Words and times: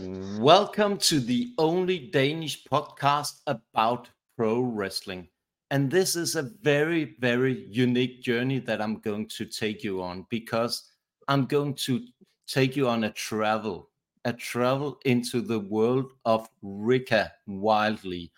Welcome 0.00 0.98
to 0.98 1.18
the 1.18 1.54
only 1.58 1.98
Danish 1.98 2.64
podcast 2.70 3.40
about 3.48 4.08
pro 4.36 4.60
wrestling. 4.60 5.26
And 5.72 5.90
this 5.90 6.14
is 6.14 6.36
a 6.36 6.50
very, 6.62 7.16
very 7.18 7.66
unique 7.68 8.22
journey 8.22 8.60
that 8.60 8.80
I'm 8.80 9.00
going 9.00 9.26
to 9.26 9.44
take 9.44 9.82
you 9.82 10.00
on 10.00 10.24
because 10.30 10.92
I'm 11.26 11.46
going 11.46 11.74
to 11.86 12.00
take 12.46 12.76
you 12.76 12.88
on 12.88 13.04
a 13.04 13.10
travel, 13.10 13.90
a 14.24 14.32
travel 14.32 15.00
into 15.04 15.40
the 15.40 15.58
world 15.58 16.12
of 16.24 16.48
Rika 16.62 17.32
Wildlee, 17.48 18.30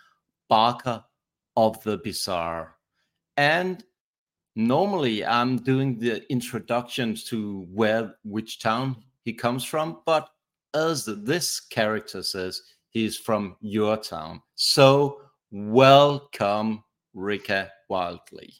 Barker 0.48 1.04
of 1.56 1.82
the 1.82 1.98
Bizarre. 1.98 2.76
And 3.36 3.84
normally 4.56 5.26
I'm 5.26 5.58
doing 5.58 5.98
the 5.98 6.24
introductions 6.32 7.24
to 7.24 7.66
where, 7.70 8.14
which 8.24 8.60
town 8.60 8.96
he 9.26 9.34
comes 9.34 9.62
from, 9.62 10.00
but 10.06 10.30
as 10.74 11.04
this 11.04 11.60
character 11.60 12.22
says, 12.22 12.62
he's 12.90 13.16
from 13.16 13.56
your 13.60 13.96
town. 13.96 14.42
So 14.54 15.20
welcome, 15.50 16.84
Rika 17.14 17.70
Wildlee. 17.90 18.54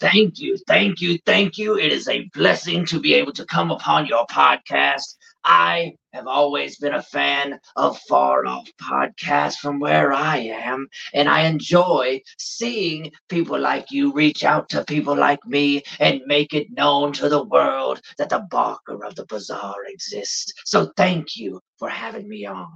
Thank 0.00 0.40
you, 0.40 0.56
thank 0.66 1.00
you, 1.00 1.18
thank 1.26 1.56
you. 1.58 1.78
It 1.78 1.92
is 1.92 2.08
a 2.08 2.28
blessing 2.34 2.84
to 2.86 2.98
be 2.98 3.14
able 3.14 3.32
to 3.32 3.46
come 3.46 3.70
upon 3.70 4.06
your 4.06 4.26
podcast. 4.26 5.14
I 5.44 5.92
have 6.12 6.26
always 6.26 6.76
been 6.76 6.94
a 6.94 7.02
fan 7.02 7.58
of 7.76 7.98
far 8.08 8.46
off 8.46 8.68
podcasts 8.80 9.56
from 9.56 9.80
where 9.80 10.12
I 10.12 10.38
am, 10.38 10.88
and 11.14 11.28
I 11.28 11.46
enjoy 11.46 12.20
seeing 12.38 13.10
people 13.28 13.58
like 13.58 13.90
you 13.90 14.12
reach 14.12 14.44
out 14.44 14.68
to 14.70 14.84
people 14.84 15.16
like 15.16 15.44
me 15.46 15.82
and 16.00 16.20
make 16.26 16.52
it 16.54 16.70
known 16.70 17.12
to 17.14 17.28
the 17.28 17.44
world 17.44 18.00
that 18.18 18.28
the 18.28 18.46
Barker 18.50 19.04
of 19.04 19.14
the 19.14 19.26
Bizarre 19.26 19.84
exists. 19.86 20.52
So 20.64 20.92
thank 20.96 21.36
you 21.36 21.60
for 21.78 21.88
having 21.88 22.28
me 22.28 22.46
on. 22.46 22.72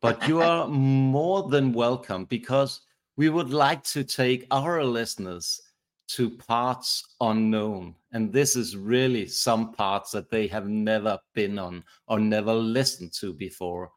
But 0.00 0.28
you 0.28 0.40
are 0.40 0.68
more 0.68 1.48
than 1.48 1.72
welcome 1.72 2.24
because 2.26 2.82
we 3.16 3.28
would 3.30 3.50
like 3.50 3.82
to 3.84 4.04
take 4.04 4.46
our 4.50 4.84
listeners 4.84 5.60
to 6.08 6.30
parts 6.30 7.16
unknown. 7.20 7.94
And 8.12 8.32
this 8.32 8.56
is 8.56 8.76
really 8.76 9.26
some 9.26 9.72
parts 9.72 10.10
that 10.12 10.30
they 10.30 10.46
have 10.46 10.68
never 10.68 11.18
been 11.34 11.58
on 11.58 11.84
or 12.06 12.18
never 12.18 12.52
listened 12.52 13.12
to 13.20 13.32
before. 13.32 13.90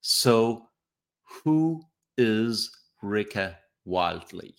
So, 0.00 0.68
who 1.44 1.82
is 2.18 2.70
Rika 3.00 3.58
Wildlee? 3.86 4.54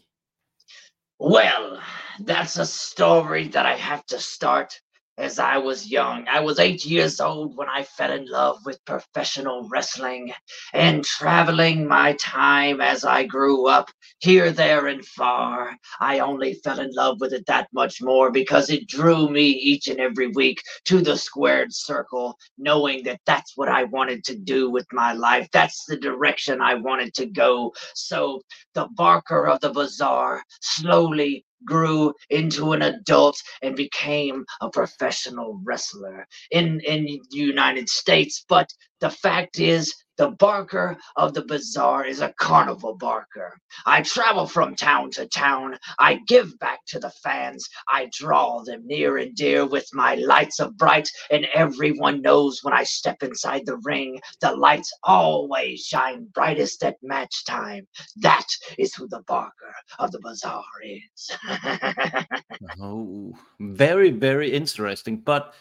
Well, 1.20 1.82
that's 2.20 2.58
a 2.58 2.66
story 2.66 3.48
that 3.50 3.66
I 3.66 3.76
have 3.76 4.06
to 4.08 4.20
start 4.20 4.80
as 5.17 5.38
I 5.38 5.58
was 5.58 5.89
young. 5.89 6.28
I 6.28 6.39
was 6.39 6.59
eight 6.59 6.86
years 6.86 7.19
old 7.19 7.56
when 7.56 7.69
I 7.69 7.83
fell 7.83 8.11
in 8.11 8.25
love 8.28 8.58
with 8.66 8.83
professional 8.86 9.67
wrestling 9.70 10.33
and 10.73 11.03
traveling 11.05 11.88
my 11.88 12.14
time 12.14 12.81
as 12.81 13.05
I 13.05 13.25
grew 13.25 13.67
up 13.67 13.92
here, 14.20 14.52
there, 14.52 14.88
and 14.88 15.05
far. 15.05 15.78
I 16.00 16.20
only 16.20 16.55
fell 16.64 16.80
in 16.80 16.89
love 16.94 17.22
with 17.22 17.33
it 17.33 17.45
that 17.45 17.67
much 17.73 18.02
more 18.02 18.31
because 18.31 18.70
it 18.70 18.88
drew 18.88 19.30
me 19.30 19.50
each 19.50 19.88
and 19.88 20.00
every 20.00 20.28
week 20.28 20.61
to 20.86 21.02
the 21.02 21.16
squared 21.16 21.73
circle, 21.73 22.36
knowing 22.58 23.03
that 23.03 23.22
that's 23.25 23.53
what 23.55 23.70
I 23.70 23.83
wanted 23.83 24.23
to 24.25 24.36
do 24.36 24.72
with 24.72 24.88
my 24.92 25.14
life. 25.14 25.48
That's 25.53 25.86
the 25.86 25.98
direction 25.98 26.59
I 26.59 26.73
wanted 26.75 27.14
to 27.16 27.27
go. 27.27 27.72
So 27.94 28.42
the 28.73 28.88
Barker 28.95 29.48
of 29.48 29.59
the 29.59 29.70
Bizarre 29.70 30.44
slowly 30.61 31.45
grew 31.66 32.14
into 32.30 32.73
an 32.73 32.81
adult 32.81 33.38
and 33.61 33.75
became 33.75 34.45
a 34.61 34.69
professional 34.69 35.59
wrestler 35.64 36.28
in 36.52 36.81
in 36.81 37.05
the 37.05 37.22
United 37.31 37.89
States. 37.89 38.45
But 38.47 38.70
the 39.02 39.09
fact 39.09 39.59
is 39.59 39.94
the 40.17 40.31
barker 40.31 40.97
of 41.16 41.33
the 41.33 41.44
bizarre 41.45 42.06
is 42.06 42.22
a 42.22 42.33
carnival 42.33 42.95
barker. 42.95 43.58
I 43.86 44.02
travel 44.02 44.45
from 44.45 44.76
town 44.76 45.11
to 45.11 45.27
town. 45.27 45.77
I 45.99 46.20
give 46.27 46.58
back 46.60 46.80
to 46.88 46.99
the 46.99 47.10
fans. 47.23 47.67
I 47.89 48.10
draw 48.11 48.64
them 48.64 48.86
near 48.86 49.17
and 49.17 49.36
dear 49.36 49.65
with 49.65 49.88
my 49.93 50.15
lights 50.15 50.60
of 50.60 50.77
bright, 50.77 51.10
and 51.32 51.45
everyone 51.54 52.21
knows 52.21 52.60
when 52.64 52.73
I 52.73 52.83
step 52.83 53.23
inside 53.23 53.65
the 53.65 53.77
ring, 53.77 54.21
the 54.42 54.55
lights 54.55 54.92
always 55.04 55.82
shine 55.82 56.27
brightest 56.33 56.83
at 56.83 56.98
match 57.02 57.45
time. 57.45 57.88
That 58.17 58.48
is 58.77 58.93
who 58.93 59.08
the 59.08 59.23
barker 59.27 59.73
of 59.99 60.11
the 60.11 60.20
bizarre 60.20 60.64
is. 60.83 61.32
oh, 62.82 63.33
very, 63.59 64.11
very 64.11 64.52
interesting. 64.52 65.17
But 65.17 65.54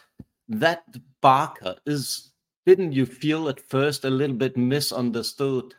that 0.47 0.83
barker 1.21 1.75
is 1.85 2.32
didn't 2.65 2.93
you 2.93 3.05
feel 3.05 3.49
at 3.49 3.59
first 3.59 4.05
a 4.05 4.09
little 4.09 4.35
bit 4.35 4.55
misunderstood? 4.55 5.75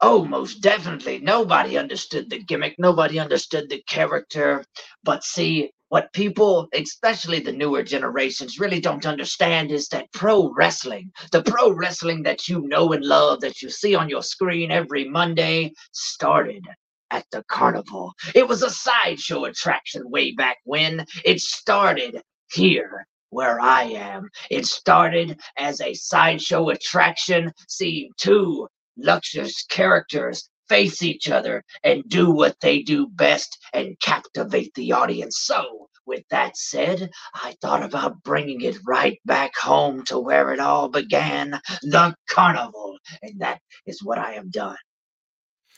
Oh, 0.00 0.24
most 0.24 0.60
definitely. 0.60 1.20
Nobody 1.20 1.78
understood 1.78 2.28
the 2.28 2.42
gimmick. 2.42 2.74
Nobody 2.78 3.18
understood 3.18 3.70
the 3.70 3.82
character. 3.88 4.62
But 5.02 5.24
see, 5.24 5.70
what 5.88 6.12
people, 6.12 6.68
especially 6.74 7.40
the 7.40 7.52
newer 7.52 7.82
generations, 7.82 8.58
really 8.58 8.80
don't 8.80 9.06
understand 9.06 9.70
is 9.70 9.88
that 9.88 10.12
pro 10.12 10.52
wrestling, 10.52 11.12
the 11.32 11.42
pro 11.42 11.70
wrestling 11.70 12.22
that 12.24 12.48
you 12.48 12.66
know 12.66 12.92
and 12.92 13.04
love, 13.04 13.40
that 13.40 13.62
you 13.62 13.70
see 13.70 13.94
on 13.94 14.10
your 14.10 14.22
screen 14.22 14.70
every 14.70 15.08
Monday, 15.08 15.72
started 15.92 16.66
at 17.10 17.24
the 17.30 17.42
carnival. 17.48 18.12
It 18.34 18.46
was 18.46 18.62
a 18.62 18.70
sideshow 18.70 19.44
attraction 19.44 20.10
way 20.10 20.32
back 20.32 20.58
when. 20.64 21.06
It 21.24 21.40
started 21.40 22.20
here 22.52 23.06
where 23.36 23.60
I 23.60 23.82
am. 23.82 24.30
It 24.50 24.64
started 24.64 25.38
as 25.58 25.82
a 25.82 25.92
sideshow 25.92 26.70
attraction, 26.70 27.52
seeing 27.68 28.08
two 28.16 28.66
luxurious 28.96 29.62
characters 29.66 30.48
face 30.70 31.02
each 31.02 31.28
other 31.28 31.62
and 31.84 32.02
do 32.08 32.30
what 32.30 32.56
they 32.62 32.80
do 32.80 33.08
best 33.08 33.58
and 33.74 34.00
captivate 34.00 34.72
the 34.74 34.92
audience. 34.92 35.40
So, 35.40 35.90
with 36.06 36.24
that 36.30 36.56
said, 36.56 37.10
I 37.34 37.54
thought 37.60 37.82
about 37.82 38.22
bringing 38.22 38.62
it 38.62 38.78
right 38.86 39.18
back 39.26 39.54
home 39.54 40.02
to 40.04 40.18
where 40.18 40.54
it 40.54 40.58
all 40.58 40.88
began 40.88 41.60
the 41.82 42.14
carnival. 42.30 42.96
And 43.20 43.38
that 43.40 43.60
is 43.84 44.02
what 44.02 44.16
I 44.16 44.32
have 44.32 44.50
done. 44.50 44.78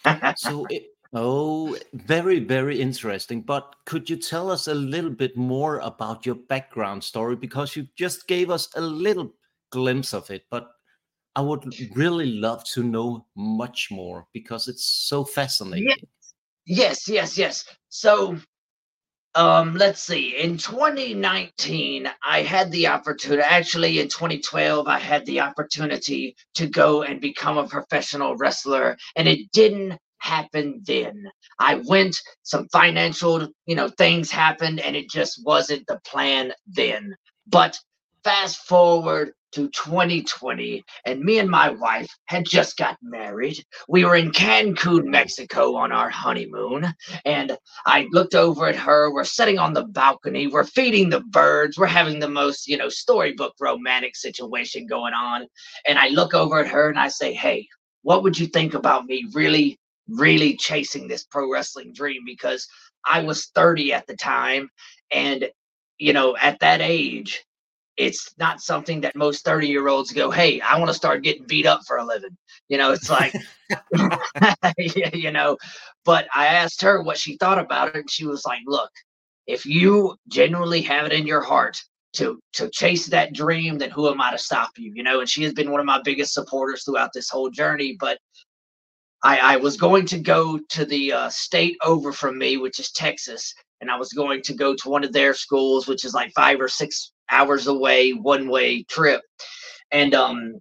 so, 0.37 0.65
it, 0.71 0.85
Oh, 1.15 1.77
very, 1.95 2.39
very 2.39 2.81
interesting. 2.81 3.41
But 3.41 3.75
could 3.87 4.11
you 4.11 4.17
tell 4.17 4.51
us 4.51 4.69
a 4.69 4.75
little 4.75 5.11
bit 5.11 5.37
more 5.37 5.79
about 5.79 6.27
your 6.27 6.35
background 6.35 7.03
story? 7.03 7.35
Because 7.35 7.75
you 7.75 7.87
just 7.97 8.29
gave 8.29 8.51
us 8.51 8.69
a 8.77 8.81
little 8.81 9.33
glimpse 9.71 10.13
of 10.13 10.31
it, 10.31 10.45
but 10.51 10.71
I 11.35 11.41
would 11.41 11.75
really 11.95 12.33
love 12.33 12.65
to 12.75 12.83
know 12.83 13.27
much 13.37 13.91
more 13.91 14.27
because 14.33 14.69
it's 14.69 14.85
so 14.85 15.25
fascinating. 15.25 15.95
Yes, 16.67 17.09
yes, 17.09 17.39
yes. 17.39 17.65
So, 17.89 18.37
um, 19.35 19.75
let's 19.77 20.03
see. 20.03 20.37
In 20.37 20.59
2019, 20.59 22.11
I 22.23 22.43
had 22.43 22.71
the 22.71 22.89
opportunity. 22.89 23.43
Actually, 23.43 24.01
in 24.01 24.09
2012, 24.09 24.87
I 24.87 24.99
had 24.99 25.25
the 25.25 25.41
opportunity 25.41 26.37
to 26.55 26.67
go 26.67 27.03
and 27.03 27.21
become 27.21 27.57
a 27.57 27.67
professional 27.67 28.37
wrestler, 28.37 28.97
and 29.17 29.27
it 29.27 29.51
didn't 29.53 29.99
happened 30.21 30.85
then. 30.87 31.31
I 31.59 31.77
went, 31.87 32.17
some 32.43 32.69
financial, 32.73 33.49
you 33.67 33.75
know, 33.75 33.89
things 33.89 34.31
happened 34.31 34.81
and 34.81 34.97
it 34.97 35.11
just 35.11 35.45
wasn't 35.45 35.87
the 35.87 36.01
plan 36.07 36.53
then. 36.67 37.15
But 37.47 37.79
fast 38.25 38.59
forward 38.67 39.33
to 39.51 39.69
2020 39.71 40.85
and 41.07 41.21
me 41.21 41.39
and 41.39 41.49
my 41.49 41.71
wife 41.71 42.09
had 42.27 42.45
just 42.45 42.77
got 42.77 42.99
married. 43.01 43.65
We 43.89 44.05
were 44.05 44.17
in 44.17 44.31
Cancun, 44.31 45.05
Mexico 45.07 45.75
on 45.75 45.91
our 45.91 46.11
honeymoon 46.11 46.93
and 47.25 47.57
I 47.87 48.07
looked 48.13 48.35
over 48.35 48.67
at 48.67 48.77
her. 48.77 49.13
We're 49.13 49.25
sitting 49.25 49.59
on 49.59 49.73
the 49.73 49.85
balcony. 49.85 50.47
We're 50.49 50.65
feeding 50.65 51.09
the 51.09 51.21
birds. 51.21 51.79
We're 51.79 51.87
having 51.87 52.19
the 52.19 52.29
most, 52.29 52.69
you 52.69 52.77
know, 52.77 52.91
storybook 52.91 53.55
romantic 53.59 54.17
situation 54.17 54.87
going 54.87 55.15
on. 55.15 55.47
And 55.87 55.99
I 55.99 56.09
look 56.09 56.35
over 56.35 56.61
at 56.61 56.69
her 56.69 56.91
and 56.91 56.99
I 56.99 57.09
say, 57.09 57.33
"Hey, 57.33 57.67
what 58.03 58.23
would 58.23 58.39
you 58.39 58.47
think 58.47 58.75
about 58.75 59.07
me 59.07 59.27
really 59.33 59.79
really 60.09 60.57
chasing 60.57 61.07
this 61.09 61.25
pro 61.25 61.51
wrestling 61.51 61.93
dream 61.93 62.23
because 62.25 62.67
I 63.05 63.23
was 63.23 63.47
30 63.55 63.93
at 63.93 64.07
the 64.07 64.17
time. 64.17 64.69
And, 65.11 65.49
you 65.99 66.13
know, 66.13 66.37
at 66.37 66.61
that 66.61 66.81
age, 66.81 67.45
it's 67.97 68.33
not 68.39 68.61
something 68.61 69.01
that 69.01 69.17
most 69.17 69.45
30 69.45 69.67
year 69.67 69.89
olds 69.89 70.13
go, 70.13 70.31
Hey, 70.31 70.61
I 70.61 70.79
want 70.79 70.89
to 70.89 70.95
start 70.95 71.25
getting 71.25 71.47
beat 71.47 71.67
up 71.67 71.81
for 71.87 71.97
a 71.97 72.05
living. 72.05 72.37
You 72.69 72.79
know, 72.79 72.93
it's 72.93 73.11
like, 73.11 73.35
you 75.13 75.33
know, 75.33 75.57
but 76.05 76.29
I 76.35 76.47
asked 76.47 76.81
her 76.83 77.03
what 77.03 77.19
she 77.19 77.37
thought 77.37 77.59
about 77.59 77.89
it. 77.89 77.97
And 77.97 78.11
she 78.11 78.25
was 78.25 78.45
like, 78.47 78.61
Look, 78.67 78.91
if 79.47 79.67
you 79.67 80.17
genuinely 80.29 80.83
have 80.83 81.07
it 81.07 81.13
in 81.13 81.27
your 81.27 81.41
heart 81.41 81.83
to 82.15 82.41
to 82.55 82.71
chase 82.71 83.07
that 83.07 83.33
dream, 83.33 83.79
then 83.79 83.91
who 83.91 84.09
am 84.09 84.21
I 84.21 84.31
to 84.31 84.39
stop 84.39 84.71
you? 84.79 84.93
You 84.95 85.03
know, 85.03 85.21
and 85.21 85.29
she 85.29 85.43
has 85.43 85.53
been 85.53 85.71
one 85.71 85.81
of 85.81 85.87
my 85.87 86.01
biggest 86.03 86.35
supporters 86.35 86.85
throughout 86.85 87.11
this 87.13 87.29
whole 87.29 87.51
journey. 87.51 87.97
But 87.99 88.19
I, 89.23 89.55
I 89.55 89.57
was 89.57 89.77
going 89.77 90.07
to 90.07 90.19
go 90.19 90.59
to 90.71 90.85
the 90.85 91.13
uh, 91.13 91.29
state 91.31 91.77
over 91.85 92.13
from 92.13 92.39
me, 92.39 92.57
which 92.57 92.79
is 92.79 92.93
Texas, 92.93 93.55
and 93.81 93.91
I 93.91 93.97
was 93.97 94.13
going 94.13 94.43
to 94.43 94.55
go 94.55 94.75
to 94.75 94.89
one 94.89 95.05
of 95.05 95.13
their 95.13 95.35
schools, 95.35 95.89
which 95.89 96.05
is 96.05 96.15
like 96.15 96.33
five 96.35 96.61
or 96.61 96.69
six 96.69 97.13
hours 97.31 97.67
away, 97.67 98.13
one 98.13 98.49
way 98.49 98.85
trip. 98.85 99.23
and 99.93 100.15
um, 100.15 100.55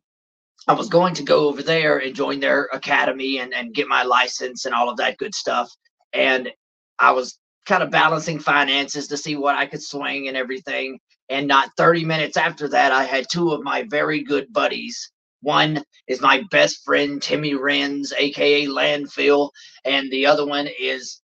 I 0.68 0.74
was 0.74 0.90
going 0.90 1.14
to 1.16 1.24
go 1.24 1.48
over 1.48 1.64
there 1.64 2.00
and 2.00 2.16
join 2.16 2.40
their 2.40 2.66
academy 2.74 3.40
and, 3.40 3.54
and 3.54 3.74
get 3.74 3.88
my 3.88 4.04
license 4.04 4.66
and 4.66 4.76
all 4.76 4.90
of 4.90 4.98
that 4.98 5.18
good 5.18 5.34
stuff. 5.34 5.72
And 6.14 6.52
I 7.00 7.12
was 7.12 7.40
kind 7.66 7.84
of 7.84 7.92
balancing 7.92 8.40
finances 8.40 9.08
to 9.08 9.18
see 9.18 9.36
what 9.36 9.56
I 9.56 9.66
could 9.66 9.82
swing 9.82 10.28
and 10.28 10.36
everything. 10.36 11.00
And 11.30 11.48
not 11.48 11.72
30 11.78 12.06
minutes 12.06 12.38
after 12.38 12.68
that, 12.70 12.92
I 12.92 13.04
had 13.04 13.28
two 13.32 13.52
of 13.52 13.64
my 13.64 13.84
very 13.90 14.24
good 14.24 14.52
buddies. 14.52 15.12
One 15.48 15.82
is 16.08 16.20
my 16.20 16.44
best 16.52 16.84
friend, 16.84 17.22
Timmy 17.22 17.54
Renz, 17.54 18.12
aka 18.18 18.66
Landfill, 18.66 19.50
and 19.86 20.12
the 20.12 20.26
other 20.26 20.46
one 20.46 20.68
is 20.78 21.22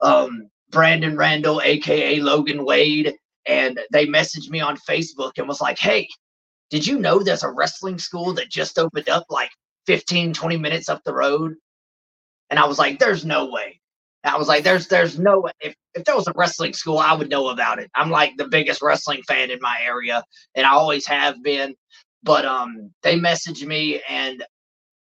um, 0.00 0.48
Brandon 0.70 1.14
Randall, 1.14 1.60
aka 1.60 2.20
Logan 2.20 2.64
Wade. 2.64 3.14
And 3.46 3.78
they 3.92 4.06
messaged 4.06 4.48
me 4.48 4.60
on 4.60 4.78
Facebook 4.88 5.32
and 5.36 5.46
was 5.46 5.60
like, 5.60 5.78
Hey, 5.78 6.08
did 6.70 6.86
you 6.86 6.98
know 6.98 7.18
there's 7.18 7.42
a 7.42 7.50
wrestling 7.50 7.98
school 7.98 8.32
that 8.32 8.48
just 8.48 8.78
opened 8.78 9.10
up 9.10 9.26
like 9.28 9.50
15, 9.86 10.32
20 10.32 10.56
minutes 10.56 10.88
up 10.88 11.02
the 11.04 11.12
road? 11.12 11.54
And 12.48 12.58
I 12.58 12.64
was 12.64 12.78
like, 12.78 12.98
There's 12.98 13.26
no 13.26 13.50
way. 13.50 13.78
I 14.24 14.38
was 14.38 14.48
like, 14.48 14.64
there's 14.64 14.86
there's 14.86 15.18
no 15.18 15.48
if, 15.60 15.74
if 15.94 16.04
there 16.04 16.16
was 16.16 16.28
a 16.28 16.32
wrestling 16.34 16.72
school, 16.72 16.98
I 16.98 17.12
would 17.14 17.30
know 17.30 17.48
about 17.48 17.78
it. 17.78 17.90
I'm 17.94 18.10
like 18.10 18.36
the 18.36 18.48
biggest 18.48 18.82
wrestling 18.82 19.22
fan 19.22 19.50
in 19.50 19.58
my 19.60 19.78
area, 19.82 20.22
and 20.54 20.66
I 20.66 20.70
always 20.72 21.06
have 21.06 21.42
been. 21.42 21.74
But 22.22 22.44
um 22.44 22.92
they 23.02 23.18
messaged 23.18 23.66
me 23.66 24.02
and 24.08 24.44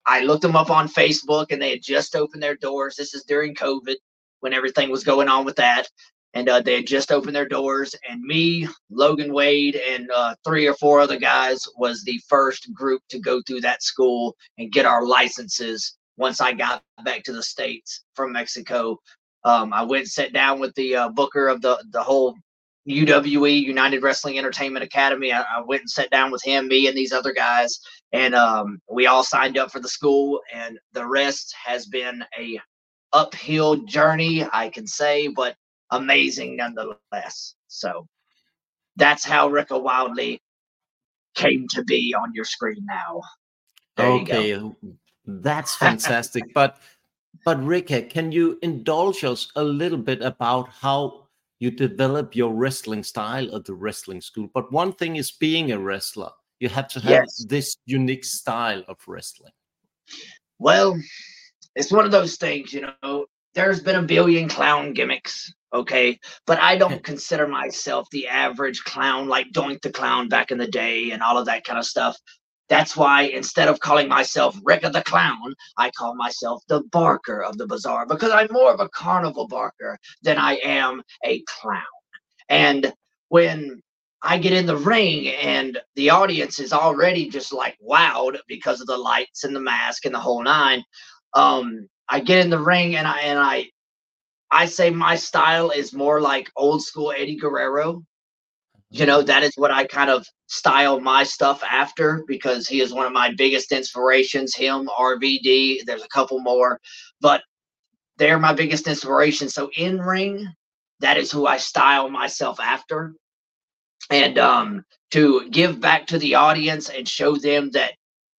I 0.08 0.22
looked 0.22 0.42
them 0.42 0.56
up 0.56 0.72
on 0.72 0.88
Facebook 0.88 1.48
and 1.52 1.62
they 1.62 1.72
had 1.72 1.84
just 1.84 2.16
opened 2.16 2.42
their 2.42 2.56
doors. 2.56 2.96
This 2.96 3.14
is 3.14 3.24
during 3.24 3.54
COVID 3.54 3.96
when 4.40 4.54
everything 4.54 4.90
was 4.90 5.04
going 5.04 5.28
on 5.28 5.46
with 5.46 5.58
that. 5.58 5.88
And 6.34 6.48
uh, 6.50 6.62
they 6.62 6.76
had 6.76 6.88
just 6.88 7.12
opened 7.12 7.36
their 7.36 7.48
doors, 7.48 7.96
and 8.08 8.22
me, 8.22 8.68
Logan 8.92 9.34
Wade, 9.34 9.76
and 9.76 10.12
uh, 10.14 10.36
three 10.46 10.68
or 10.68 10.76
four 10.76 11.00
other 11.00 11.18
guys 11.18 11.64
was 11.78 12.04
the 12.04 12.22
first 12.28 12.72
group 12.74 13.02
to 13.10 13.18
go 13.18 13.42
through 13.42 13.62
that 13.62 13.82
school 13.82 14.36
and 14.60 14.72
get 14.72 14.86
our 14.86 15.06
licenses 15.06 15.98
once 16.18 16.40
I 16.40 16.54
got 16.54 16.84
back 17.04 17.24
to 17.24 17.34
the 17.34 17.42
states 17.42 18.04
from 18.14 18.34
Mexico. 18.34 19.00
Um, 19.46 19.74
I 19.74 19.82
went 19.84 20.02
and 20.02 20.12
sat 20.12 20.34
down 20.34 20.60
with 20.60 20.76
the 20.76 20.96
uh, 20.96 21.10
booker 21.10 21.48
of 21.48 21.62
the 21.62 21.84
the 21.92 22.04
whole 22.04 22.36
UWE 22.88 23.62
United 23.62 24.02
Wrestling 24.02 24.38
Entertainment 24.38 24.84
Academy. 24.84 25.34
I, 25.34 25.42
I, 25.42 25.62
went 25.62 25.82
and 25.82 25.90
sat 25.90 26.10
down 26.10 26.32
with 26.32 26.44
him, 26.44 26.68
me, 26.68 26.88
and 26.88 26.96
these 26.96 27.12
other 27.12 27.34
guys, 27.34 27.80
and 28.14 28.34
um, 28.34 28.82
we 28.90 29.08
all 29.08 29.24
signed 29.24 29.58
up 29.58 29.72
for 29.72 29.80
the 29.80 29.90
school. 29.90 30.40
And 30.54 30.80
the 30.94 31.06
rest 31.06 31.54
has 31.66 31.86
been 31.88 32.24
a 32.40 32.60
uphill 33.14 33.78
journey, 33.78 34.46
I 34.52 34.70
can 34.70 34.88
say, 34.88 35.28
but 35.28 35.56
amazing 35.92 36.56
nonetheless. 36.56 37.56
So 37.68 38.08
that's 38.96 39.26
how 39.26 39.50
Rika 39.50 39.74
Wildlee 39.74 40.40
came 41.36 41.68
to 41.70 41.84
be 41.84 42.14
on 42.14 42.34
your 42.34 42.46
screen 42.46 42.86
now. 42.86 43.22
There 43.96 44.08
okay, 44.08 44.62
that's 45.26 45.76
fantastic. 45.76 46.54
but 46.54 46.78
but 47.46 47.64
Ricky, 47.64 48.02
can 48.04 48.32
you 48.32 48.60
indulge 48.62 49.24
us 49.24 49.52
a 49.56 49.64
little 49.64 49.98
bit 49.98 50.22
about 50.22 50.70
how 50.70 51.27
you 51.60 51.72
develop 51.72 52.36
your 52.36 52.54
wrestling 52.54 53.04
style 53.04 53.56
at 53.56 53.66
the 53.66 53.74
wrestling 53.74 54.22
school? 54.22 54.50
But 54.54 54.72
one 54.72 54.94
thing 54.94 55.16
is 55.16 55.32
being 55.32 55.72
a 55.72 55.80
wrestler. 55.80 56.30
You 56.60 56.70
have 56.70 56.88
to 56.90 57.00
have 57.02 57.12
yes. 57.12 57.46
this 57.48 57.78
unique 57.86 58.26
style 58.26 58.84
of 58.88 58.98
wrestling. 59.08 59.52
Well, 60.60 61.00
it's 61.76 61.92
one 61.92 62.06
of 62.06 62.12
those 62.12 62.36
things, 62.38 62.74
you 62.74 62.88
know. 63.04 63.26
There's 63.54 63.82
been 63.82 63.96
a 63.96 64.04
billion 64.04 64.48
clown 64.48 64.94
gimmicks, 64.94 65.52
okay, 65.74 66.20
but 66.46 66.60
I 66.60 66.78
don't 66.78 67.04
consider 67.12 67.48
myself 67.48 68.08
the 68.12 68.28
average 68.28 68.84
clown 68.84 69.28
like 69.28 69.52
Doink 69.52 69.82
the 69.82 69.92
Clown 69.92 70.30
back 70.30 70.52
in 70.52 70.58
the 70.58 70.68
day 70.68 71.12
and 71.12 71.22
all 71.22 71.38
of 71.38 71.46
that 71.46 71.64
kind 71.64 71.80
of 71.80 71.86
stuff. 71.86 72.18
That's 72.70 72.98
why 72.98 73.24
instead 73.24 73.70
of 73.70 73.80
calling 73.80 74.08
myself 74.10 74.58
Rick 74.64 74.84
of 74.84 74.94
the 74.94 75.04
Clown, 75.04 75.56
I 75.78 75.92
call 75.92 76.16
myself 76.16 76.64
the 76.68 76.82
Barker 76.92 77.44
of 77.44 77.58
the 77.58 77.68
Bizarre 77.68 78.06
because 78.06 78.32
I'm 78.32 78.50
more 78.52 78.74
of 78.74 78.80
a 78.82 78.90
carnival 78.90 79.48
barker 79.48 79.98
than 80.24 80.38
I 80.38 80.56
am 80.64 81.04
a 81.26 81.42
clown. 81.44 81.84
And 82.50 82.94
when 83.30 83.82
I 84.24 84.38
get 84.38 84.54
in 84.54 84.66
the 84.66 84.78
ring 84.78 85.30
and 85.30 85.80
the 85.96 86.10
audience 86.12 86.60
is 86.60 86.74
already 86.74 87.30
just 87.30 87.54
like 87.54 87.78
wowed 87.88 88.38
because 88.48 88.82
of 88.82 88.88
the 88.88 88.98
lights 88.98 89.44
and 89.44 89.56
the 89.56 89.62
mask 89.62 90.06
and 90.06 90.16
the 90.16 90.20
whole 90.20 90.44
nine, 90.44 90.84
um, 91.36 91.88
I 92.10 92.22
get 92.22 92.40
in 92.40 92.50
the 92.50 92.60
ring 92.60 92.96
and 92.96 93.08
I 93.08 93.20
and 93.22 93.40
I 93.40 93.70
I 94.52 94.66
say 94.66 94.90
my 94.92 95.16
style 95.16 95.72
is 95.72 95.94
more 95.94 96.22
like 96.22 96.50
old 96.56 96.84
school 96.84 97.14
Eddie 97.16 97.38
Guerrero 97.38 98.04
you 98.92 99.06
know 99.06 99.22
that 99.22 99.44
is 99.44 99.54
what 99.58 99.72
i 99.72 99.86
kind 99.86 100.10
of 100.10 100.26
style 100.48 101.00
my 101.00 101.24
stuff 101.24 101.62
after 101.64 102.24
because 102.28 102.68
he 102.68 102.82
is 102.82 102.94
one 102.94 103.06
of 103.06 103.14
my 103.14 103.34
biggest 103.38 103.72
inspirations 103.72 104.56
him 104.56 104.90
rvd 105.00 105.80
there's 105.86 106.04
a 106.04 106.10
couple 106.10 106.40
more 106.40 106.80
but 107.22 107.42
they're 108.18 108.40
my 108.40 108.54
biggest 108.54 108.88
inspiration. 108.88 109.50
So 109.50 109.70
in 109.78 110.00
ring 110.00 110.48
that 111.00 111.18
is 111.18 111.32
who 111.32 111.46
i 111.46 111.58
style 111.58 112.10
myself 112.10 112.60
after. 112.60 113.14
And 114.10 114.38
um 114.38 114.84
to 115.12 115.50
give 115.50 115.80
back 115.80 116.08
to 116.08 116.20
the 116.20 116.36
audience 116.36 116.90
and 116.90 117.08
show 117.08 117.36
them 117.36 117.72
that 117.72 117.94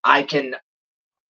i 0.04 0.22
can 0.22 0.54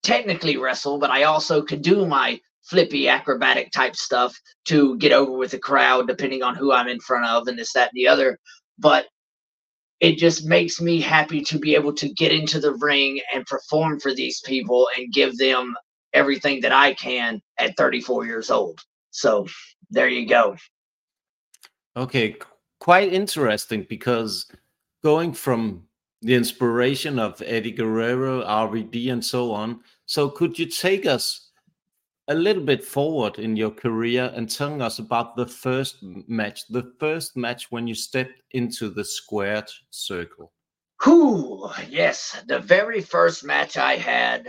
technically 0.03 0.57
wrestle 0.57 0.99
but 0.99 1.11
i 1.11 1.25
also 1.25 1.63
can 1.63 1.83
do 1.83 2.07
my 2.07 2.41
flippy 2.63 3.09
acrobatic 3.09 3.71
type 3.73 3.97
stuff 3.97 4.39
to 4.65 4.97
get 4.99 5.13
over 5.13 5.33
with 5.33 5.51
the 5.51 5.59
crowd 5.59 6.07
depending 6.07 6.43
on 6.43 6.55
who 6.55 6.73
i'm 6.73 6.89
in 6.89 7.01
front 7.01 7.27
of 7.27 7.49
and 7.49 7.59
this 7.59 7.73
that 7.73 7.91
and 7.91 7.97
the 7.97 8.09
other. 8.09 8.39
But 8.79 9.07
it 10.01 10.17
just 10.17 10.47
makes 10.47 10.81
me 10.81 11.01
happy 11.01 11.41
to 11.43 11.59
be 11.59 11.75
able 11.75 11.93
to 11.95 12.09
get 12.11 12.33
into 12.33 12.61
the 12.61 12.75
ring 12.75 13.21
and 13.35 13.47
perform 13.47 13.99
for 13.99 14.15
these 14.15 14.41
people 14.43 14.89
and 14.97 15.13
give 15.13 15.37
them 15.39 15.75
everything 16.13 16.61
that 16.61 16.73
I 16.73 16.95
can 16.95 17.41
at 17.59 17.77
34 17.77 18.27
years 18.27 18.51
old. 18.51 18.81
So 19.11 19.47
there 19.91 20.09
you 20.09 20.29
go. 20.29 20.57
Okay, 21.97 22.37
quite 22.79 23.13
interesting 23.13 23.85
because 23.89 24.47
going 25.03 25.33
from 25.33 25.83
the 26.23 26.35
inspiration 26.35 27.19
of 27.19 27.43
Eddie 27.45 27.73
Guerrero, 27.73 28.43
RVD, 28.45 29.13
and 29.13 29.25
so 29.25 29.53
on. 29.53 29.81
So, 30.07 30.29
could 30.29 30.59
you 30.59 30.67
take 30.67 31.07
us 31.07 31.48
a 32.29 32.35
little 32.35 32.63
bit 32.63 32.85
forward 32.85 33.39
in 33.39 33.57
your 33.57 33.71
career 33.71 34.31
and 34.35 34.51
telling 34.51 34.83
us 34.83 34.99
about 34.99 35.35
the 35.35 35.47
first 35.47 35.97
match, 36.03 36.67
the 36.69 36.93
first 37.01 37.37
match 37.37 37.71
when 37.71 37.87
you 37.87 37.95
stepped 37.95 38.43
into 38.51 38.91
the 38.91 39.05
squared 39.05 39.69
circle. 39.91 40.53
Whew, 41.05 41.71
yes, 41.89 42.37
the 42.47 42.59
very 42.59 43.01
first 43.01 43.45
match 43.45 43.79
I 43.79 43.97
had 43.97 44.49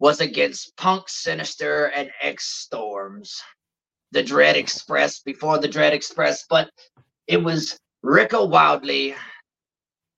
was 0.00 0.20
against 0.20 0.76
Punk 0.76 1.08
Sinister 1.08 1.86
and 1.94 2.10
X 2.20 2.46
Storms, 2.46 3.40
the 4.10 4.22
Dread 4.22 4.56
Express 4.56 5.20
before 5.20 5.58
the 5.58 5.68
Dread 5.68 5.92
Express, 5.92 6.44
but 6.50 6.68
it 7.28 7.36
was 7.36 7.78
Rika 8.02 8.36
Wildlee, 8.36 9.14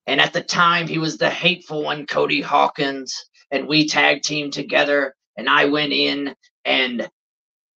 and 0.06 0.18
at 0.18 0.32
the 0.32 0.40
time 0.40 0.88
he 0.88 0.96
was 0.96 1.18
the 1.18 1.28
hateful 1.28 1.82
one, 1.82 2.06
Cody 2.06 2.40
Hawkins, 2.40 3.14
and 3.50 3.68
we 3.68 3.86
tag 3.86 4.22
team 4.22 4.50
together, 4.50 5.14
and 5.36 5.48
I 5.48 5.66
went 5.66 5.92
in 5.92 6.34
and 6.64 7.08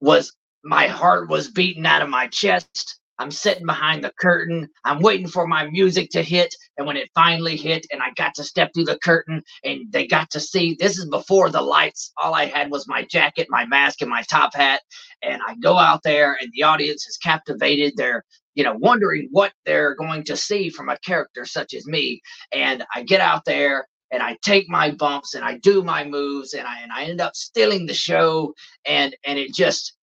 was 0.01 0.33
my 0.65 0.87
heart 0.87 1.29
was 1.29 1.51
beating 1.51 1.87
out 1.87 2.03
of 2.03 2.09
my 2.09 2.27
chest. 2.29 2.99
I'm 3.21 3.31
sitting 3.33 3.67
behind 3.67 4.05
the 4.05 4.13
curtain. 4.21 4.69
I'm 4.85 5.01
waiting 5.01 5.27
for 5.27 5.47
my 5.47 5.69
music 5.69 6.11
to 6.11 6.23
hit. 6.23 6.55
And 6.77 6.87
when 6.87 6.97
it 6.97 7.11
finally 7.15 7.57
hit, 7.57 7.85
and 7.91 8.01
I 8.01 8.13
got 8.17 8.35
to 8.37 8.45
step 8.45 8.71
through 8.73 8.85
the 8.85 8.99
curtain, 9.03 9.43
and 9.65 9.91
they 9.91 10.07
got 10.07 10.31
to 10.31 10.41
see 10.41 10.77
this 10.79 10.99
is 10.99 11.07
before 11.07 11.51
the 11.51 11.61
lights. 11.61 12.13
All 12.23 12.35
I 12.35 12.47
had 12.47 12.71
was 12.71 12.87
my 12.87 13.05
jacket, 13.11 13.49
my 13.51 13.67
mask, 13.67 14.03
and 14.03 14.11
my 14.11 14.23
top 14.31 14.55
hat. 14.55 14.83
And 15.23 15.43
I 15.47 15.57
go 15.57 15.77
out 15.79 16.03
there, 16.05 16.39
and 16.41 16.51
the 16.53 16.63
audience 16.63 17.09
is 17.09 17.17
captivated. 17.17 17.95
They're, 17.97 18.23
you 18.55 18.63
know, 18.63 18.75
wondering 18.75 19.29
what 19.33 19.53
they're 19.67 19.97
going 19.97 20.23
to 20.25 20.37
see 20.37 20.71
from 20.71 20.89
a 20.89 20.99
character 20.99 21.45
such 21.45 21.75
as 21.75 21.87
me. 21.87 22.21
And 22.53 22.85
I 22.95 23.03
get 23.03 23.21
out 23.21 23.45
there, 23.45 23.89
and 24.11 24.23
I 24.23 24.37
take 24.43 24.69
my 24.69 24.91
bumps 24.91 25.35
and 25.35 25.45
I 25.45 25.59
do 25.59 25.83
my 25.83 26.05
moves 26.05 26.55
and 26.55 26.67
I 26.67 26.81
and 26.81 26.93
I 26.93 27.05
end 27.05 27.21
up 27.21 27.37
stealing 27.37 27.87
the 27.87 27.95
show 27.95 28.55
and 28.87 29.15
and 29.25 29.39
it 29.39 29.55
just 29.55 29.95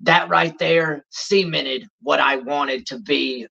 that 0.00 0.28
right 0.28 0.56
there 0.58 1.04
cemented 1.10 1.86
what 2.02 2.20
I 2.20 2.36
wanted 2.36 2.86
to 2.88 2.98
be 2.98 3.46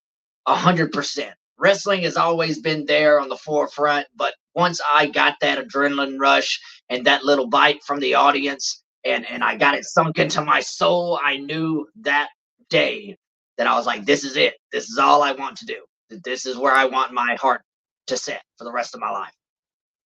a 0.46 0.56
hundred 0.56 0.92
percent. 0.92 1.34
Wrestling 1.60 2.04
has 2.04 2.18
always 2.18 2.60
been 2.60 2.86
there 2.86 3.20
on 3.20 3.30
the 3.30 3.38
forefront, 3.38 4.08
but 4.16 4.36
once 4.54 4.80
I 4.94 5.08
got 5.08 5.36
that 5.42 5.58
adrenaline 5.58 6.20
rush 6.20 6.60
and 6.89 7.06
that 7.06 7.25
little 7.25 7.48
bite 7.48 7.84
from 7.84 8.00
the 8.00 8.13
audience 8.16 8.84
and 9.06 9.25
and 9.30 9.44
I 9.44 9.58
got 9.58 9.75
it 9.75 9.86
sunk 9.86 10.20
into 10.20 10.42
my 10.44 10.62
soul, 10.62 11.20
I 11.24 11.38
knew 11.38 11.88
that 12.01 12.30
day 12.70 13.18
that 13.58 13.68
I 13.68 13.75
was 13.75 13.88
like, 13.88 14.06
this 14.06 14.24
is 14.24 14.38
it. 14.38 14.56
This 14.72 14.89
is 14.89 15.00
all 15.00 15.24
I 15.24 15.32
want 15.32 15.58
to 15.58 15.66
do. 15.66 15.84
This 16.24 16.46
is 16.46 16.58
where 16.58 16.74
I 16.74 16.86
want 16.86 17.12
my 17.12 17.36
heart 17.42 17.62
to 18.08 18.18
set 18.18 18.44
for 18.58 18.63
the 18.63 18.72
rest 18.72 18.94
of 18.94 19.01
my 19.01 19.10
life 19.10 19.34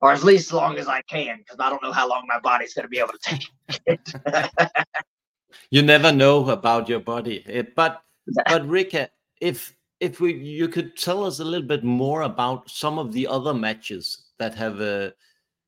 or 0.02 0.12
at 0.12 0.24
least 0.24 0.48
as 0.48 0.54
long 0.54 0.78
as 0.78 0.88
I 0.88 1.02
can, 1.04 1.38
because 1.38 1.58
I 1.60 1.70
don't 1.70 1.84
know 1.84 1.92
how 1.92 2.08
long 2.08 2.26
my 2.28 2.40
body's 2.40 2.74
going 2.74 2.84
to 2.84 2.90
be 2.90 3.00
able 3.00 3.14
to 3.14 3.20
take 3.20 3.48
it. 3.86 4.14
you 5.72 5.82
never 5.82 6.12
know 6.12 6.50
about 6.50 6.90
your 6.90 7.00
body, 7.00 7.44
eh, 7.48 7.64
but 7.76 8.02
but 8.48 8.68
Rick, 8.68 8.96
if 9.40 9.76
if 10.00 10.20
we 10.20 10.34
you 10.34 10.68
could 10.68 10.98
tell 10.98 11.24
us 11.24 11.40
a 11.40 11.46
little 11.46 11.68
bit 11.68 11.84
more 11.84 12.24
about 12.24 12.70
some 12.70 12.98
of 12.98 13.14
the 13.14 13.28
other 13.28 13.54
matches 13.54 14.26
that 14.40 14.56
have 14.56 14.82
uh, 14.82 15.12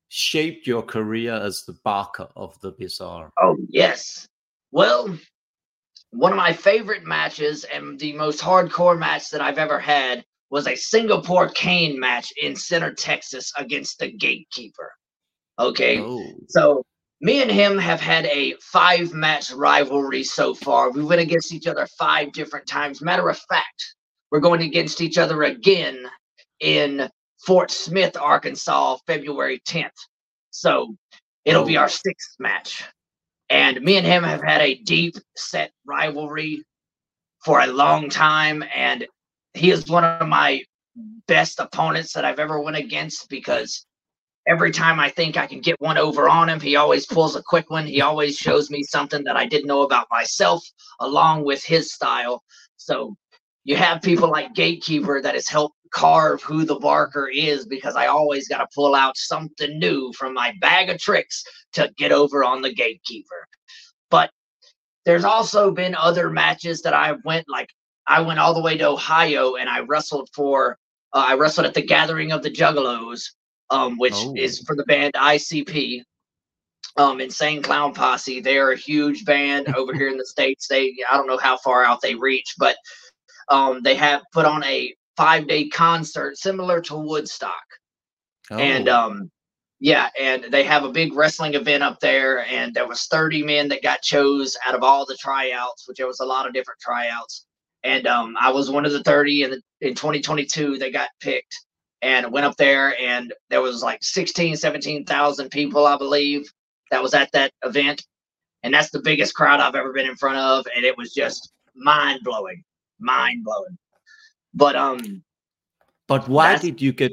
shaped 0.08 0.66
your 0.66 0.82
career 0.82 1.32
as 1.34 1.64
the 1.64 1.76
Barker 1.84 2.28
of 2.36 2.60
the 2.60 2.72
Bizarre? 2.72 3.30
Oh 3.40 3.56
yes. 3.68 4.26
Well, 4.72 5.16
one 6.10 6.32
of 6.32 6.38
my 6.38 6.52
favorite 6.52 7.04
matches 7.04 7.64
and 7.64 7.98
the 7.98 8.12
most 8.12 8.40
hardcore 8.40 8.98
match 8.98 9.30
that 9.30 9.40
I've 9.40 9.58
ever 9.58 9.78
had 9.78 10.24
was 10.54 10.68
a 10.68 10.76
Singapore 10.76 11.48
cane 11.48 11.98
match 11.98 12.32
in 12.40 12.54
Center, 12.54 12.94
Texas 12.94 13.52
against 13.58 13.98
the 13.98 14.12
Gatekeeper. 14.12 14.92
Okay. 15.58 15.98
Oh. 15.98 16.32
So 16.48 16.84
me 17.20 17.42
and 17.42 17.50
him 17.50 17.76
have 17.76 18.00
had 18.00 18.24
a 18.26 18.54
five 18.60 19.12
match 19.12 19.50
rivalry 19.50 20.22
so 20.22 20.54
far. 20.54 20.92
We 20.92 21.02
went 21.02 21.20
against 21.20 21.52
each 21.52 21.66
other 21.66 21.88
five 21.98 22.30
different 22.30 22.68
times. 22.68 23.02
Matter 23.02 23.28
of 23.28 23.36
fact, 23.48 23.96
we're 24.30 24.38
going 24.38 24.62
against 24.62 25.00
each 25.00 25.18
other 25.18 25.42
again 25.42 26.06
in 26.60 27.10
Fort 27.44 27.72
Smith, 27.72 28.16
Arkansas, 28.16 28.98
February 29.08 29.60
10th. 29.66 29.90
So 30.52 30.94
it'll 31.44 31.62
oh. 31.62 31.66
be 31.66 31.78
our 31.78 31.88
sixth 31.88 32.36
match. 32.38 32.84
And 33.50 33.82
me 33.82 33.96
and 33.96 34.06
him 34.06 34.22
have 34.22 34.40
had 34.40 34.60
a 34.60 34.76
deep 34.76 35.16
set 35.36 35.72
rivalry 35.84 36.62
for 37.44 37.60
a 37.60 37.66
long 37.66 38.08
time. 38.08 38.62
And 38.72 39.04
he 39.54 39.70
is 39.70 39.88
one 39.88 40.04
of 40.04 40.28
my 40.28 40.62
best 41.26 41.60
opponents 41.60 42.12
that 42.12 42.24
I've 42.24 42.38
ever 42.38 42.60
went 42.60 42.76
against 42.76 43.28
because 43.28 43.86
every 44.46 44.70
time 44.70 45.00
I 45.00 45.08
think 45.08 45.36
I 45.36 45.46
can 45.46 45.60
get 45.60 45.80
one 45.80 45.96
over 45.96 46.28
on 46.28 46.48
him, 46.48 46.60
he 46.60 46.76
always 46.76 47.06
pulls 47.06 47.36
a 47.36 47.42
quick 47.42 47.70
one. 47.70 47.86
He 47.86 48.00
always 48.00 48.36
shows 48.36 48.70
me 48.70 48.82
something 48.82 49.24
that 49.24 49.36
I 49.36 49.46
didn't 49.46 49.68
know 49.68 49.82
about 49.82 50.08
myself, 50.10 50.62
along 51.00 51.44
with 51.44 51.64
his 51.64 51.92
style. 51.92 52.42
So 52.76 53.16
you 53.64 53.76
have 53.76 54.02
people 54.02 54.30
like 54.30 54.54
Gatekeeper 54.54 55.22
that 55.22 55.34
has 55.34 55.48
helped 55.48 55.76
carve 55.90 56.42
who 56.42 56.64
the 56.64 56.78
Barker 56.78 57.28
is 57.28 57.66
because 57.66 57.94
I 57.94 58.06
always 58.06 58.48
got 58.48 58.58
to 58.58 58.66
pull 58.74 58.94
out 58.94 59.16
something 59.16 59.78
new 59.78 60.12
from 60.12 60.34
my 60.34 60.52
bag 60.60 60.90
of 60.90 60.98
tricks 60.98 61.44
to 61.74 61.90
get 61.96 62.12
over 62.12 62.44
on 62.44 62.60
the 62.60 62.74
Gatekeeper. 62.74 63.46
But 64.10 64.30
there's 65.06 65.24
also 65.24 65.70
been 65.70 65.94
other 65.94 66.30
matches 66.30 66.82
that 66.82 66.94
I 66.94 67.14
went 67.24 67.46
like 67.48 67.68
I 68.06 68.20
went 68.20 68.38
all 68.38 68.54
the 68.54 68.60
way 68.60 68.76
to 68.76 68.88
Ohio 68.88 69.56
and 69.56 69.68
I 69.68 69.80
wrestled 69.80 70.28
for 70.34 70.78
uh, 71.14 71.24
I 71.28 71.34
wrestled 71.34 71.66
at 71.66 71.74
the 71.74 71.82
Gathering 71.82 72.32
of 72.32 72.42
the 72.42 72.50
Juggalos, 72.50 73.22
um, 73.70 73.96
which 73.98 74.14
oh. 74.16 74.34
is 74.36 74.60
for 74.66 74.74
the 74.74 74.84
band 74.84 75.14
ICP. 75.14 76.02
Um, 76.96 77.20
Insane 77.20 77.62
Clown 77.62 77.92
Posse. 77.92 78.40
They're 78.40 78.72
a 78.72 78.76
huge 78.76 79.24
band 79.24 79.74
over 79.74 79.94
here 79.94 80.08
in 80.08 80.18
the 80.18 80.26
states. 80.26 80.68
They 80.68 80.94
I 81.10 81.16
don't 81.16 81.26
know 81.26 81.38
how 81.38 81.56
far 81.58 81.84
out 81.84 82.00
they 82.00 82.14
reach, 82.14 82.54
but 82.58 82.76
um, 83.48 83.82
they 83.82 83.94
have 83.94 84.22
put 84.32 84.44
on 84.44 84.62
a 84.64 84.94
five 85.16 85.48
day 85.48 85.68
concert 85.68 86.36
similar 86.36 86.80
to 86.82 86.96
Woodstock, 86.96 87.64
oh. 88.50 88.58
and 88.58 88.88
um, 88.88 89.30
yeah, 89.80 90.08
and 90.20 90.44
they 90.50 90.62
have 90.64 90.84
a 90.84 90.92
big 90.92 91.14
wrestling 91.14 91.54
event 91.54 91.82
up 91.82 91.98
there, 92.00 92.46
and 92.46 92.74
there 92.74 92.86
was 92.86 93.06
30 93.06 93.42
men 93.42 93.68
that 93.68 93.82
got 93.82 94.02
chose 94.02 94.56
out 94.66 94.74
of 94.74 94.82
all 94.82 95.04
the 95.04 95.16
tryouts, 95.16 95.88
which 95.88 95.98
there 95.98 96.06
was 96.06 96.20
a 96.20 96.24
lot 96.24 96.46
of 96.46 96.54
different 96.54 96.80
tryouts 96.80 97.46
and 97.84 98.06
um, 98.06 98.36
I 98.40 98.50
was 98.50 98.70
one 98.70 98.86
of 98.86 98.92
the 98.92 99.02
30 99.02 99.42
in, 99.44 99.50
the, 99.50 99.62
in 99.80 99.94
2022 99.94 100.78
that 100.78 100.92
got 100.92 101.10
picked 101.20 101.64
and 102.02 102.32
went 102.32 102.46
up 102.46 102.56
there 102.56 102.98
and 103.00 103.32
there 103.50 103.62
was 103.62 103.82
like 103.82 104.02
16 104.02 104.56
17,000 104.56 105.50
people 105.50 105.86
I 105.86 105.96
believe 105.96 106.50
that 106.90 107.02
was 107.02 107.14
at 107.14 107.30
that 107.32 107.52
event. 107.64 108.04
And 108.62 108.72
that's 108.72 108.90
the 108.90 109.00
biggest 109.00 109.34
crowd 109.34 109.60
I've 109.60 109.74
ever 109.74 109.92
been 109.92 110.08
in 110.08 110.16
front 110.16 110.38
of 110.38 110.66
and 110.74 110.84
it 110.84 110.96
was 110.96 111.12
just 111.12 111.52
mind 111.76 112.20
blowing 112.24 112.64
mind 113.00 113.44
blowing 113.44 113.76
but 114.54 114.76
um 114.76 115.22
but 116.06 116.28
why 116.28 116.56
did 116.56 116.80
you 116.80 116.92
get 116.92 117.12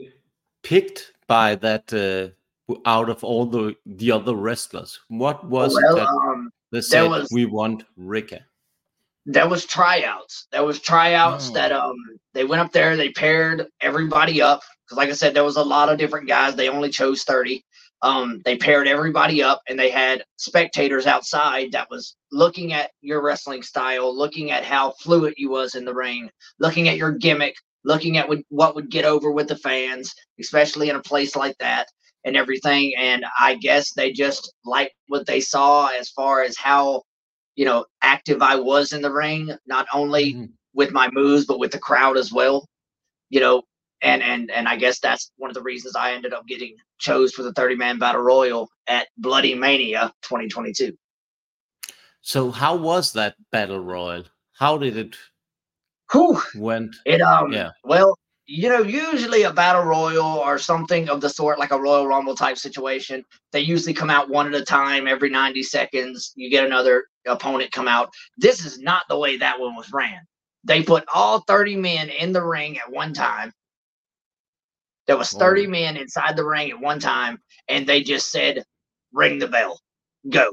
picked 0.64 1.14
by 1.28 1.56
that 1.56 1.92
uh, 1.94 2.76
out 2.86 3.10
of 3.10 3.24
all 3.24 3.46
the 3.46 3.76
the 3.86 4.12
other 4.12 4.36
wrestlers? 4.36 5.00
What 5.08 5.46
was 5.48 5.74
well, 5.74 5.96
that 5.96 6.08
um, 6.08 6.52
they 6.72 6.82
said 6.82 7.08
was, 7.08 7.30
we 7.32 7.46
want 7.46 7.84
Ricky 7.96 8.40
there 9.26 9.48
was 9.48 9.66
tryouts. 9.66 10.48
There 10.52 10.64
was 10.64 10.80
tryouts 10.80 11.50
oh. 11.50 11.54
that 11.54 11.72
um 11.72 11.96
they 12.34 12.44
went 12.44 12.62
up 12.62 12.72
there, 12.72 12.96
they 12.96 13.12
paired 13.12 13.68
everybody 13.82 14.42
up. 14.42 14.62
Because 14.86 14.98
like 14.98 15.10
I 15.10 15.14
said, 15.14 15.34
there 15.34 15.44
was 15.44 15.58
a 15.58 15.64
lot 15.64 15.90
of 15.90 15.98
different 15.98 16.28
guys. 16.28 16.56
They 16.56 16.70
only 16.70 16.90
chose 16.90 17.24
30. 17.24 17.64
Um, 18.04 18.42
they 18.46 18.58
paired 18.58 18.88
everybody 18.88 19.44
up 19.44 19.62
and 19.70 19.78
they 19.78 19.92
had 19.92 20.24
spectators 20.38 21.06
outside 21.06 21.72
that 21.72 21.90
was 21.92 22.16
looking 22.32 22.74
at 22.74 22.90
your 23.02 23.22
wrestling 23.22 23.62
style, 23.62 24.18
looking 24.18 24.50
at 24.50 24.66
how 24.66 24.94
fluid 25.00 25.36
you 25.38 25.52
was 25.52 25.76
in 25.76 25.86
the 25.86 25.94
ring, 25.94 26.30
looking 26.60 26.90
at 26.90 26.98
your 26.98 27.12
gimmick, 27.12 27.56
looking 27.84 28.18
at 28.18 28.28
what, 28.28 28.40
what 28.50 28.74
would 28.74 28.90
get 28.90 29.06
over 29.06 29.32
with 29.32 29.48
the 29.48 29.58
fans, 29.58 30.16
especially 30.40 30.90
in 30.90 30.96
a 30.96 31.02
place 31.02 31.36
like 31.36 31.56
that 31.60 31.88
and 32.26 32.36
everything. 32.36 32.94
And 32.98 33.24
I 33.40 33.56
guess 33.56 33.94
they 33.94 34.12
just 34.12 34.52
liked 34.66 34.94
what 35.08 35.28
they 35.28 35.40
saw 35.40 35.88
as 35.88 36.10
far 36.10 36.42
as 36.42 36.58
how 36.58 37.04
you 37.62 37.68
know, 37.68 37.86
active 38.02 38.42
I 38.42 38.56
was 38.56 38.92
in 38.92 39.04
the 39.04 39.12
ring, 39.12 39.56
not 39.68 39.86
only 39.94 40.34
mm-hmm. 40.34 40.46
with 40.74 40.92
my 40.92 41.12
moves, 41.12 41.46
but 41.46 41.60
with 41.60 41.72
the 41.72 41.78
crowd 41.78 42.18
as 42.18 42.34
well. 42.34 42.68
You 43.30 43.40
know, 43.40 43.62
and 44.02 44.24
and 44.24 44.50
and 44.50 44.68
I 44.68 44.78
guess 44.78 45.00
that's 45.00 45.32
one 45.38 45.52
of 45.52 45.54
the 45.54 45.62
reasons 45.62 45.96
I 45.96 46.14
ended 46.14 46.34
up 46.34 46.48
getting 46.48 46.76
chose 46.98 47.34
for 47.34 47.44
the 47.44 47.54
30 47.54 47.76
man 47.76 48.00
battle 48.00 48.24
royal 48.24 48.68
at 48.88 49.10
Bloodymania 49.24 50.12
2022. 50.24 50.98
So 52.22 52.50
how 52.50 52.78
was 52.78 53.14
that 53.14 53.36
battle 53.52 53.80
royal? 53.80 54.24
How 54.54 54.80
did 54.80 54.98
it 54.98 55.16
Whew. 56.12 56.42
went? 56.56 56.96
It 57.06 57.22
um 57.22 57.54
yeah. 57.54 57.70
well, 57.84 58.18
you 58.52 58.68
know, 58.68 58.82
usually 58.82 59.44
a 59.44 59.54
battle 59.54 59.84
royal 59.84 60.26
or 60.26 60.60
something 60.60 61.08
of 61.08 61.22
the 61.22 61.30
sort, 61.30 61.58
like 61.58 61.72
a 61.72 61.80
Royal 61.80 62.06
Rumble 62.06 62.36
type 62.36 62.58
situation, 62.58 63.24
they 63.54 63.62
usually 63.62 63.94
come 63.94 64.10
out 64.10 64.30
one 64.30 64.46
at 64.46 64.62
a 64.62 64.66
time 64.66 65.08
every 65.08 65.30
90 65.30 65.64
seconds. 65.64 66.34
You 66.36 66.50
get 66.50 66.66
another 66.66 67.06
opponent 67.26 67.72
come 67.72 67.88
out. 67.88 68.10
This 68.38 68.66
is 68.66 68.78
not 68.80 69.04
the 69.08 69.18
way 69.18 69.38
that 69.38 69.58
one 69.58 69.78
was 69.78 69.94
ran. 69.94 70.20
They 70.66 70.84
put 70.84 71.06
all 71.14 71.40
30 71.48 71.78
men 71.78 72.10
in 72.10 72.34
the 72.34 72.44
ring 72.44 72.78
at 72.78 72.92
one 72.92 73.14
time. 73.14 73.54
There 75.08 75.18
was 75.18 75.32
30 75.32 75.68
oh. 75.68 75.70
men 75.70 75.96
inside 75.96 76.36
the 76.36 76.46
ring 76.46 76.72
at 76.72 76.80
one 76.80 77.00
time, 77.00 77.40
and 77.70 77.88
they 77.88 78.04
just 78.04 78.32
said, 78.32 78.66
ring 79.14 79.40
the 79.40 79.48
bell. 79.48 79.80
Go. 80.30 80.52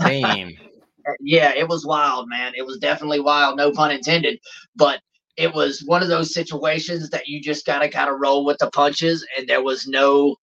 Damn. 0.00 0.50
yeah, 1.20 1.54
it 1.54 1.66
was 1.66 1.86
wild, 1.86 2.28
man. 2.28 2.52
It 2.54 2.66
was 2.66 2.76
definitely 2.76 3.20
wild, 3.20 3.56
no 3.56 3.72
pun 3.72 3.90
intended. 3.90 4.38
But 4.76 5.00
it 5.40 5.54
was 5.54 5.82
one 5.86 6.02
of 6.02 6.08
those 6.08 6.34
situations 6.34 7.08
that 7.10 7.26
you 7.26 7.40
just 7.40 7.64
gotta 7.64 7.88
kind 7.88 8.10
of 8.10 8.20
roll 8.20 8.44
with 8.44 8.58
the 8.58 8.70
punches, 8.70 9.26
and 9.36 9.48
there 9.48 9.62
was 9.62 9.86
no 9.86 10.36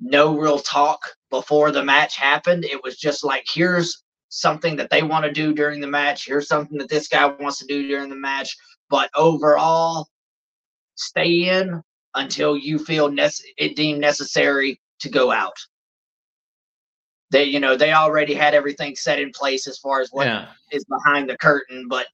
no 0.00 0.36
real 0.36 0.58
talk 0.58 1.00
before 1.30 1.70
the 1.70 1.84
match 1.84 2.16
happened. 2.16 2.64
It 2.64 2.82
was 2.82 2.98
just 2.98 3.22
like, 3.22 3.44
here's 3.48 4.02
something 4.30 4.74
that 4.76 4.90
they 4.90 5.04
want 5.04 5.24
to 5.24 5.32
do 5.32 5.54
during 5.54 5.80
the 5.80 5.86
match. 5.86 6.26
Here's 6.26 6.48
something 6.48 6.76
that 6.78 6.88
this 6.88 7.06
guy 7.06 7.26
wants 7.26 7.58
to 7.58 7.66
do 7.66 7.86
during 7.86 8.10
the 8.10 8.16
match. 8.16 8.56
But 8.90 9.10
overall, 9.14 10.08
stay 10.96 11.48
in 11.48 11.80
until 12.14 12.56
you 12.56 12.80
feel 12.80 13.10
nece- 13.10 13.42
it 13.56 13.76
deemed 13.76 14.00
necessary 14.00 14.80
to 15.00 15.08
go 15.08 15.30
out. 15.30 15.56
They, 17.30 17.44
you 17.44 17.60
know, 17.60 17.76
they 17.76 17.92
already 17.92 18.34
had 18.34 18.54
everything 18.54 18.96
set 18.96 19.20
in 19.20 19.30
place 19.30 19.68
as 19.68 19.78
far 19.78 20.00
as 20.00 20.08
what 20.10 20.26
yeah. 20.26 20.48
is 20.72 20.84
behind 20.84 21.30
the 21.30 21.38
curtain, 21.38 21.86
but 21.88 22.06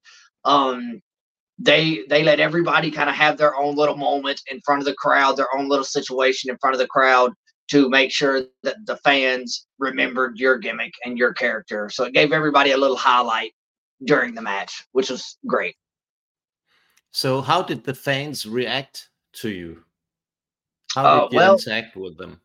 um, 0.44 1.00
they 1.58 2.04
they 2.08 2.22
let 2.22 2.40
everybody 2.40 2.90
kind 2.90 3.10
of 3.10 3.16
have 3.16 3.36
their 3.36 3.56
own 3.56 3.74
little 3.74 3.96
moment 3.96 4.40
in 4.50 4.60
front 4.60 4.80
of 4.80 4.86
the 4.86 4.94
crowd, 4.94 5.36
their 5.36 5.54
own 5.56 5.68
little 5.68 5.84
situation 5.84 6.50
in 6.50 6.58
front 6.58 6.74
of 6.74 6.78
the 6.78 6.86
crowd 6.86 7.32
to 7.70 7.88
make 7.90 8.10
sure 8.10 8.42
that 8.62 8.76
the 8.86 8.96
fans 8.98 9.66
remembered 9.78 10.38
your 10.38 10.56
gimmick 10.56 10.92
and 11.04 11.18
your 11.18 11.32
character. 11.34 11.90
So 11.90 12.04
it 12.04 12.14
gave 12.14 12.32
everybody 12.32 12.72
a 12.72 12.78
little 12.78 12.96
highlight 12.96 13.52
during 14.04 14.34
the 14.34 14.42
match, 14.42 14.86
which 14.92 15.10
was 15.10 15.36
great. 15.46 15.76
So 17.10 17.40
how 17.40 17.62
did 17.62 17.84
the 17.84 17.94
fans 17.94 18.46
react 18.46 19.10
to 19.34 19.50
you? 19.50 19.82
How 20.94 21.28
did 21.28 21.36
uh, 21.36 21.44
you 21.44 21.52
interact 21.52 21.96
with 21.96 22.16
them? 22.16 22.40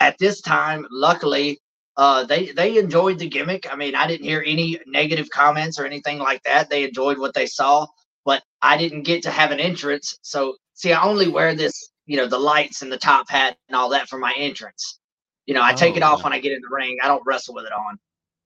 At 0.00 0.18
this 0.18 0.40
time, 0.40 0.86
luckily, 0.90 1.60
uh, 1.96 2.24
they 2.24 2.52
they 2.52 2.78
enjoyed 2.78 3.18
the 3.18 3.28
gimmick. 3.28 3.70
I 3.70 3.76
mean, 3.76 3.94
I 3.94 4.06
didn't 4.06 4.24
hear 4.24 4.42
any 4.46 4.78
negative 4.86 5.28
comments 5.30 5.78
or 5.78 5.84
anything 5.84 6.18
like 6.18 6.42
that. 6.44 6.70
They 6.70 6.84
enjoyed 6.84 7.18
what 7.18 7.34
they 7.34 7.46
saw, 7.46 7.86
but 8.24 8.42
I 8.62 8.76
didn't 8.76 9.02
get 9.02 9.22
to 9.24 9.30
have 9.30 9.50
an 9.50 9.60
entrance. 9.60 10.18
So 10.22 10.56
see, 10.74 10.92
I 10.92 11.02
only 11.02 11.28
wear 11.28 11.54
this, 11.54 11.90
you 12.06 12.16
know, 12.16 12.26
the 12.26 12.38
lights 12.38 12.82
and 12.82 12.90
the 12.90 12.98
top 12.98 13.28
hat 13.28 13.56
and 13.68 13.76
all 13.76 13.90
that 13.90 14.08
for 14.08 14.18
my 14.18 14.32
entrance. 14.36 14.98
You 15.46 15.54
know, 15.54 15.62
I 15.62 15.72
oh, 15.72 15.76
take 15.76 15.96
it 15.96 16.02
off 16.02 16.20
oh. 16.20 16.24
when 16.24 16.32
I 16.32 16.38
get 16.38 16.52
in 16.52 16.62
the 16.62 16.74
ring. 16.74 16.98
I 17.02 17.08
don't 17.08 17.22
wrestle 17.26 17.54
with 17.54 17.66
it 17.66 17.72
on. 17.72 17.98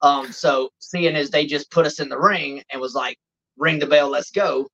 Um, 0.02 0.32
so 0.32 0.70
seeing 0.78 1.16
as 1.16 1.30
they 1.30 1.46
just 1.46 1.70
put 1.70 1.86
us 1.86 2.00
in 2.00 2.08
the 2.08 2.18
ring 2.18 2.62
and 2.70 2.80
was 2.80 2.94
like, 2.94 3.16
ring 3.56 3.78
the 3.78 3.86
bell, 3.86 4.08
let's 4.08 4.30
go. 4.30 4.68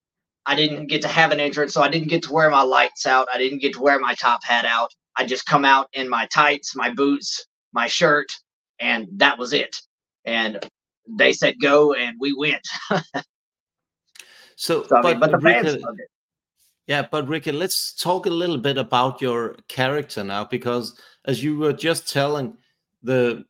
I 0.47 0.57
didn't 0.57 0.87
get 0.87 1.03
to 1.03 1.09
have 1.09 1.31
an 1.31 1.39
entrance, 1.39 1.73
so 1.73 1.83
I 1.83 1.89
didn't 1.89 2.09
get 2.09 2.25
to 2.25 2.33
wear 2.33 2.51
my 2.51 2.63
lights 2.63 3.07
out. 3.07 3.29
I 3.33 3.39
didn't 3.39 3.61
get 3.61 3.75
to 3.75 3.81
wear 3.81 3.99
my 4.01 4.15
top 4.15 4.43
hat 4.43 4.65
out. 4.65 4.91
I 5.17 5.25
just 5.25 5.47
come 5.47 5.65
out 5.65 5.89
in 5.93 6.09
my 6.09 6.27
tights, 6.27 6.75
my 6.75 6.91
boots, 6.91 7.47
my 7.73 7.87
shirt, 7.87 8.33
and 8.83 9.09
that 9.13 9.39
was 9.39 9.53
it. 9.53 9.81
And 10.25 10.59
they 11.09 11.33
said 11.33 11.55
go, 11.61 11.95
and 11.95 12.17
we 12.21 12.35
went. 12.35 12.67
so, 14.57 14.85
so, 14.85 14.97
I 14.97 15.03
mean, 15.03 15.21
but 15.21 15.31
the 15.31 15.41
fans 15.41 15.77
loved 15.77 16.01
it. 16.01 16.09
Yeah, 16.89 17.07
but 17.11 17.29
Ricky, 17.29 17.53
let's 17.53 17.95
talk 17.95 18.27
a 18.27 18.31
little 18.31 18.59
bit 18.59 18.77
about 18.77 19.23
your 19.23 19.57
character 19.69 20.25
now, 20.25 20.45
because 20.45 21.01
as 21.27 21.43
you 21.43 21.57
were 21.57 21.73
just 21.73 22.13
telling, 22.13 22.57
the 23.03 23.45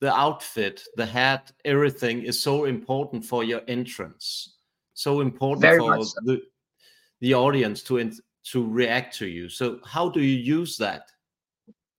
the 0.00 0.12
outfit, 0.12 0.82
the 0.96 1.06
hat, 1.06 1.52
everything 1.64 2.22
is 2.22 2.42
so 2.42 2.64
important 2.64 3.24
for 3.24 3.44
your 3.44 3.62
entrance, 3.68 4.56
so 4.92 5.20
important 5.20 5.62
Very 5.62 5.78
for 5.78 6.04
so. 6.04 6.20
the 6.24 6.42
the 7.20 7.32
audience 7.34 7.82
to 7.84 7.98
in- 7.98 8.18
to 8.52 8.66
react 8.66 9.16
to 9.18 9.26
you. 9.26 9.48
So 9.48 9.78
how 9.84 10.08
do 10.08 10.20
you 10.20 10.36
use 10.36 10.76
that? 10.78 11.10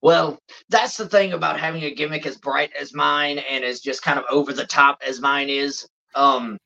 Well, 0.06 0.38
that's 0.70 0.98
the 0.98 1.10
thing 1.10 1.34
about 1.34 1.60
having 1.60 1.82
a 1.82 1.92
gimmick 1.92 2.28
as 2.28 2.38
bright 2.38 2.72
as 2.80 2.94
mine 2.94 3.40
and 3.40 3.64
as 3.64 3.80
just 3.80 4.04
kind 4.04 4.20
of 4.20 4.26
over 4.30 4.54
the 4.54 4.68
top 4.68 5.02
as 5.04 5.20
mine 5.20 5.50
is. 5.50 5.88
Um, 6.14 6.60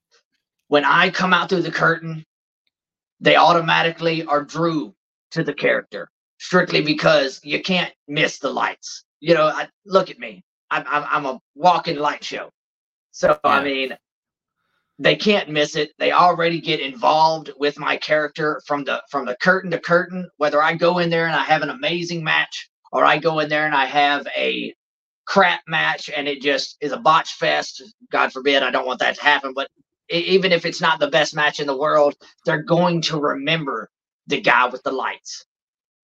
when 0.67 0.83
I 0.83 1.09
come 1.09 1.33
out 1.33 1.47
through 1.47 1.61
the 1.61 1.71
curtain, 1.71 2.25
they 3.21 3.37
automatically 3.37 4.25
are 4.25 4.43
drew 4.43 4.93
to 5.31 5.45
the 5.45 5.53
character 5.53 6.09
strictly 6.37 6.81
because 6.81 7.39
you 7.41 7.61
can't 7.61 7.93
miss 8.09 8.39
the 8.39 8.49
lights. 8.49 9.05
You 9.21 9.35
know, 9.35 9.45
I, 9.45 9.69
look 9.85 10.09
at 10.09 10.19
me. 10.19 10.43
I'm, 10.69 10.83
I'm, 10.85 11.05
I'm 11.09 11.25
a 11.25 11.39
walking 11.55 11.97
light 11.97 12.25
show. 12.25 12.49
So, 13.11 13.39
I 13.45 13.63
mean, 13.63 13.97
they 14.97 15.15
can't 15.15 15.47
miss 15.47 15.77
it. 15.77 15.91
They 15.97 16.11
already 16.11 16.59
get 16.59 16.81
involved 16.81 17.53
with 17.57 17.79
my 17.79 17.95
character 17.95 18.61
from 18.67 18.83
the 18.83 19.01
from 19.09 19.25
the 19.25 19.37
curtain 19.41 19.71
to 19.71 19.79
curtain. 19.79 20.29
Whether 20.35 20.61
I 20.61 20.73
go 20.73 20.97
in 20.97 21.09
there 21.09 21.27
and 21.27 21.35
I 21.37 21.45
have 21.45 21.61
an 21.61 21.69
amazing 21.69 22.21
match, 22.21 22.69
or 22.91 23.05
I 23.05 23.19
go 23.19 23.39
in 23.39 23.49
there 23.49 23.65
and 23.67 23.75
I 23.75 23.85
have 23.85 24.27
a 24.37 24.75
crap 25.27 25.61
match 25.67 26.09
and 26.15 26.27
it 26.27 26.41
just 26.41 26.77
is 26.81 26.93
a 26.93 26.97
botch 26.97 27.33
fest. 27.35 27.83
God 28.11 28.33
forbid, 28.33 28.63
I 28.63 28.71
don't 28.71 28.87
want 28.87 28.99
that 29.01 29.17
to 29.17 29.23
happen. 29.23 29.53
But 29.55 29.69
even 30.09 30.53
if 30.53 30.65
it's 30.65 30.81
not 30.81 30.99
the 30.99 31.09
best 31.09 31.35
match 31.35 31.59
in 31.61 31.67
the 31.67 31.77
world, 31.77 32.15
they're 32.45 32.63
going 32.63 33.01
to 33.03 33.19
remember 33.19 33.89
the 34.27 34.41
guy 34.41 34.67
with 34.67 34.83
the 34.83 34.91
lights. 34.93 35.45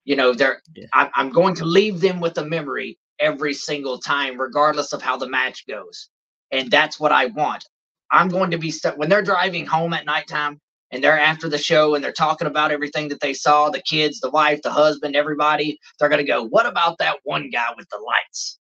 You 0.06 0.15
know, 0.15 0.34
they're 0.34 0.62
Yeah. 0.75 0.88
I'm, 0.94 1.10
I'm 1.15 1.30
going 1.32 1.56
to 1.58 1.65
leave 1.65 2.01
them 2.01 2.22
with 2.22 2.38
a 2.39 2.46
memory 2.46 2.98
every 3.20 3.54
single 3.54 4.00
time, 4.00 4.39
regardless 4.42 4.94
of 4.94 5.01
how 5.01 5.18
the 5.18 5.30
match 5.30 5.65
goes. 5.68 6.10
And 6.51 6.72
that's 6.72 7.00
what 7.00 7.12
I 7.13 7.27
want. 7.27 7.65
I'm 8.12 8.30
going 8.30 8.51
to 8.51 8.58
be 8.60 8.72
stuck 8.72 8.98
when 8.98 9.10
they're 9.10 9.24
driving 9.24 9.65
home 9.68 9.94
at 9.94 10.06
nighttime 10.06 10.60
and 10.96 11.04
they're 11.04 11.20
after 11.20 11.50
the 11.50 11.58
show 11.58 11.94
and 11.94 12.04
they're 12.04 12.14
talking 12.14 12.48
about 12.48 12.72
everything 12.72 13.10
that 13.10 13.20
they 13.20 13.34
saw 13.34 13.70
the 13.70 13.82
kids, 13.82 14.22
the 14.22 14.30
wife, 14.30 14.62
the 14.62 14.72
husband, 14.72 15.14
everybody. 15.16 15.78
They're 16.00 16.10
going 16.10 16.25
to 16.25 16.32
go, 16.32 16.44
What 16.44 16.66
about 16.66 16.98
that 17.00 17.18
one 17.24 17.50
guy 17.50 17.68
with 17.75 17.88
the 17.90 18.00
lights? 18.00 18.60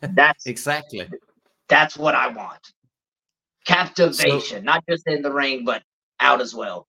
That's 0.00 0.46
exactly. 0.46 1.08
that's 1.68 1.96
what 1.96 2.14
I 2.16 2.28
want. 2.28 2.60
Captivation, 3.64 4.64
not 4.64 4.84
just 4.88 5.06
in 5.06 5.22
the 5.22 5.32
ring, 5.32 5.64
but 5.64 5.82
out 6.18 6.40
as 6.40 6.54
well. 6.54 6.88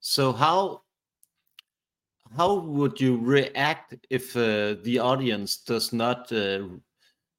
So 0.00 0.32
how 0.32 0.82
how 2.36 2.54
would 2.54 3.00
you 3.00 3.18
react 3.18 3.94
if 4.10 4.34
uh, 4.36 4.76
the 4.82 4.98
audience 4.98 5.58
does 5.58 5.92
not 5.92 6.32
uh, 6.32 6.62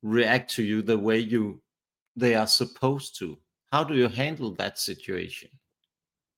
react 0.04 0.52
to 0.52 0.64
you 0.64 0.82
the 0.82 0.98
way 0.98 1.20
you 1.20 1.62
they 2.16 2.36
are 2.36 2.48
supposed 2.48 3.18
to? 3.20 3.38
How 3.76 3.84
do 3.84 3.94
you 3.94 4.08
handle 4.08 4.52
that 4.52 4.80
situation? 4.80 5.50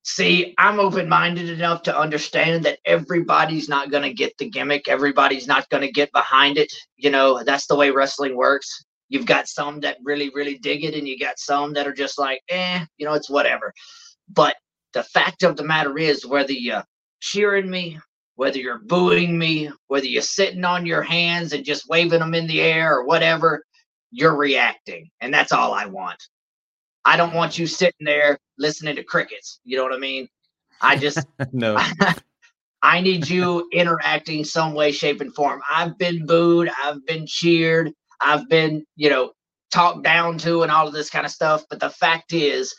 See, 0.01 0.56
I'm 0.58 0.79
open 0.79 1.08
minded 1.08 1.51
enough 1.51 1.84
to 1.84 1.96
understand 1.96 2.65
that 2.65 2.79
everybody's 2.84 3.70
not 3.70 3.91
going 3.91 4.01
to 4.01 4.12
get 4.12 4.36
the 4.39 4.50
gimmick. 4.50 4.88
Everybody's 4.88 5.46
not 5.46 5.70
going 5.70 5.82
to 5.82 5.91
get 5.91 6.12
behind 6.13 6.58
it. 6.58 6.74
You 6.96 7.12
know, 7.12 7.44
that's 7.44 7.67
the 7.67 7.75
way 7.75 7.91
wrestling 7.91 8.36
works. 8.36 8.84
You've 9.10 9.27
got 9.27 9.48
some 9.48 9.82
that 9.82 9.98
really, 10.03 10.32
really 10.34 10.58
dig 10.58 10.84
it, 10.84 10.96
and 10.96 11.08
you 11.08 11.20
got 11.20 11.38
some 11.38 11.74
that 11.74 11.86
are 11.86 11.94
just 11.94 12.17
like, 12.17 12.41
eh, 12.50 12.84
you 12.98 13.06
know, 13.06 13.13
it's 13.13 13.29
whatever. 13.29 13.72
But 14.27 14.56
the 14.94 15.03
fact 15.03 15.44
of 15.44 15.58
the 15.58 15.63
matter 15.63 15.96
is, 15.96 16.25
whether 16.25 16.53
you're 16.53 16.86
cheering 17.20 17.70
me, 17.70 18.00
whether 18.34 18.58
you're 18.58 18.79
booing 18.79 19.38
me, 19.38 19.70
whether 19.89 20.08
you're 20.08 20.24
sitting 20.24 20.65
on 20.65 20.88
your 20.88 21.03
hands 21.03 21.54
and 21.54 21.63
just 21.63 21.88
waving 21.88 22.21
them 22.21 22.34
in 22.34 22.47
the 22.47 22.62
air 22.62 22.97
or 22.97 23.06
whatever, 23.06 23.63
you're 24.10 24.36
reacting. 24.36 25.12
And 25.21 25.32
that's 25.32 25.52
all 25.52 25.71
I 25.71 25.86
want. 25.86 26.17
I 27.08 27.15
don't 27.15 27.34
want 27.34 27.58
you 27.58 27.67
sitting 27.67 28.06
there 28.06 28.38
listening 28.58 28.98
to 28.98 29.04
crickets. 29.04 29.62
You 29.63 29.78
know 29.78 29.84
what 29.84 29.93
I 29.93 29.98
mean? 29.98 30.28
I 30.82 30.98
just 30.98 31.26
no. 31.54 31.80
I 32.84 33.00
need 33.00 33.30
you 33.30 33.67
interacting 33.72 34.43
some 34.43 34.74
way, 34.74 34.91
shape, 34.91 35.22
and 35.22 35.34
form. 35.34 35.62
I've 35.72 35.98
been 35.98 36.26
booed, 36.26 36.70
I've 36.84 37.04
been 37.06 37.26
cheered, 37.26 37.91
I've 38.20 38.48
been, 38.50 38.86
you 38.98 39.10
know, 39.10 39.32
talked 39.72 40.04
down 40.04 40.38
to 40.39 40.63
and 40.63 40.72
all 40.72 40.86
of 40.86 40.93
this 40.93 41.10
kind 41.10 41.26
of 41.26 41.32
stuff. 41.32 41.63
But 41.70 41.80
the 41.80 41.89
fact 41.89 42.34
is, 42.34 42.76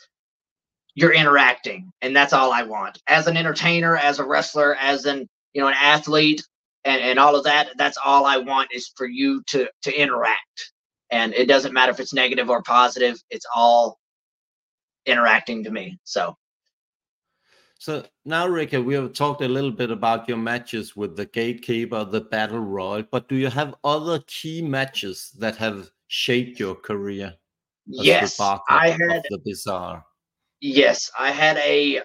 you're 0.93 1.13
interacting, 1.13 1.91
and 2.01 2.15
that's 2.15 2.31
all 2.31 2.51
I 2.51 2.63
want. 2.63 3.01
As 3.07 3.25
an 3.25 3.35
entertainer, 3.35 3.97
as 3.97 4.19
a 4.19 4.25
wrestler, 4.25 4.75
as 4.75 5.05
an 5.05 5.27
you 5.53 5.61
know, 5.61 5.67
an 5.67 5.75
athlete, 5.75 6.43
and, 6.85 7.01
and 7.01 7.17
all 7.17 7.35
of 7.35 7.43
that, 7.45 7.69
that's 7.77 7.97
all 8.03 8.27
I 8.27 8.37
want 8.37 8.69
is 8.71 8.91
for 8.95 9.07
you 9.07 9.41
to 9.47 9.67
to 9.81 9.99
interact. 9.99 10.71
And 11.11 11.33
it 11.33 11.47
doesn't 11.47 11.73
matter 11.73 11.91
if 11.91 11.99
it's 11.99 12.13
negative 12.13 12.51
or 12.51 12.61
positive, 12.61 13.19
it's 13.31 13.45
all 13.55 13.98
interacting 15.05 15.63
to 15.63 15.71
me. 15.71 15.99
So 16.03 16.35
So 17.79 18.03
now, 18.25 18.47
Rika, 18.47 18.81
we 18.81 18.93
have 18.95 19.13
talked 19.13 19.41
a 19.41 19.47
little 19.47 19.71
bit 19.71 19.91
about 19.91 20.27
your 20.27 20.37
matches 20.37 20.95
with 20.95 21.15
the 21.15 21.25
Gatekeeper, 21.25 22.03
the 22.05 22.21
Battle 22.21 22.59
Royal, 22.59 23.03
but 23.09 23.29
do 23.29 23.35
you 23.35 23.49
have 23.49 23.75
other 23.83 24.19
key 24.27 24.61
matches 24.61 25.31
that 25.39 25.55
have 25.57 25.89
shaped 26.07 26.59
your 26.59 26.75
career? 26.75 27.35
yes, 27.89 28.39
I 28.39 28.89
had 28.89 29.23
the 29.29 29.39
Bizarre. 29.43 30.05
Yes, 30.61 31.09
I 31.17 31.31
had 31.31 31.57
a, 31.57 32.01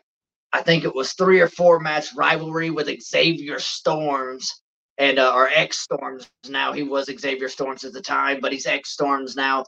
I 0.52 0.62
think 0.62 0.84
it 0.84 0.94
was 0.94 1.12
three 1.12 1.40
or 1.40 1.48
four 1.48 1.80
match 1.80 2.14
rivalry 2.14 2.70
with 2.70 2.88
Xavier 3.02 3.58
Storms 3.58 4.62
and 4.98 5.18
uh, 5.18 5.32
or 5.34 5.48
X 5.48 5.80
Storms 5.80 6.30
now. 6.48 6.72
He 6.72 6.82
was 6.82 7.06
Xavier 7.06 7.48
Storms 7.48 7.84
at 7.84 7.92
the 7.92 8.00
time, 8.00 8.38
but 8.40 8.52
he's 8.52 8.66
X 8.66 8.90
Storms 8.90 9.34
now. 9.36 9.64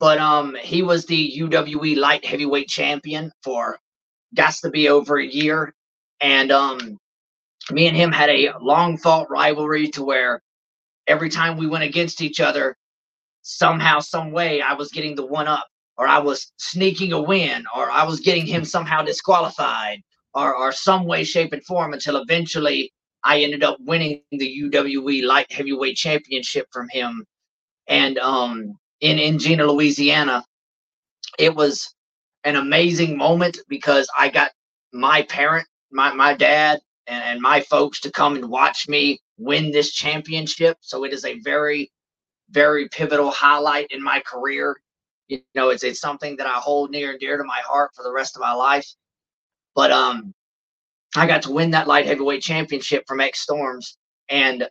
But 0.00 0.18
um, 0.18 0.56
he 0.60 0.82
was 0.82 1.06
the 1.06 1.34
UWE 1.38 1.96
light 1.96 2.24
heavyweight 2.24 2.68
champion 2.68 3.32
for 3.42 3.78
got 4.34 4.54
to 4.54 4.70
be 4.70 4.88
over 4.88 5.18
a 5.18 5.26
year, 5.26 5.72
and 6.20 6.50
um, 6.52 6.98
me 7.70 7.86
and 7.86 7.96
him 7.96 8.12
had 8.12 8.30
a 8.30 8.52
long 8.60 8.98
fought 8.98 9.30
rivalry 9.30 9.88
to 9.88 10.04
where 10.04 10.42
every 11.06 11.28
time 11.30 11.56
we 11.56 11.66
went 11.66 11.84
against 11.84 12.20
each 12.22 12.40
other, 12.40 12.76
somehow, 13.42 14.00
some 14.00 14.32
way, 14.32 14.60
I 14.60 14.74
was 14.74 14.90
getting 14.90 15.14
the 15.16 15.26
one 15.26 15.48
up 15.48 15.66
or 15.96 16.06
I 16.08 16.18
was 16.18 16.52
sneaking 16.58 17.12
a 17.12 17.22
win, 17.22 17.64
or 17.76 17.90
I 17.90 18.04
was 18.04 18.20
getting 18.20 18.46
him 18.46 18.64
somehow 18.64 19.02
disqualified, 19.02 20.02
or 20.34 20.54
or 20.54 20.72
some 20.72 21.04
way, 21.06 21.24
shape, 21.24 21.52
and 21.52 21.64
form 21.64 21.92
until 21.92 22.16
eventually 22.16 22.92
I 23.22 23.40
ended 23.42 23.62
up 23.64 23.78
winning 23.80 24.22
the 24.32 24.62
UWE 24.62 25.24
light 25.24 25.50
heavyweight 25.52 25.96
championship 25.96 26.66
from 26.72 26.88
him. 26.90 27.24
And 27.88 28.18
um 28.18 28.76
in, 29.04 29.18
in 29.18 29.36
Louisiana, 29.58 30.42
it 31.38 31.54
was 31.54 31.94
an 32.44 32.56
amazing 32.56 33.18
moment 33.18 33.58
because 33.68 34.08
I 34.18 34.30
got 34.30 34.50
my 34.94 35.22
parent, 35.22 35.66
my 35.92 36.14
my 36.14 36.32
dad, 36.32 36.80
and, 37.06 37.22
and 37.22 37.40
my 37.40 37.60
folks 37.60 38.00
to 38.00 38.10
come 38.10 38.34
and 38.36 38.48
watch 38.48 38.88
me 38.88 39.20
win 39.36 39.70
this 39.70 39.92
championship. 39.92 40.78
So 40.80 41.04
it 41.04 41.12
is 41.12 41.26
a 41.26 41.38
very, 41.40 41.92
very 42.48 42.88
pivotal 42.88 43.30
highlight 43.30 43.88
in 43.90 44.02
my 44.02 44.20
career. 44.20 44.80
You 45.28 45.42
know 45.54 45.68
it's 45.68 45.84
it's 45.84 46.00
something 46.00 46.36
that 46.36 46.46
i 46.46 46.54
hold 46.54 46.90
near 46.90 47.10
and 47.10 47.20
dear 47.20 47.36
to 47.36 47.44
my 47.44 47.60
heart 47.60 47.90
for 47.94 48.04
the 48.04 48.12
rest 48.12 48.36
of 48.36 48.40
my 48.40 48.52
life. 48.54 48.88
But 49.74 49.90
um 49.90 50.32
i 51.16 51.26
got 51.26 51.42
to 51.42 51.52
win 51.52 51.70
that 51.72 51.88
light 51.88 52.06
heavyweight 52.06 52.42
championship 52.42 53.04
from 53.06 53.20
x 53.20 53.40
storms. 53.40 53.98
And 54.30 54.66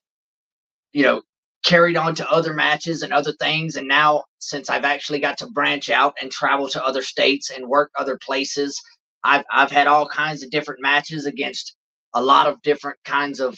you 0.91 1.03
know 1.03 1.21
carried 1.63 1.97
on 1.97 2.13
to 2.15 2.29
other 2.29 2.53
matches 2.53 3.03
and 3.03 3.13
other 3.13 3.33
things 3.39 3.75
and 3.75 3.87
now 3.87 4.23
since 4.39 4.69
i've 4.69 4.83
actually 4.83 5.19
got 5.19 5.37
to 5.37 5.47
branch 5.47 5.89
out 5.89 6.13
and 6.21 6.31
travel 6.31 6.67
to 6.67 6.83
other 6.83 7.01
states 7.01 7.51
and 7.51 7.67
work 7.67 7.91
other 7.97 8.17
places 8.17 8.81
i've 9.23 9.43
i've 9.51 9.71
had 9.71 9.87
all 9.87 10.07
kinds 10.07 10.43
of 10.43 10.51
different 10.51 10.81
matches 10.81 11.25
against 11.25 11.75
a 12.15 12.21
lot 12.21 12.47
of 12.47 12.61
different 12.61 12.97
kinds 13.05 13.39
of 13.39 13.57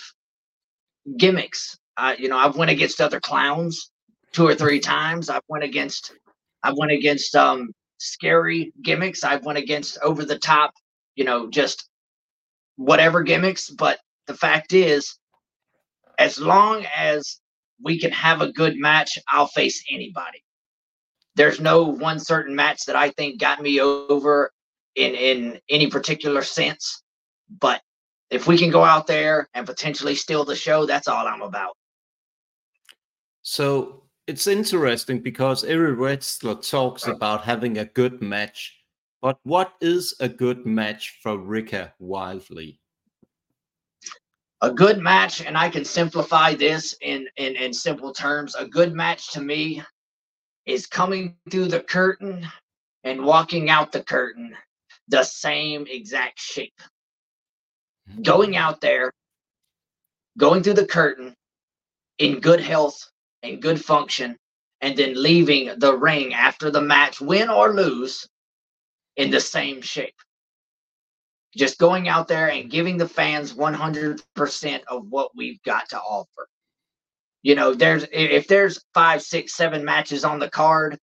gimmicks 1.18 1.78
uh, 1.98 2.16
you 2.18 2.30
know 2.30 2.38
i've 2.38 2.58
went 2.58 2.72
against 2.72 3.02
other 3.02 3.20
clowns 3.20 3.92
two 4.34 4.46
or 4.46 4.56
three 4.56 4.80
times 4.80 5.30
i've 5.30 5.42
went 5.48 5.64
against 5.64 6.14
I've 6.66 6.78
went 6.78 6.92
against 6.92 7.36
um 7.36 7.72
scary 8.00 8.74
gimmicks. 8.82 9.24
I've 9.24 9.46
went 9.46 9.60
against 9.60 10.00
over 10.02 10.26
the 10.26 10.40
top, 10.40 10.74
you 11.16 11.24
know, 11.24 11.48
just 11.50 11.88
whatever 12.76 13.22
gimmicks. 13.22 13.70
But 13.70 14.00
the 14.26 14.34
fact 14.34 14.74
is, 14.74 15.18
as 16.18 16.40
long 16.40 16.86
as 16.96 17.40
we 17.84 18.00
can 18.00 18.12
have 18.12 18.42
a 18.42 18.52
good 18.52 18.78
match, 18.78 19.18
I'll 19.30 19.48
face 19.48 19.84
anybody. 19.92 20.44
There's 21.36 21.60
no 21.60 21.84
one 21.84 22.20
certain 22.20 22.56
match 22.56 22.86
that 22.86 22.96
I 22.96 23.10
think 23.10 23.40
got 23.40 23.62
me 23.62 23.82
over 23.82 24.52
in 24.96 25.14
in 25.16 25.60
any 25.70 25.88
particular 25.88 26.42
sense. 26.42 27.04
But 27.60 27.82
if 28.30 28.48
we 28.48 28.58
can 28.58 28.72
go 28.72 28.84
out 28.84 29.08
there 29.08 29.50
and 29.54 29.66
potentially 29.66 30.16
steal 30.16 30.46
the 30.46 30.56
show, 30.56 30.86
that's 30.86 31.08
all 31.08 31.28
I'm 31.28 31.42
about. 31.42 31.76
So 33.42 34.04
it's 34.28 34.48
interesting 34.48 35.20
because 35.20 35.64
every 35.64 35.94
wrestler 35.94 36.56
talks 36.56 37.06
about 37.06 37.44
having 37.44 37.78
a 37.78 37.86
good 37.86 38.22
match, 38.22 38.76
but 39.22 39.38
what 39.44 39.74
is 39.82 40.16
a 40.20 40.28
good 40.28 40.66
match 40.66 41.20
for 41.22 41.38
Rika 41.38 41.94
Wildlee? 42.02 42.80
A 44.62 44.72
good 44.72 45.00
match, 45.00 45.42
and 45.42 45.58
I 45.58 45.70
can 45.70 45.86
simplify 45.86 46.56
this 46.56 46.96
in, 47.02 47.28
in, 47.38 47.56
in 47.56 47.74
simple 47.74 48.12
terms. 48.12 48.56
A 48.56 48.66
good 48.66 48.94
match 48.94 49.32
to 49.34 49.42
me 49.42 49.84
is 50.66 50.88
coming 50.88 51.36
through 51.52 51.68
the 51.68 51.82
curtain 51.82 52.48
and 53.04 53.24
walking 53.24 53.70
out 53.70 53.92
the 53.92 54.04
curtain 54.04 54.56
the 55.08 55.24
same 55.24 55.86
exact 55.88 56.40
shape. 56.40 56.82
Going 58.24 58.56
out 58.56 58.82
there, 58.82 59.12
going 60.38 60.64
through 60.64 60.74
the 60.74 60.86
curtain 60.86 61.36
in 62.18 62.40
good 62.40 62.60
health 62.60 63.10
and 63.44 63.62
good 63.62 63.84
function, 63.84 64.38
and 64.82 64.98
then 64.98 65.22
leaving 65.22 65.72
the 65.78 65.96
ring 65.96 66.34
after 66.34 66.72
the 66.72 66.82
match, 66.82 67.22
win 67.22 67.50
or 67.50 67.74
lose, 67.74 68.28
in 69.18 69.32
the 69.32 69.40
same 69.40 69.82
shape. 69.82 70.16
Just 71.56 71.78
going 71.78 72.08
out 72.08 72.28
there 72.28 72.50
and 72.50 72.70
giving 72.70 72.98
the 72.98 73.08
fans 73.08 73.54
100% 73.54 74.82
of 74.88 75.08
what 75.10 75.32
we've 75.36 75.62
got 75.64 75.90
to 75.90 76.00
offer. 76.00 76.48
You 77.44 77.56
know, 77.56 77.74
there's 77.74 78.06
if 78.12 78.48
there's 78.48 78.84
five, 78.94 79.22
six, 79.22 79.56
seven 79.56 79.86
matches 79.86 80.26
on 80.26 80.40
the 80.40 80.50
card, 80.50 80.98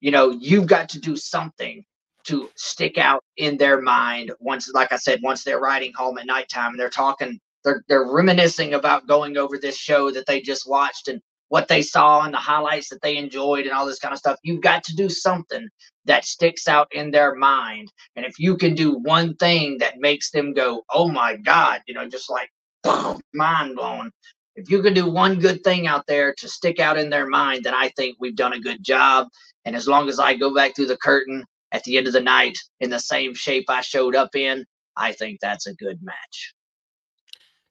you 0.00 0.10
know, 0.10 0.30
you've 0.30 0.66
got 0.66 0.88
to 0.90 1.00
do 1.00 1.16
something 1.16 1.84
to 2.24 2.48
stick 2.54 2.98
out 2.98 3.24
in 3.36 3.56
their 3.56 3.80
mind 3.80 4.30
once, 4.40 4.70
like 4.72 4.92
I 4.92 4.96
said, 4.96 5.20
once 5.22 5.42
they're 5.42 5.58
riding 5.58 5.92
home 5.92 6.18
at 6.18 6.26
nighttime 6.26 6.70
and 6.70 6.80
they're 6.80 6.90
talking, 6.90 7.40
they're 7.64 7.82
they're 7.88 8.10
reminiscing 8.10 8.74
about 8.74 9.06
going 9.06 9.36
over 9.36 9.58
this 9.58 9.76
show 9.76 10.10
that 10.12 10.26
they 10.26 10.40
just 10.40 10.68
watched 10.68 11.08
and 11.08 11.20
what 11.50 11.66
they 11.66 11.82
saw 11.82 12.22
and 12.22 12.32
the 12.32 12.38
highlights 12.38 12.88
that 12.88 13.02
they 13.02 13.16
enjoyed 13.16 13.66
and 13.66 13.74
all 13.74 13.84
this 13.84 13.98
kind 13.98 14.12
of 14.12 14.18
stuff. 14.18 14.38
You've 14.44 14.62
got 14.62 14.84
to 14.84 14.94
do 14.94 15.08
something 15.08 15.68
that 16.04 16.24
sticks 16.24 16.68
out 16.68 16.86
in 16.92 17.10
their 17.10 17.34
mind. 17.34 17.92
And 18.14 18.24
if 18.24 18.38
you 18.38 18.56
can 18.56 18.74
do 18.74 18.98
one 18.98 19.34
thing 19.34 19.76
that 19.78 19.98
makes 19.98 20.30
them 20.30 20.54
go, 20.54 20.84
oh 20.90 21.08
my 21.08 21.36
God, 21.36 21.82
you 21.88 21.94
know, 21.94 22.08
just 22.08 22.30
like 22.30 22.48
boom, 22.84 23.20
mind 23.34 23.74
blown. 23.74 24.12
If 24.54 24.70
you 24.70 24.80
can 24.80 24.94
do 24.94 25.10
one 25.10 25.40
good 25.40 25.64
thing 25.64 25.88
out 25.88 26.06
there 26.06 26.32
to 26.38 26.48
stick 26.48 26.78
out 26.78 26.96
in 26.96 27.10
their 27.10 27.26
mind, 27.26 27.64
then 27.64 27.74
I 27.74 27.88
think 27.96 28.16
we've 28.20 28.36
done 28.36 28.52
a 28.52 28.60
good 28.60 28.84
job. 28.84 29.26
And 29.64 29.74
as 29.74 29.88
long 29.88 30.08
as 30.08 30.20
I 30.20 30.36
go 30.36 30.54
back 30.54 30.76
through 30.76 30.86
the 30.86 30.98
curtain 30.98 31.44
at 31.72 31.82
the 31.82 31.98
end 31.98 32.06
of 32.06 32.12
the 32.12 32.20
night 32.20 32.58
in 32.78 32.90
the 32.90 33.00
same 33.00 33.34
shape 33.34 33.64
I 33.68 33.80
showed 33.80 34.14
up 34.14 34.36
in, 34.36 34.64
I 34.96 35.12
think 35.12 35.40
that's 35.40 35.66
a 35.66 35.74
good 35.74 35.98
match. 36.00 36.54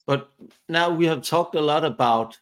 But 0.06 0.30
now 0.68 0.90
we 0.90 1.06
have 1.06 1.22
talked 1.22 1.56
a 1.56 1.62
lot 1.62 1.86
about 1.86 2.38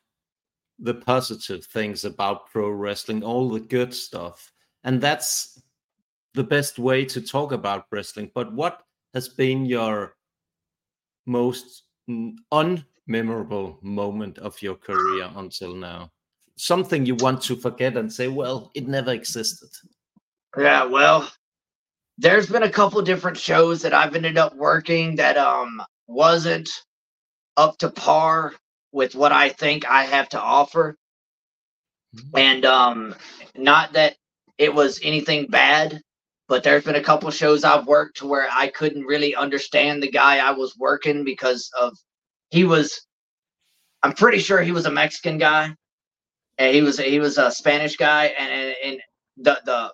the 0.80 0.94
positive 0.94 1.66
things 1.66 2.06
about 2.06 2.50
pro 2.50 2.70
wrestling, 2.70 3.24
all 3.24 3.50
the 3.50 3.60
good 3.60 3.94
stuff. 3.94 4.52
And 4.84 5.02
that's 5.02 5.62
the 6.34 6.44
best 6.44 6.78
way 6.78 7.04
to 7.06 7.22
talk 7.22 7.52
about 7.52 7.88
wrestling. 7.92 8.32
But 8.34 8.54
what 8.54 8.84
has 9.13 9.28
been 9.28 9.66
your 9.66 10.16
most 11.26 11.84
unmemorable 12.10 13.82
moment 13.82 14.38
of 14.38 14.62
your 14.62 14.76
career 14.76 15.30
until 15.36 15.74
now? 15.74 16.12
Something 16.58 17.06
you 17.06 17.16
want 17.16 17.42
to 17.44 17.56
forget 17.56 17.98
and 17.98 18.12
say, 18.12 18.28
well, 18.28 18.72
it 18.74 18.88
never 18.88 19.12
existed. 19.12 19.70
Yeah, 20.58 20.86
well, 20.86 21.30
there's 22.18 22.50
been 22.50 22.63
a 22.63 22.70
couple 22.70 23.02
different 23.02 23.38
shows 23.38 23.82
that 23.82 23.94
I've 23.94 24.16
ended 24.16 24.38
up 24.38 24.56
working 24.56 25.16
that 25.18 25.38
um 25.38 25.82
wasn't 26.08 26.70
up 27.58 27.78
to 27.80 27.90
par 27.90 28.54
with 28.91 29.15
what 29.15 29.32
I 29.32 29.50
think 29.50 29.89
I 29.89 30.04
have 30.04 30.30
to 30.30 30.41
offer. 30.41 30.97
Mm-hmm. 32.15 32.38
And 32.38 32.65
um 32.65 33.15
not 33.56 33.93
that 33.93 34.15
it 34.58 34.73
was 34.73 35.00
anything 35.04 35.47
bad, 35.47 36.02
but 36.47 36.63
there's 36.63 36.84
been 36.84 36.95
a 36.95 37.04
couple 37.04 37.30
shows 37.32 37.63
I've 37.63 37.88
worked 37.88 38.17
to 38.17 38.28
where 38.28 38.47
I 38.52 38.67
couldn't 38.67 39.04
really 39.04 39.36
understand 39.36 40.02
the 40.02 40.12
guy 40.12 40.38
I 40.38 40.52
was 40.52 40.76
working 40.78 41.23
because 41.23 41.69
of 41.80 41.97
he 42.50 42.63
was 42.63 43.02
I'm 44.04 44.13
pretty 44.13 44.39
sure 44.39 44.62
he 44.62 44.71
was 44.71 44.86
a 44.86 44.91
Mexican 44.91 45.38
guy. 45.38 45.73
And 46.60 46.73
he 46.73 46.82
was 46.82 46.97
he 46.97 47.19
was 47.19 47.38
a 47.38 47.52
Spanish 47.52 47.97
guy 47.97 48.26
and 48.28 48.52
and, 48.52 48.76
and 48.84 49.02
the 49.38 49.62
the 49.65 49.93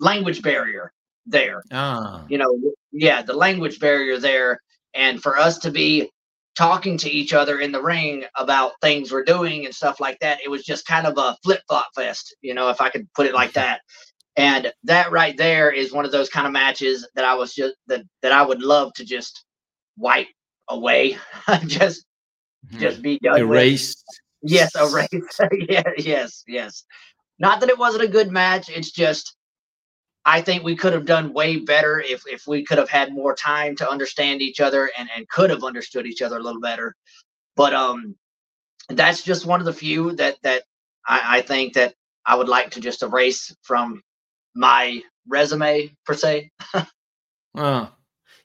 language 0.00 0.42
barrier 0.42 0.92
there. 1.26 1.62
Ah. 1.72 2.24
You 2.28 2.38
know, 2.38 2.58
yeah, 2.92 3.22
the 3.22 3.34
language 3.34 3.78
barrier 3.78 4.18
there 4.18 4.60
and 4.94 5.22
for 5.22 5.38
us 5.38 5.58
to 5.58 5.70
be 5.70 6.10
talking 6.58 6.98
to 6.98 7.08
each 7.08 7.32
other 7.32 7.60
in 7.60 7.70
the 7.70 7.80
ring 7.80 8.24
about 8.36 8.72
things 8.82 9.12
we're 9.12 9.22
doing 9.22 9.64
and 9.64 9.74
stuff 9.74 10.00
like 10.00 10.18
that. 10.18 10.40
It 10.44 10.50
was 10.50 10.64
just 10.64 10.86
kind 10.86 11.06
of 11.06 11.16
a 11.16 11.36
flip 11.44 11.62
flop 11.68 11.86
fest, 11.94 12.34
you 12.42 12.52
know, 12.52 12.68
if 12.68 12.80
I 12.80 12.90
could 12.90 13.06
put 13.14 13.26
it 13.26 13.32
like 13.32 13.52
that. 13.52 13.80
And 14.36 14.72
that 14.84 15.12
right 15.12 15.36
there 15.36 15.70
is 15.70 15.92
one 15.92 16.04
of 16.04 16.10
those 16.10 16.28
kind 16.28 16.46
of 16.46 16.52
matches 16.52 17.08
that 17.14 17.24
I 17.24 17.34
was 17.34 17.54
just 17.54 17.76
that 17.86 18.02
that 18.22 18.32
I 18.32 18.42
would 18.42 18.60
love 18.60 18.92
to 18.94 19.04
just 19.04 19.44
wipe 19.96 20.28
away, 20.68 21.16
just 21.66 22.04
mm-hmm. 22.66 22.80
just 22.80 23.02
be 23.02 23.20
done 23.20 23.38
erased. 23.38 24.04
With. 24.42 24.52
Yes, 24.52 24.74
erased. 24.74 25.40
yeah, 25.68 25.90
yes, 25.96 26.42
yes. 26.46 26.84
Not 27.38 27.60
that 27.60 27.70
it 27.70 27.78
wasn't 27.78 28.04
a 28.04 28.08
good 28.08 28.32
match. 28.32 28.68
It's 28.68 28.90
just 28.90 29.36
I 30.28 30.42
think 30.42 30.62
we 30.62 30.76
could 30.76 30.92
have 30.92 31.06
done 31.06 31.32
way 31.32 31.56
better 31.56 32.00
if 32.00 32.22
if 32.26 32.46
we 32.46 32.62
could 32.62 32.76
have 32.76 32.90
had 32.90 33.14
more 33.14 33.34
time 33.34 33.74
to 33.76 33.88
understand 33.88 34.42
each 34.42 34.60
other 34.60 34.90
and 34.98 35.08
and 35.16 35.26
could 35.30 35.48
have 35.48 35.64
understood 35.64 36.06
each 36.06 36.20
other 36.20 36.36
a 36.36 36.42
little 36.42 36.60
better. 36.60 36.94
But 37.56 37.72
um, 37.72 38.14
that's 38.90 39.22
just 39.22 39.46
one 39.46 39.60
of 39.60 39.64
the 39.64 39.72
few 39.72 40.12
that 40.16 40.36
that 40.42 40.64
I, 41.06 41.38
I 41.38 41.40
think 41.40 41.72
that 41.74 41.94
I 42.26 42.34
would 42.34 42.48
like 42.48 42.70
to 42.72 42.80
just 42.80 43.02
erase 43.02 43.56
from 43.62 44.02
my 44.54 45.00
resume 45.26 45.96
per 46.04 46.12
se. 46.12 46.50
oh, 47.54 47.90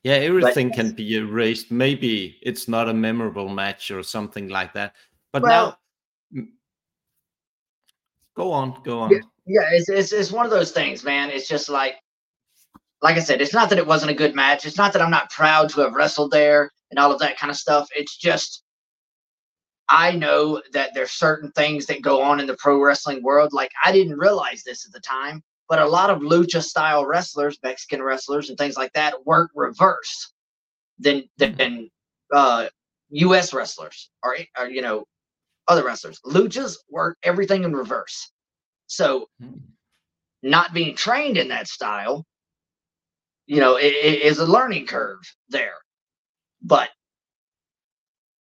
yeah, 0.03 0.13
everything 0.13 0.69
but, 0.69 0.75
can 0.75 0.91
be 0.93 1.17
erased. 1.17 1.69
Maybe 1.69 2.39
it's 2.41 2.69
not 2.69 2.87
a 2.87 2.93
memorable 2.93 3.49
match 3.49 3.91
or 3.91 4.03
something 4.03 4.47
like 4.47 4.71
that. 4.73 4.95
But 5.33 5.43
well, 5.43 5.65
now, 5.71 5.77
go 8.35 8.51
on, 8.51 8.81
go 8.83 8.99
on. 8.99 9.11
Yeah, 9.11 9.19
yeah, 9.45 9.69
it's, 9.71 9.89
it's 9.89 10.11
it's 10.11 10.31
one 10.31 10.45
of 10.45 10.51
those 10.51 10.71
things, 10.71 11.03
man. 11.03 11.29
It's 11.29 11.47
just 11.47 11.69
like, 11.69 11.95
like 13.01 13.17
I 13.17 13.19
said, 13.19 13.41
it's 13.41 13.53
not 13.53 13.69
that 13.69 13.77
it 13.77 13.87
wasn't 13.87 14.11
a 14.11 14.15
good 14.15 14.35
match. 14.35 14.65
It's 14.65 14.77
not 14.77 14.93
that 14.93 15.01
I'm 15.01 15.11
not 15.11 15.29
proud 15.29 15.69
to 15.69 15.81
have 15.81 15.93
wrestled 15.93 16.31
there 16.31 16.71
and 16.91 16.99
all 16.99 17.11
of 17.11 17.19
that 17.19 17.37
kind 17.37 17.51
of 17.51 17.57
stuff. 17.57 17.89
It's 17.95 18.17
just 18.17 18.63
I 19.89 20.11
know 20.11 20.61
that 20.71 20.93
there's 20.93 21.11
certain 21.11 21.51
things 21.51 21.85
that 21.87 22.01
go 22.01 22.21
on 22.21 22.39
in 22.39 22.47
the 22.47 22.55
pro 22.55 22.81
wrestling 22.81 23.21
world. 23.21 23.53
Like 23.53 23.71
I 23.83 23.91
didn't 23.91 24.17
realize 24.17 24.63
this 24.63 24.85
at 24.85 24.93
the 24.93 24.99
time, 24.99 25.43
but 25.67 25.79
a 25.79 25.85
lot 25.85 26.09
of 26.09 26.19
lucha 26.21 26.63
style 26.63 27.05
wrestlers, 27.05 27.59
Mexican 27.63 28.01
wrestlers, 28.01 28.49
and 28.49 28.57
things 28.57 28.77
like 28.77 28.93
that 28.93 29.25
work 29.25 29.51
reverse 29.53 30.31
than 30.99 31.23
than 31.37 31.89
uh, 32.33 32.67
U.S. 33.09 33.53
wrestlers 33.53 34.09
or, 34.23 34.37
or 34.57 34.67
you 34.67 34.81
know 34.81 35.05
other 35.67 35.85
wrestlers. 35.85 36.19
Luchas 36.25 36.77
work 36.89 37.17
everything 37.23 37.63
in 37.63 37.75
reverse. 37.75 38.31
So, 38.87 39.27
hmm. 39.39 39.57
not 40.41 40.73
being 40.73 40.95
trained 40.95 41.37
in 41.37 41.47
that 41.49 41.67
style, 41.67 42.25
you 43.45 43.59
know, 43.59 43.75
it, 43.75 43.93
it 43.93 44.21
is 44.23 44.39
a 44.39 44.45
learning 44.45 44.85
curve 44.85 45.21
there. 45.49 45.75
But 46.61 46.89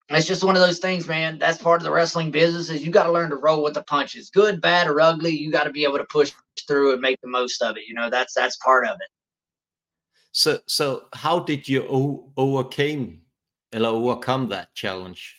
it's 0.09 0.27
just 0.27 0.45
one 0.45 0.57
of 0.57 0.63
those 0.63 0.79
things, 0.79 1.07
man. 1.09 1.39
That's 1.39 1.59
part 1.59 1.81
of 1.81 1.85
the 1.85 1.91
wrestling 1.91 2.31
business 2.31 2.71
is 2.71 2.85
you 2.85 2.91
got 2.91 3.05
to 3.05 3.13
learn 3.13 3.31
to 3.31 3.37
roll 3.37 3.63
with 3.63 3.75
the 3.75 3.83
punches, 3.83 4.31
good, 4.31 4.61
bad, 4.61 4.87
or 4.87 5.01
ugly. 5.01 5.31
You 5.31 5.51
got 5.51 5.65
to 5.65 5.71
be 5.71 5.85
able 5.85 5.99
to 5.99 6.05
push 6.05 6.33
through 6.67 6.93
and 6.93 7.01
make 7.01 7.21
the 7.23 7.29
most 7.29 7.63
of 7.63 7.77
it. 7.77 7.85
You 7.89 7.95
know, 7.95 8.11
that's 8.11 8.35
that's 8.35 8.57
part 8.59 8.87
of 8.87 8.97
it. 8.97 9.09
So, 10.33 10.61
so 10.67 11.05
how 11.13 11.41
did 11.41 11.69
you 11.69 11.87
o- 11.89 12.33
overcame 12.37 13.23
or 13.75 13.85
overcome 13.87 14.49
that 14.49 14.75
challenge? 14.75 15.37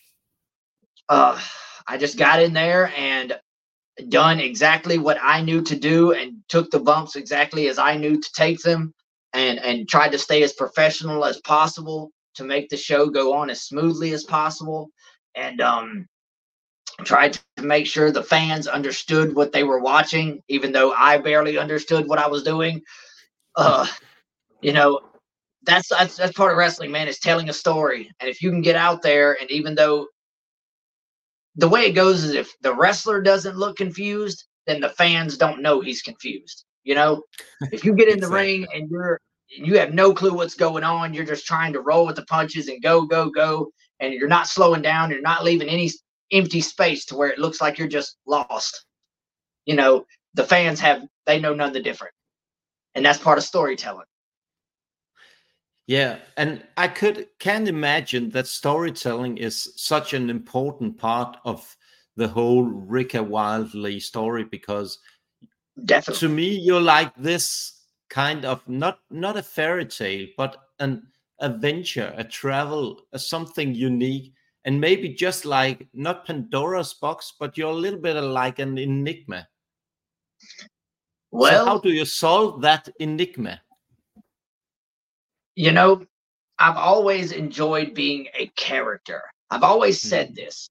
Uh, 1.10 1.40
I 1.88 1.98
just 1.98 2.18
got 2.18 2.42
in 2.42 2.54
there 2.54 2.94
and 2.96 3.38
done 4.10 4.40
exactly 4.40 4.98
what 4.98 5.18
I 5.22 5.42
knew 5.42 5.62
to 5.64 5.76
do 5.76 6.14
and 6.14 6.38
took 6.50 6.72
the 6.72 6.80
bumps 6.80 7.16
exactly 7.16 7.68
as 7.68 7.78
I 7.78 7.96
knew 7.98 8.20
to 8.20 8.32
take 8.36 8.62
them 8.62 8.94
and 9.34 9.60
and 9.60 9.88
tried 9.88 10.12
to 10.14 10.18
stay 10.20 10.44
as 10.44 10.54
professional 10.54 11.26
as 11.26 11.40
possible 11.42 12.12
to 12.36 12.44
make 12.44 12.70
the 12.70 12.78
show 12.78 13.10
go 13.10 13.34
on 13.34 13.50
as 13.50 13.64
smoothly 13.64 14.12
as 14.14 14.24
possible. 14.24 14.90
And 15.36 15.62
um 15.62 16.08
tried 17.04 17.34
to 17.58 17.64
make 17.64 17.88
sure 17.88 18.12
the 18.12 18.24
fans 18.24 18.68
understood 18.68 19.36
what 19.36 19.52
they 19.52 19.64
were 19.64 19.80
watching 19.80 20.42
even 20.50 20.72
though 20.72 20.94
I 20.94 21.18
barely 21.18 21.58
understood 21.58 22.08
what 22.08 22.20
I 22.20 22.28
was 22.28 22.44
doing. 22.44 22.82
Uh 23.56 23.88
you 24.62 24.74
know 24.74 25.02
that's 25.64 25.90
that's, 25.90 26.18
that's 26.18 26.34
part 26.34 26.52
of 26.52 26.58
wrestling 26.58 26.92
man 26.92 27.08
is 27.08 27.20
telling 27.20 27.50
a 27.50 27.54
story. 27.54 28.12
And 28.20 28.30
if 28.30 28.42
you 28.42 28.50
can 28.52 28.62
get 28.62 28.76
out 28.76 29.02
there 29.02 29.38
and 29.40 29.50
even 29.52 29.76
though 29.76 30.08
the 31.56 31.68
way 31.68 31.86
it 31.86 31.94
goes 31.94 32.24
is 32.24 32.34
if 32.34 32.54
the 32.62 32.74
wrestler 32.74 33.22
doesn't 33.22 33.58
look 33.58 33.78
confused, 33.78 34.46
then 34.66 34.82
the 34.82 34.90
fans 34.90 35.38
don't 35.38 35.62
know 35.62 35.82
he's 35.82 36.02
confused. 36.02 36.66
You 36.84 36.96
know, 36.96 37.24
if 37.72 37.86
you 37.86 37.94
get 37.94 38.10
in 38.10 38.20
the 38.20 38.28
ring 38.28 38.66
and 38.74 38.90
you're 38.90 39.20
you 39.50 39.78
have 39.78 39.94
no 39.94 40.14
clue 40.14 40.34
what's 40.34 40.56
going 40.56 40.84
on, 40.84 41.14
you're 41.14 41.26
just 41.26 41.46
trying 41.46 41.74
to 41.74 41.82
roll 41.82 42.08
with 42.08 42.16
the 42.16 42.26
punches 42.26 42.68
and 42.68 42.82
go, 42.82 43.06
go, 43.06 43.30
go, 43.30 43.70
and 44.00 44.14
you're 44.14 44.28
not 44.28 44.48
slowing 44.48 44.82
down, 44.82 45.12
you're 45.12 45.22
not 45.22 45.44
leaving 45.44 45.70
any 45.70 45.92
empty 46.32 46.60
space 46.60 47.06
to 47.06 47.16
where 47.16 47.30
it 47.30 47.38
looks 47.38 47.62
like 47.62 47.78
you're 47.78 47.88
just 47.88 48.18
lost. 48.26 48.86
You 49.66 49.76
know, 49.76 50.06
the 50.34 50.44
fans 50.44 50.80
have 50.80 51.04
they 51.26 51.40
know 51.40 51.54
none 51.54 51.74
the 51.74 51.82
different. 51.82 52.14
And 52.96 53.06
that's 53.06 53.20
part 53.20 53.38
of 53.38 53.44
storytelling. 53.44 54.06
Yeah, 55.88 56.20
and 56.38 56.64
I 56.78 56.88
could 56.88 57.28
can 57.40 57.68
imagine 57.68 58.30
that 58.30 58.48
storytelling 58.48 59.38
is 59.38 59.74
such 59.76 60.14
an 60.14 60.30
important 60.30 60.98
part 60.98 61.38
of 61.44 61.76
the 62.16 62.28
whole 62.28 62.64
Rika 62.64 63.18
Wildlee 63.18 64.02
story 64.02 64.46
because 64.46 65.00
Definitely. 65.84 66.20
to 66.20 66.34
me 66.34 66.58
you're 66.58 66.80
like 66.80 67.14
this 67.16 67.82
kind 68.10 68.46
of 68.46 68.66
not 68.70 69.00
not 69.10 69.36
a 69.36 69.44
fairy 69.44 69.86
tale 69.86 70.28
but 70.38 70.58
an 70.80 71.08
adventure, 71.40 72.14
a 72.16 72.24
travel, 72.24 73.02
a 73.12 73.20
something 73.20 73.76
unique, 73.76 74.34
and 74.66 74.80
maybe 74.80 75.10
just 75.10 75.46
like 75.46 75.88
not 75.94 76.26
Pandora's 76.26 76.94
box, 76.94 77.34
but 77.38 77.58
you're 77.58 77.72
a 77.72 77.76
little 77.76 78.00
bit 78.00 78.16
like 78.16 78.60
an 78.60 78.78
enigma. 78.78 79.48
Well, 81.32 81.66
so 81.66 81.66
how 81.66 81.78
do 81.80 81.90
you 81.90 82.06
solve 82.06 82.62
that 82.62 82.88
enigma? 83.00 83.62
You 85.56 85.72
know, 85.72 86.06
I've 86.60 86.78
always 86.78 87.32
enjoyed 87.32 87.94
being 87.94 88.28
a 88.36 88.48
character. 88.56 89.24
I've 89.50 89.64
always 89.64 90.02
Hmm. 90.02 90.08
said 90.10 90.36
this. 90.36 90.70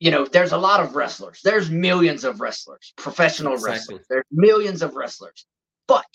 You 0.00 0.10
know, 0.10 0.26
there's 0.26 0.52
a 0.52 0.58
lot 0.58 0.80
of 0.80 0.96
wrestlers. 0.96 1.40
There's 1.42 1.70
millions 1.70 2.24
of 2.24 2.40
wrestlers, 2.40 2.92
professional 2.96 3.54
Exactly. 3.54 3.72
wrestlers. 3.96 4.06
There's 4.10 4.26
millions 4.30 4.82
of 4.82 4.94
wrestlers, 4.94 5.46
but 5.88 6.06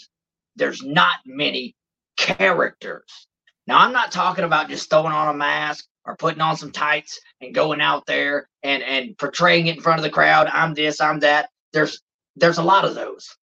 there's 0.55 0.83
not 0.83 1.19
many 1.25 1.75
characters. 2.17 3.27
Now, 3.67 3.79
I'm 3.79 3.93
not 3.93 4.11
talking 4.11 4.43
about 4.45 4.69
just 4.69 4.89
throwing 4.89 5.13
on 5.13 5.33
a 5.33 5.37
mask 5.37 5.85
or 6.05 6.15
putting 6.17 6.41
on 6.41 6.57
some 6.57 6.71
tights 6.71 7.19
and 7.41 7.55
going 7.55 7.81
out 7.81 8.05
there 8.05 8.49
and 8.63 8.83
and 8.83 9.17
portraying 9.17 9.67
it 9.67 9.77
in 9.77 9.81
front 9.83 9.99
of 9.99 10.03
the 10.03 10.09
crowd. 10.11 10.47
I'm 10.47 10.73
this, 10.73 11.01
I'm 11.01 11.19
that. 11.21 11.49
There's 11.73 12.01
there's 12.35 12.57
a 12.59 12.63
lot 12.63 12.85
of 12.85 12.95
those, 12.95 13.35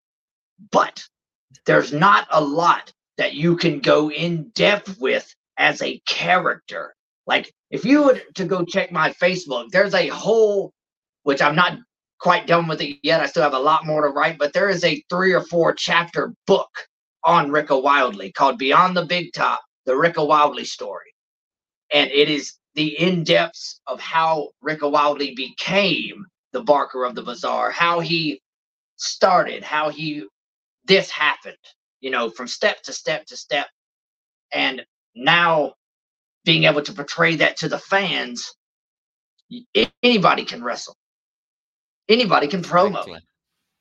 but 0.72 1.04
there's 1.66 1.92
not 1.92 2.26
a 2.30 2.40
lot 2.42 2.92
that 3.18 3.34
you 3.34 3.56
can 3.56 3.80
go 3.80 4.10
in 4.10 4.50
depth 4.50 4.98
with 5.00 5.32
as 5.58 5.82
a 5.82 6.00
character. 6.06 6.94
Like 7.26 7.52
if 7.70 7.84
you 7.84 8.04
were 8.04 8.20
to 8.34 8.44
go 8.44 8.64
check 8.64 8.92
my 8.92 9.12
Facebook, 9.12 9.70
there's 9.70 9.94
a 9.94 10.08
whole, 10.08 10.72
which 11.22 11.42
I'm 11.42 11.56
not 11.56 11.78
quite 12.18 12.46
done 12.46 12.68
with 12.68 12.80
it 12.80 12.98
yet. 13.02 13.20
I 13.20 13.26
still 13.26 13.42
have 13.42 13.54
a 13.54 13.58
lot 13.58 13.86
more 13.86 14.02
to 14.02 14.08
write, 14.08 14.38
but 14.38 14.52
there 14.52 14.68
is 14.68 14.84
a 14.84 15.02
three 15.10 15.32
or 15.32 15.42
four 15.42 15.74
chapter 15.74 16.32
book 16.46 16.70
on 17.24 17.50
Rika 17.50 17.74
Wildlee 17.74 18.32
called 18.34 18.58
Beyond 18.58 18.96
the 18.96 19.04
Big 19.04 19.32
Top, 19.32 19.60
the 19.84 19.96
Rika 19.96 20.20
Wildlee 20.20 20.66
story. 20.66 21.12
And 21.92 22.10
it 22.10 22.28
is 22.28 22.54
the 22.74 22.98
in 23.00 23.24
depths 23.24 23.80
of 23.86 24.00
how 24.00 24.50
Rika 24.60 24.84
Wildlee 24.84 25.34
became 25.34 26.24
the 26.52 26.62
Barker 26.62 27.04
of 27.04 27.14
the 27.14 27.22
Bizarre, 27.22 27.70
how 27.70 28.00
he 28.00 28.40
started, 28.96 29.62
how 29.62 29.90
he 29.90 30.26
this 30.86 31.10
happened, 31.10 31.56
you 32.06 32.12
know, 32.12 32.30
from 32.30 32.46
step 32.46 32.80
to 32.84 32.92
step 32.92 33.26
to 33.26 33.36
step. 33.36 33.66
And 34.52 34.86
now 35.16 35.72
being 36.44 36.62
able 36.62 36.82
to 36.82 36.92
portray 36.92 37.34
that 37.34 37.56
to 37.56 37.68
the 37.68 37.80
fans, 37.80 38.54
anybody 40.04 40.44
can 40.44 40.62
wrestle. 40.62 40.94
Anybody 42.08 42.46
can 42.46 42.62
promo. 42.62 42.90
Exactly. 42.90 43.20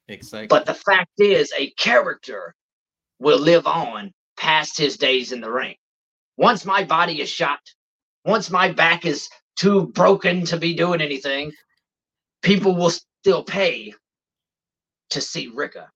Exactly. 0.07 0.47
But 0.47 0.65
the 0.65 0.73
fact 0.73 1.11
is, 1.19 1.53
a 1.55 1.69
character 1.77 2.55
will 3.19 3.38
live 3.38 3.67
on 3.67 4.11
past 4.38 4.75
his 4.75 4.97
days 4.97 5.31
in 5.31 5.39
the 5.39 5.51
ring. 5.51 5.75
Once 6.35 6.65
my 6.65 6.83
body 6.83 7.21
is 7.21 7.29
shot, 7.29 7.59
once 8.25 8.49
my 8.49 8.71
back 8.71 9.05
is 9.05 9.29
too 9.55 9.85
broken 9.89 10.45
to 10.45 10.57
be 10.57 10.73
doing 10.73 10.99
anything, 10.99 11.51
people 12.41 12.75
will 12.75 12.91
still 13.21 13.43
pay 13.43 13.93
to 15.11 15.21
see 15.21 15.51
Rika. 15.53 15.91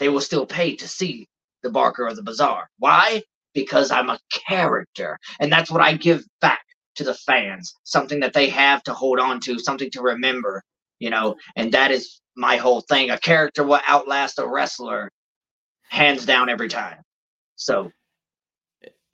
They 0.00 0.08
will 0.08 0.20
still 0.20 0.46
pay 0.46 0.74
to 0.74 0.88
see 0.88 1.28
the 1.64 1.70
Barker 1.70 2.06
of 2.06 2.14
the 2.14 2.22
Bizarre. 2.22 2.68
Why? 2.78 3.22
Because 3.54 3.90
I'm 3.90 4.10
a 4.10 4.20
character. 4.30 5.18
And 5.40 5.50
that's 5.50 5.70
what 5.70 5.80
I 5.80 5.94
give 5.96 6.24
back 6.40 6.62
to 6.96 7.04
the 7.04 7.14
fans 7.14 7.74
something 7.82 8.20
that 8.20 8.32
they 8.32 8.48
have 8.48 8.84
to 8.84 8.94
hold 8.94 9.18
on 9.18 9.40
to, 9.40 9.58
something 9.58 9.90
to 9.90 10.02
remember, 10.02 10.62
you 11.00 11.10
know, 11.10 11.34
and 11.56 11.72
that 11.72 11.90
is 11.90 12.20
my 12.36 12.56
whole 12.56 12.82
thing. 12.82 13.10
A 13.10 13.18
character 13.18 13.64
will 13.64 13.80
outlast 13.88 14.38
a 14.38 14.46
wrestler 14.46 15.10
hands 15.88 16.24
down 16.24 16.48
every 16.48 16.68
time. 16.68 16.98
So, 17.56 17.90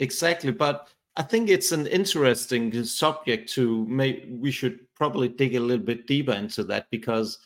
Exactly, 0.00 0.50
but 0.50 0.88
I 1.16 1.22
think 1.22 1.50
it's 1.50 1.72
an 1.72 1.86
interesting 1.86 2.84
subject 2.84 3.52
to 3.52 3.86
make. 3.86 4.24
We 4.30 4.50
should 4.50 4.80
probably 4.94 5.28
dig 5.28 5.54
a 5.54 5.60
little 5.60 5.84
bit 5.84 6.06
deeper 6.06 6.32
into 6.32 6.64
that 6.64 6.86
because, 6.90 7.38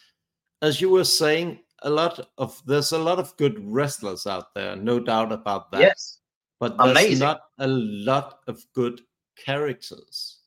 as 0.62 0.80
you 0.80 0.88
were 0.88 1.04
saying, 1.04 1.58
a 1.84 1.90
lot 1.90 2.28
of 2.38 2.60
there's 2.66 2.92
a 2.92 2.98
lot 2.98 3.18
of 3.18 3.36
good 3.36 3.56
wrestlers 3.60 4.26
out 4.26 4.54
there, 4.54 4.74
no 4.74 4.98
doubt 4.98 5.30
about 5.30 5.70
that. 5.70 5.80
yes. 5.80 6.18
but 6.58 6.76
there's 6.76 6.90
amazing. 6.90 7.18
not 7.20 7.42
a 7.58 7.68
lot 7.68 8.40
of 8.48 8.64
good 8.74 9.02
characters. 9.36 10.38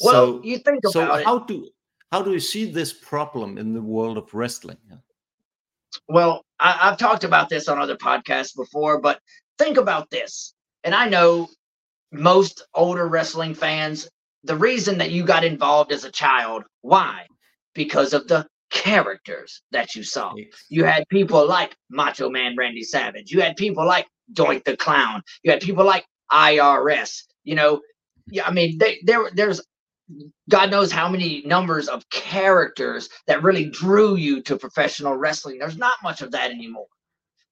Well, 0.00 0.12
so, 0.12 0.42
you 0.42 0.58
think 0.58 0.80
so 0.88 1.04
about 1.04 1.20
it. 1.20 1.26
how 1.26 1.38
do 1.40 1.68
how 2.10 2.22
do 2.22 2.32
you 2.32 2.40
see 2.40 2.70
this 2.70 2.92
problem 2.92 3.58
in 3.58 3.72
the 3.72 3.82
world 3.82 4.18
of 4.18 4.32
wrestling? 4.34 4.78
Well, 6.08 6.44
I, 6.58 6.78
I've 6.82 6.98
talked 6.98 7.24
about 7.24 7.48
this 7.48 7.68
on 7.68 7.78
other 7.78 7.96
podcasts 7.96 8.56
before, 8.56 9.00
but 9.00 9.20
think 9.58 9.76
about 9.76 10.10
this. 10.10 10.54
And 10.84 10.94
I 10.94 11.08
know 11.08 11.48
most 12.10 12.66
older 12.74 13.06
wrestling 13.06 13.54
fans, 13.54 14.08
the 14.44 14.56
reason 14.56 14.98
that 14.98 15.10
you 15.10 15.24
got 15.24 15.44
involved 15.44 15.92
as 15.92 16.04
a 16.04 16.10
child, 16.10 16.64
why? 16.80 17.26
Because 17.74 18.12
of 18.12 18.28
the 18.28 18.46
characters 18.72 19.62
that 19.70 19.94
you 19.94 20.02
saw. 20.02 20.34
You 20.68 20.84
had 20.84 21.08
people 21.08 21.46
like 21.46 21.76
Macho 21.90 22.28
Man 22.30 22.56
Randy 22.56 22.82
Savage. 22.82 23.30
You 23.30 23.40
had 23.40 23.56
people 23.56 23.86
like 23.86 24.06
Doink 24.32 24.64
the 24.64 24.76
Clown. 24.76 25.22
You 25.42 25.50
had 25.52 25.60
people 25.60 25.84
like 25.84 26.04
IRS. 26.32 27.22
You 27.44 27.54
know, 27.54 27.80
yeah, 28.26 28.46
I 28.46 28.52
mean, 28.52 28.78
they, 28.78 29.00
there, 29.04 29.30
there's 29.34 29.60
God 30.50 30.70
knows 30.70 30.92
how 30.92 31.08
many 31.08 31.42
numbers 31.46 31.88
of 31.88 32.08
characters 32.10 33.08
that 33.26 33.42
really 33.42 33.66
drew 33.66 34.16
you 34.16 34.42
to 34.42 34.56
professional 34.56 35.16
wrestling. 35.16 35.58
There's 35.58 35.78
not 35.78 35.94
much 36.02 36.22
of 36.22 36.32
that 36.32 36.50
anymore. 36.50 36.86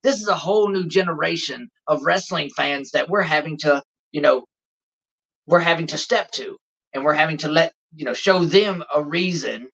This 0.02 0.20
is 0.20 0.28
a 0.28 0.34
whole 0.34 0.68
new 0.68 0.86
generation 0.86 1.70
of 1.86 2.02
wrestling 2.02 2.50
fans 2.56 2.90
that 2.92 3.08
we're 3.08 3.22
having 3.22 3.56
to, 3.58 3.82
you 4.12 4.20
know, 4.20 4.44
we're 5.46 5.60
having 5.60 5.86
to 5.88 5.98
step 5.98 6.30
to, 6.32 6.56
and 6.92 7.04
we're 7.04 7.14
having 7.14 7.36
to 7.38 7.48
let, 7.48 7.72
you 7.94 8.04
know, 8.04 8.14
show 8.14 8.44
them 8.44 8.82
a 8.94 9.02
reason 9.02 9.68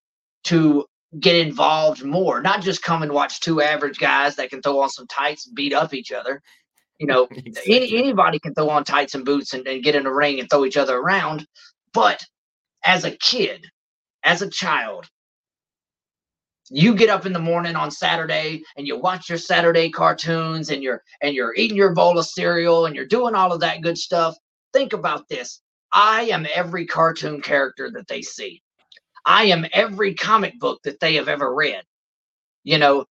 to 0.44 0.84
get 1.20 1.36
involved 1.36 2.04
more, 2.04 2.42
not 2.42 2.62
just 2.62 2.82
come 2.82 3.02
and 3.02 3.12
watch 3.12 3.40
two 3.40 3.62
average 3.62 3.98
guys 3.98 4.36
that 4.36 4.50
can 4.50 4.60
throw 4.62 4.80
on 4.80 4.90
some 4.90 5.06
tights 5.06 5.46
and 5.46 5.54
beat 5.56 5.72
up 5.72 5.94
each 5.94 6.12
other. 6.12 6.42
You 6.98 7.06
know, 7.06 7.28
any, 7.66 7.96
anybody 7.96 8.38
can 8.38 8.54
throw 8.54 8.68
on 8.68 8.84
tights 8.84 9.14
and 9.14 9.24
boots 9.24 9.54
and, 9.54 9.66
and 9.66 9.82
get 9.82 9.94
in 9.94 10.06
a 10.06 10.12
ring 10.12 10.40
and 10.40 10.48
throw 10.48 10.64
each 10.64 10.76
other 10.76 10.96
around. 10.96 11.46
But 11.92 12.24
as 12.84 13.04
a 13.04 13.12
kid, 13.12 13.66
as 14.22 14.42
a 14.42 14.50
child, 14.50 15.08
you 16.68 16.94
get 16.94 17.10
up 17.10 17.26
in 17.26 17.32
the 17.32 17.38
morning 17.38 17.76
on 17.76 17.90
Saturday 17.90 18.62
and 18.76 18.86
you 18.86 18.98
watch 18.98 19.28
your 19.28 19.38
Saturday 19.38 19.88
cartoons 19.88 20.70
and 20.70 20.82
you're 20.82 21.02
and 21.22 21.34
you're 21.34 21.54
eating 21.54 21.76
your 21.76 21.94
bowl 21.94 22.18
of 22.18 22.26
cereal 22.26 22.86
and 22.86 22.96
you're 22.96 23.06
doing 23.06 23.34
all 23.34 23.52
of 23.52 23.60
that 23.60 23.82
good 23.82 23.96
stuff. 23.96 24.36
Think 24.72 24.92
about 24.92 25.28
this. 25.28 25.60
I 25.92 26.22
am 26.22 26.46
every 26.52 26.84
cartoon 26.84 27.40
character 27.40 27.90
that 27.92 28.08
they 28.08 28.22
see. 28.22 28.62
I 29.26 29.46
am 29.46 29.66
every 29.72 30.14
comic 30.14 30.58
book 30.60 30.80
that 30.84 31.00
they 31.00 31.14
have 31.16 31.28
ever 31.28 31.54
read. 31.54 31.82
You 32.64 32.78
know, 32.78 33.04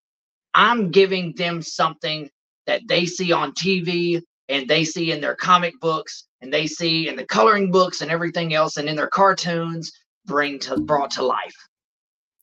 I'm 0.54 0.92
giving 0.92 1.34
them 1.36 1.62
something 1.62 2.30
that 2.68 2.82
they 2.88 3.06
see 3.06 3.32
on 3.32 3.54
TV 3.54 4.22
and 4.50 4.68
they 4.68 4.86
see 4.86 5.12
in 5.12 5.22
their 5.22 5.36
comic 5.36 5.80
books 5.82 6.26
and 6.42 6.54
they 6.54 6.68
see 6.68 7.10
in 7.10 7.16
the 7.16 7.26
coloring 7.26 7.72
books 7.72 8.02
and 8.02 8.12
everything 8.12 8.54
else 8.54 8.78
and 8.78 8.90
in 8.90 8.96
their 8.96 9.08
cartoons 9.10 9.92
bring 10.26 10.60
to 10.60 10.78
brought 10.80 11.12
to 11.12 11.24
life. 11.24 11.56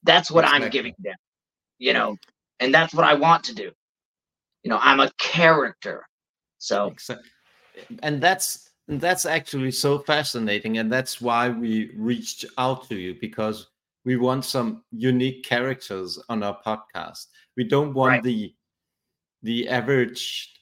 That's 0.05 0.31
what 0.31 0.45
I'm 0.45 0.57
Exactly. 0.63 0.79
giving 0.79 0.95
them. 0.99 1.17
You 1.79 1.95
know, 1.95 2.17
and 2.61 2.75
that's 2.75 2.95
what 2.95 3.05
I 3.05 3.15
want 3.15 3.45
to 3.45 3.55
do. 3.55 3.71
You 4.63 4.71
know, 4.71 4.79
I'm 4.81 5.01
a 5.01 5.11
character. 5.19 6.07
So 6.59 6.95
And 8.03 8.21
that's 8.21 8.71
and 8.89 9.01
that's 9.01 9.27
actually 9.27 9.71
so 9.73 9.99
fascinating, 10.01 10.79
and 10.79 10.93
that's 10.93 11.21
why 11.21 11.49
we 11.49 11.91
reached 11.97 12.45
out 12.59 12.89
to 12.89 12.97
you 12.97 13.17
because 13.21 13.69
we 14.05 14.17
want 14.17 14.45
some 14.45 14.83
unique 14.91 15.45
characters 15.45 16.19
on 16.29 16.43
our 16.43 16.59
podcast. 16.67 17.27
We 17.57 17.65
don't 17.65 17.95
want 17.95 18.13
Right. 18.13 18.23
the 18.23 18.55
the 19.43 19.69
average 19.69 20.53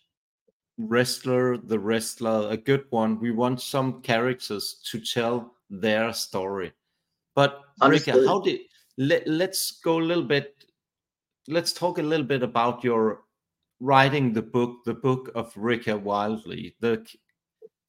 wrestler, 0.78 1.58
the 1.58 1.78
wrestler, 1.78 2.48
a 2.50 2.56
good 2.56 2.84
one. 2.90 3.20
We 3.20 3.30
want 3.30 3.60
some 3.60 4.00
characters 4.02 4.80
to 4.90 5.00
tell 5.00 5.54
their 5.68 6.12
story. 6.12 6.72
But 7.34 7.60
Rika, 7.82 8.12
how 8.26 8.40
did 8.40 8.60
let, 8.98 9.26
let's 9.26 9.80
go 9.80 9.98
a 9.98 10.02
little 10.10 10.24
bit 10.24 10.64
let's 11.48 11.72
talk 11.72 11.98
a 11.98 12.02
little 12.02 12.26
bit 12.26 12.42
about 12.42 12.84
your 12.84 13.22
writing 13.80 14.32
the 14.32 14.42
book, 14.42 14.84
the 14.84 14.94
book 14.94 15.30
of 15.34 15.52
Rika 15.56 15.92
Wildlee, 15.98 16.74
the 16.80 17.04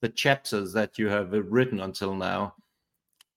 the 0.01 0.09
chapters 0.09 0.73
that 0.73 0.97
you 0.97 1.07
have 1.07 1.31
written 1.31 1.79
until 1.79 2.15
now, 2.15 2.55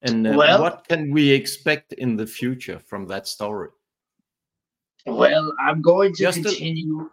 and 0.03 0.27
uh, 0.27 0.33
Well- 0.37 0.63
what 0.63 0.89
can 0.89 1.11
we 1.11 1.31
expect 1.31 1.93
in 1.95 2.17
the 2.17 2.27
future 2.27 2.79
from 2.79 3.07
that 3.09 3.29
story? 3.29 3.69
Well, 5.07 5.53
I'm 5.61 5.83
going 5.83 6.15
to 6.15 6.23
Just 6.23 6.43
continue. 6.43 7.11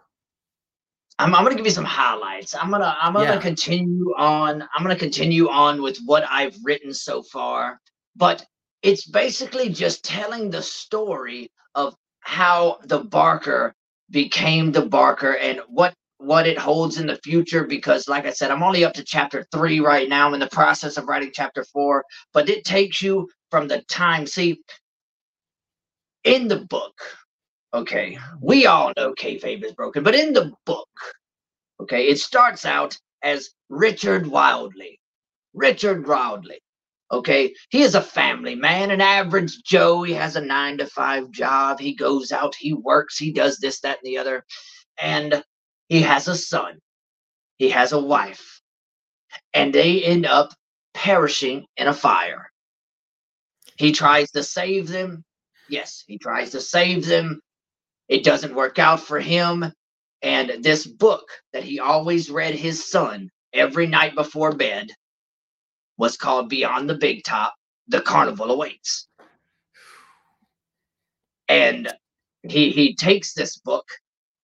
I'm, 1.18 1.34
I'm 1.34 1.44
gonna 1.44 1.54
give 1.56 1.66
you 1.66 1.70
some 1.70 1.84
highlights. 1.84 2.54
I'm 2.54 2.70
gonna 2.70 2.96
I'm 2.98 3.12
gonna 3.12 3.34
Yeah. 3.34 3.40
continue 3.40 4.14
on. 4.16 4.62
I'm 4.74 4.82
gonna 4.82 4.96
continue 4.96 5.48
on 5.50 5.82
with 5.82 5.98
what 6.06 6.24
I've 6.28 6.56
written 6.64 6.94
so 6.94 7.22
far, 7.22 7.80
but 8.16 8.44
it's 8.80 9.06
basically 9.06 9.68
just 9.68 10.04
telling 10.04 10.48
the 10.50 10.62
story 10.62 11.50
of 11.74 11.94
how 12.20 12.78
the 12.84 13.00
Barker 13.00 13.74
became 14.10 14.72
the 14.72 14.86
Barker 14.86 15.36
and 15.36 15.60
what 15.68 15.92
what 16.22 16.46
it 16.46 16.58
holds 16.58 16.98
in 16.98 17.06
the 17.06 17.20
future. 17.22 17.64
Because, 17.64 18.08
like 18.08 18.26
I 18.26 18.30
said, 18.30 18.50
I'm 18.50 18.62
only 18.62 18.84
up 18.84 18.94
to 18.94 19.04
chapter 19.04 19.46
three 19.52 19.80
right 19.80 20.08
now. 20.08 20.28
I'm 20.28 20.34
in 20.34 20.40
the 20.40 20.46
process 20.48 20.96
of 20.96 21.06
writing 21.06 21.30
chapter 21.32 21.64
four, 21.64 22.04
but 22.32 22.48
it 22.48 22.64
takes 22.64 23.02
you 23.02 23.28
from 23.50 23.68
the 23.68 23.82
time. 23.82 24.26
See, 24.26 24.60
in 26.24 26.48
the 26.48 26.60
book, 26.60 26.94
okay, 27.74 28.18
we 28.40 28.66
all 28.66 28.92
know 28.96 29.14
kayfabe 29.14 29.64
is 29.64 29.72
broken, 29.72 30.04
but 30.04 30.14
in 30.14 30.32
the 30.32 30.52
book, 30.64 30.88
okay, 31.80 32.06
it 32.06 32.18
starts 32.18 32.64
out 32.64 32.96
as 33.22 33.50
Richard 33.68 34.24
Wildley. 34.24 34.98
Richard 35.54 36.04
Wildley. 36.04 36.58
Okay, 37.10 37.52
he 37.68 37.82
is 37.82 37.94
a 37.94 38.00
family 38.00 38.54
man, 38.54 38.90
an 38.90 39.02
average 39.02 39.62
Joe. 39.64 40.02
He 40.02 40.14
has 40.14 40.36
a 40.36 40.40
nine 40.40 40.78
to 40.78 40.86
five 40.86 41.30
job. 41.30 41.78
He 41.78 41.94
goes 41.94 42.32
out, 42.32 42.54
he 42.54 42.72
works, 42.72 43.18
he 43.18 43.32
does 43.32 43.58
this, 43.58 43.80
that, 43.80 43.98
and 44.02 44.06
the 44.06 44.16
other. 44.16 44.44
And 45.00 45.42
he 45.92 46.00
has 46.00 46.26
a 46.26 46.34
son, 46.34 46.78
he 47.58 47.68
has 47.68 47.92
a 47.92 48.00
wife, 48.00 48.62
and 49.52 49.74
they 49.74 50.02
end 50.02 50.24
up 50.24 50.54
perishing 50.94 51.66
in 51.76 51.86
a 51.86 51.92
fire. 51.92 52.50
He 53.76 53.92
tries 53.92 54.30
to 54.30 54.42
save 54.42 54.88
them. 54.88 55.22
Yes, 55.68 56.02
he 56.06 56.16
tries 56.16 56.48
to 56.52 56.62
save 56.62 57.04
them. 57.04 57.42
It 58.08 58.24
doesn't 58.24 58.54
work 58.54 58.78
out 58.78 59.00
for 59.00 59.20
him. 59.20 59.70
And 60.22 60.64
this 60.64 60.86
book 60.86 61.28
that 61.52 61.62
he 61.62 61.78
always 61.78 62.30
read 62.30 62.54
his 62.54 62.88
son 62.88 63.28
every 63.52 63.86
night 63.86 64.14
before 64.14 64.52
bed 64.52 64.88
was 65.98 66.16
called 66.16 66.48
Beyond 66.48 66.88
the 66.88 66.94
Big 66.94 67.22
Top 67.22 67.54
The 67.88 68.00
Carnival 68.00 68.50
Awaits. 68.50 69.08
And 71.50 71.92
he 72.48 72.70
he 72.70 72.94
takes 72.94 73.34
this 73.34 73.58
book 73.58 73.84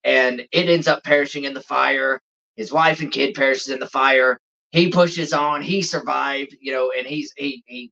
and 0.04 0.40
it 0.52 0.68
ends 0.68 0.88
up 0.88 1.04
perishing 1.04 1.44
in 1.44 1.54
the 1.54 1.62
fire. 1.62 2.20
His 2.56 2.72
wife 2.72 3.00
and 3.00 3.12
kid 3.12 3.34
perishes 3.34 3.68
in 3.68 3.80
the 3.80 3.87
fire. 3.87 4.38
He 4.70 4.90
pushes 4.90 5.32
on, 5.32 5.62
he 5.62 5.82
survived, 5.82 6.56
you 6.61 6.72
know, 6.72 6.92
and 6.96 7.06
he's 7.06 7.32
he 7.37 7.62
he 7.66 7.90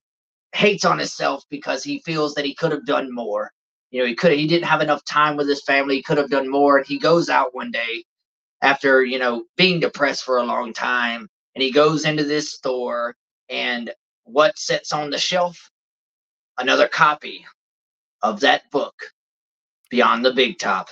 hates 0.52 0.84
on 0.84 0.98
himself 0.98 1.44
because 1.50 1.82
he 1.82 2.00
feels 2.00 2.34
that 2.34 2.44
he 2.44 2.54
could 2.54 2.72
have 2.72 2.86
done 2.86 3.12
more. 3.12 3.50
You 3.90 4.00
know, 4.00 4.06
he 4.06 4.14
could 4.14 4.32
he 4.32 4.46
didn't 4.46 4.68
have 4.68 4.82
enough 4.82 5.04
time 5.04 5.36
with 5.36 5.48
his 5.48 5.62
family, 5.64 5.96
he 5.96 6.02
could 6.02 6.18
have 6.18 6.30
done 6.30 6.48
more. 6.48 6.78
And 6.78 6.86
he 6.86 6.98
goes 6.98 7.28
out 7.28 7.54
one 7.54 7.70
day 7.70 8.04
after, 8.62 9.04
you 9.04 9.18
know, 9.18 9.44
being 9.56 9.80
depressed 9.80 10.24
for 10.24 10.38
a 10.38 10.44
long 10.44 10.72
time, 10.72 11.28
and 11.54 11.62
he 11.62 11.70
goes 11.70 12.04
into 12.04 12.24
this 12.24 12.52
store 12.52 13.14
and 13.48 13.92
what 14.26 14.58
sits 14.58 14.92
on 14.92 15.10
the 15.10 15.18
shelf? 15.18 15.70
Another 16.58 16.88
copy 16.88 17.46
of 18.22 18.40
that 18.40 18.70
book, 18.70 18.94
Beyond 19.90 20.24
the 20.24 20.32
Big 20.32 20.58
Top, 20.58 20.88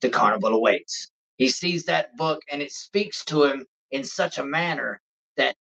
The 0.00 0.08
Carnival 0.08 0.54
Awaits. 0.54 1.10
He 1.36 1.48
sees 1.48 1.84
that 1.84 2.16
book 2.16 2.40
and 2.50 2.60
it 2.60 2.72
speaks 2.72 3.24
to 3.26 3.44
him 3.44 3.64
in 3.90 4.04
such 4.04 4.38
a 4.38 4.44
manner 4.44 5.00
that 5.36 5.54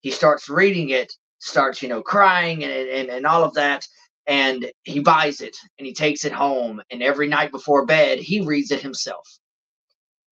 he 0.00 0.10
starts 0.10 0.48
reading 0.48 0.90
it, 0.90 1.12
starts, 1.38 1.82
you 1.82 1.88
know, 1.88 2.02
crying 2.02 2.64
and, 2.64 2.72
and, 2.72 3.08
and 3.08 3.26
all 3.26 3.44
of 3.44 3.54
that. 3.54 3.86
And 4.26 4.70
he 4.84 5.00
buys 5.00 5.40
it 5.40 5.56
and 5.78 5.86
he 5.86 5.94
takes 5.94 6.24
it 6.24 6.32
home. 6.32 6.80
And 6.90 7.02
every 7.02 7.28
night 7.28 7.50
before 7.50 7.86
bed, 7.86 8.18
he 8.18 8.40
reads 8.40 8.70
it 8.70 8.82
himself. 8.82 9.26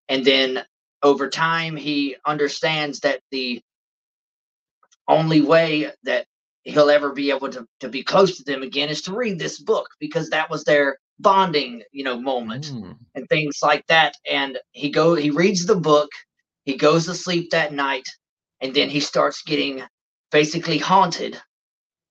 And 0.10 0.24
then 0.24 0.64
over 1.04 1.30
time, 1.30 1.76
he 1.76 2.16
understands 2.26 3.00
that 3.02 3.22
the 3.32 3.62
only 5.08 5.42
way 5.42 5.92
that 6.04 6.26
he'll 6.64 6.90
ever 6.90 7.14
be 7.14 7.30
able 7.30 7.50
to, 7.50 7.66
to 7.80 7.88
be 7.88 8.04
close 8.04 8.38
to 8.38 8.44
them 8.44 8.62
again 8.62 8.90
is 8.90 9.02
to 9.04 9.16
read 9.16 9.40
this 9.40 9.60
book 9.60 9.88
because 10.00 10.30
that 10.30 10.50
was 10.50 10.64
their 10.64 10.98
bonding 11.20 11.84
you 11.92 12.04
know 12.04 12.20
moment 12.20 12.72
Mm. 12.74 12.98
and 13.16 13.28
things 13.30 13.60
like 13.64 13.86
that. 13.88 14.16
And 14.30 14.60
he 14.72 14.90
go 14.90 15.16
he 15.16 15.32
reads 15.32 15.66
the 15.66 15.76
book 15.76 16.10
he 16.66 16.76
goes 16.78 17.06
to 17.06 17.16
sleep 17.16 17.52
that 17.52 17.74
night 17.74 18.08
and 18.62 18.74
then 18.74 18.90
he 18.90 19.00
starts 19.00 19.42
getting 19.44 19.84
basically 20.32 20.78
haunted 20.78 21.40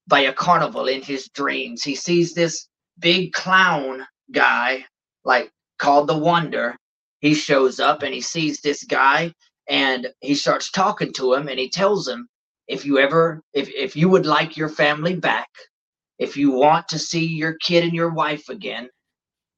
by 0.07 0.21
a 0.21 0.33
carnival 0.33 0.87
in 0.87 1.01
his 1.01 1.29
dreams. 1.29 1.83
He 1.83 1.95
sees 1.95 2.33
this 2.33 2.67
big 2.99 3.33
clown 3.33 4.05
guy 4.31 4.85
like 5.25 5.51
called 5.79 6.07
the 6.07 6.17
wonder. 6.17 6.75
He 7.21 7.33
shows 7.35 7.79
up 7.79 8.03
and 8.03 8.13
he 8.13 8.21
sees 8.21 8.61
this 8.61 8.83
guy 8.83 9.33
and 9.69 10.07
he 10.21 10.35
starts 10.35 10.71
talking 10.71 11.13
to 11.13 11.33
him 11.33 11.47
and 11.47 11.59
he 11.59 11.69
tells 11.69 12.07
him 12.07 12.27
if 12.67 12.85
you 12.85 12.99
ever 12.99 13.41
if 13.53 13.69
if 13.69 13.95
you 13.95 14.09
would 14.09 14.25
like 14.25 14.57
your 14.57 14.69
family 14.69 15.15
back 15.15 15.49
if 16.19 16.37
you 16.37 16.51
want 16.51 16.87
to 16.89 16.99
see 16.99 17.25
your 17.25 17.55
kid 17.63 17.83
and 17.83 17.93
your 17.93 18.11
wife 18.13 18.49
again 18.49 18.89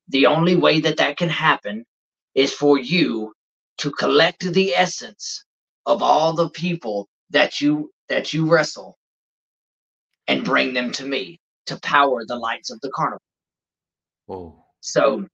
the 0.09 0.27
only 0.27 0.55
way 0.55 0.79
that 0.81 0.97
that 0.97 1.17
can 1.17 1.29
happen 1.29 1.85
is 2.35 2.53
for 2.53 2.79
you 2.79 3.33
to 3.79 3.91
collect 3.91 4.41
the 4.53 4.73
essence 4.75 5.45
of 5.85 6.03
all 6.03 6.33
the 6.33 6.49
people 6.51 7.07
that 7.31 7.61
you 7.61 7.91
that 8.09 8.33
you 8.33 8.47
wrestle 8.47 8.97
and 10.27 10.45
bring 10.45 10.73
them 10.73 10.91
to 10.91 11.05
me 11.05 11.39
to 11.67 11.79
power 11.81 12.23
the 12.27 12.35
lights 12.37 12.71
of 12.71 12.79
the 12.81 12.91
carnival 12.95 13.19
Oh. 14.29 14.63
so 14.81 15.25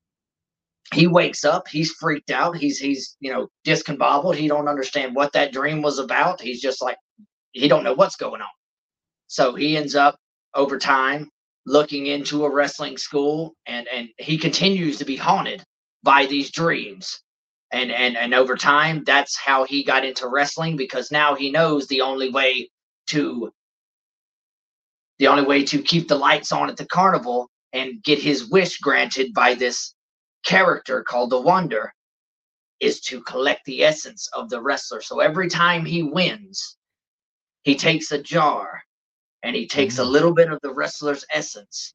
he 0.93 1.07
wakes 1.07 1.45
up 1.45 1.67
he's 1.67 1.91
freaked 1.91 2.31
out 2.31 2.57
he's 2.57 2.79
he's 2.79 3.17
you 3.19 3.31
know 3.33 3.47
discombobbled 3.65 4.35
he 4.35 4.47
don't 4.47 4.67
understand 4.69 5.15
what 5.15 5.33
that 5.33 5.53
dream 5.53 5.81
was 5.81 5.99
about 5.99 6.41
he's 6.41 6.61
just 6.61 6.81
like 6.81 6.97
he 7.53 7.67
don't 7.67 7.83
know 7.83 7.93
what's 7.93 8.15
going 8.17 8.41
on 8.41 8.49
so 9.27 9.55
he 9.55 9.77
ends 9.77 9.95
up 9.95 10.17
over 10.55 10.77
time 10.79 11.29
looking 11.65 12.07
into 12.07 12.45
a 12.45 12.49
wrestling 12.53 12.97
school 12.97 13.55
and 13.65 13.87
and 13.87 14.09
he 14.17 14.37
continues 14.37 14.97
to 14.97 15.05
be 15.05 15.15
haunted 15.15 15.63
by 16.03 16.25
these 16.25 16.51
dreams 16.51 17.21
and 17.71 17.91
and 17.91 18.15
and 18.15 18.33
over 18.33 18.55
time 18.55 19.03
that's 19.03 19.35
how 19.37 19.63
he 19.63 19.83
got 19.83 20.05
into 20.05 20.27
wrestling 20.27 20.75
because 20.75 21.11
now 21.11 21.35
he 21.35 21.51
knows 21.51 21.87
the 21.87 22.01
only 22.01 22.29
way 22.29 22.69
to 23.07 23.51
the 25.19 25.27
only 25.27 25.43
way 25.43 25.63
to 25.63 25.81
keep 25.81 26.07
the 26.07 26.17
lights 26.17 26.51
on 26.51 26.69
at 26.69 26.77
the 26.77 26.85
carnival 26.85 27.49
and 27.73 28.03
get 28.03 28.19
his 28.19 28.49
wish 28.49 28.77
granted 28.79 29.33
by 29.33 29.53
this 29.53 29.93
character 30.45 31.03
called 31.03 31.29
the 31.29 31.39
Wonder 31.39 31.93
is 32.79 33.01
to 33.01 33.21
collect 33.21 33.65
the 33.65 33.83
essence 33.83 34.29
of 34.33 34.49
the 34.49 34.61
wrestler. 34.61 35.01
So 35.01 35.19
every 35.19 35.49
time 35.49 35.85
he 35.85 36.03
wins, 36.03 36.77
he 37.63 37.75
takes 37.75 38.11
a 38.11 38.21
jar 38.21 38.83
and 39.45 39.55
he 39.55 39.67
takes 39.67 39.99
a 39.99 40.03
Mm. 40.03 40.11
little 40.11 40.33
bit 40.33 40.51
of 40.51 40.59
the 40.63 40.73
wrestler's 40.73 41.25
essence 41.33 41.93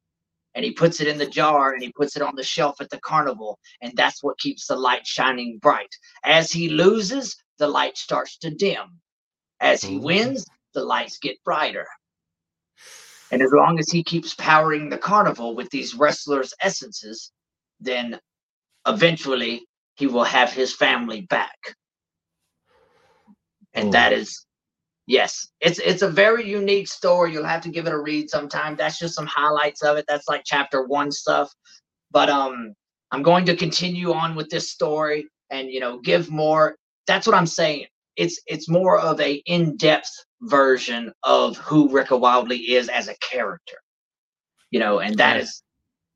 and 0.55 0.65
he 0.65 0.73
puts 0.73 1.01
it 1.01 1.09
in 1.09 1.19
the 1.19 1.27
jar 1.27 1.73
and 1.75 1.83
he 1.83 1.93
puts 1.93 2.17
it 2.17 2.23
on 2.23 2.37
the 2.37 2.45
shelf 2.45 2.81
at 2.81 2.91
the 2.91 3.01
carnival. 3.01 3.59
And 3.83 3.93
that's 3.97 4.23
what 4.23 4.39
keeps 4.39 4.67
the 4.67 4.77
light 4.77 5.07
shining 5.07 5.59
bright. 5.61 5.95
As 6.25 6.53
he 6.53 6.71
loses, 6.71 7.37
the 7.59 7.69
light 7.69 7.99
starts 7.99 8.39
to 8.39 8.51
dim. 8.51 9.01
As 9.61 9.83
he 9.83 9.99
Mm. 9.99 10.03
wins, 10.05 10.47
the 10.75 10.85
lights 10.85 11.19
get 11.19 11.43
brighter. 11.45 11.87
And 13.33 13.43
as 13.43 13.53
long 13.53 13.79
as 13.81 13.91
he 13.91 14.05
keeps 14.05 14.35
powering 14.35 14.89
the 14.91 14.99
carnival 14.99 15.57
with 15.57 15.71
these 15.71 15.95
wrestlers' 15.95 16.55
essences, 16.63 17.33
then 17.81 18.21
eventually 18.87 19.67
he 19.97 20.07
will 20.09 20.25
have 20.25 20.53
his 20.53 20.75
family 20.75 21.23
back. 21.23 21.59
And 23.75 23.93
that 23.95 24.13
is 24.13 24.47
yes, 25.11 25.49
it's 25.61 25.79
it's 25.81 26.03
a 26.03 26.09
very 26.09 26.49
unique 26.49 26.89
story. 26.89 27.33
You'll 27.33 27.45
have 27.45 27.63
to 27.63 27.69
give 27.71 27.87
it 27.87 27.93
a 27.93 27.99
read 27.99 28.31
sometime. 28.31 28.77
That's 28.77 28.99
just 28.99 29.15
some 29.15 29.27
highlights 29.27 29.83
of 29.83 29.97
it. 29.99 30.05
That's 30.09 30.29
like 30.29 30.43
chapter 30.47 30.87
1 30.87 31.11
stuff. 31.13 31.53
But 32.13 32.31
um 32.31 32.75
I'm 33.13 33.23
going 33.23 33.45
to 33.47 33.57
continue 33.57 34.13
on 34.13 34.37
with 34.37 34.49
this 34.51 34.71
story 34.71 35.27
and 35.51 35.69
you 35.69 35.81
know 35.81 35.99
give 36.01 36.31
more 36.31 36.77
that's 37.09 37.27
what 37.27 37.37
I'm 37.37 37.47
saying. 37.47 37.87
It's 38.17 38.41
it's 38.47 38.69
more 38.69 38.99
of 39.01 39.21
a 39.21 39.35
in-depth 39.47 40.11
version 40.43 41.13
of 41.25 41.57
who 41.59 41.89
Rika 41.91 42.15
Wildlee 42.15 42.69
is 42.69 42.89
as 42.89 43.09
a 43.09 43.17
character. 43.21 43.79
You 44.71 44.81
know, 44.81 45.01
and 45.01 45.17
that 45.19 45.37
is 45.39 45.63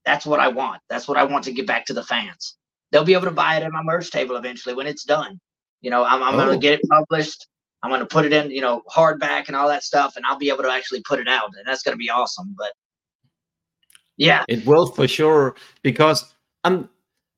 that's 0.06 0.26
what 0.26 0.40
I 0.40 0.48
want. 0.48 0.80
That's 0.88 1.08
what 1.08 1.18
I 1.18 1.24
want 1.24 1.44
to 1.44 1.52
give 1.52 1.66
back 1.66 1.86
to 1.86 1.94
the 1.94 2.04
fans. 2.04 2.56
They'll 2.92 3.04
be 3.04 3.14
able 3.14 3.24
to 3.24 3.32
buy 3.32 3.56
it 3.56 3.62
at 3.64 3.72
my 3.72 3.82
merch 3.82 4.10
table 4.10 4.36
eventually 4.36 4.74
when 4.76 4.86
it's 4.86 5.04
done. 5.04 5.40
You 5.80 5.90
know, 5.90 6.04
I'm, 6.04 6.22
I'm 6.22 6.34
Oh. 6.34 6.44
going 6.46 6.60
to 6.60 6.62
get 6.66 6.80
it 6.80 6.88
published. 6.88 7.46
I'm 7.84 7.90
going 7.90 8.00
to 8.00 8.06
put 8.06 8.24
it 8.24 8.32
in, 8.32 8.50
you 8.50 8.62
know, 8.62 8.82
hardback 8.90 9.48
and 9.48 9.54
all 9.54 9.68
that 9.68 9.84
stuff, 9.84 10.16
and 10.16 10.24
I'll 10.24 10.38
be 10.38 10.48
able 10.48 10.62
to 10.62 10.70
actually 10.72 11.02
put 11.02 11.20
it 11.20 11.28
out, 11.28 11.50
and 11.54 11.66
that's 11.66 11.82
going 11.82 11.92
to 11.92 11.98
be 11.98 12.08
awesome. 12.08 12.54
But 12.56 12.72
yeah, 14.16 14.42
It 14.48 14.64
will 14.64 14.86
for 14.86 15.06
sure 15.06 15.54
because 15.82 16.34
I'm 16.64 16.88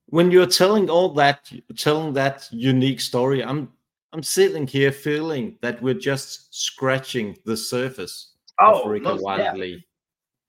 when 0.07 0.31
you're 0.31 0.47
telling 0.47 0.89
all 0.89 1.09
that 1.15 1.51
telling 1.77 2.13
that 2.13 2.47
unique 2.53 3.01
story, 3.01 3.43
I'm 3.43 3.73
I'm 4.13 4.23
sitting 4.23 4.69
here 4.69 4.93
feeling 4.93 5.59
that 5.63 5.83
we're 5.83 5.95
just 5.95 6.55
scratching 6.55 7.37
the 7.45 7.57
surface 7.57 8.35
oh, 8.61 8.83
of 8.83 8.89
Rika 8.89 9.05
most, 9.17 9.19
def- 9.19 9.27
Wildlee. 9.27 9.83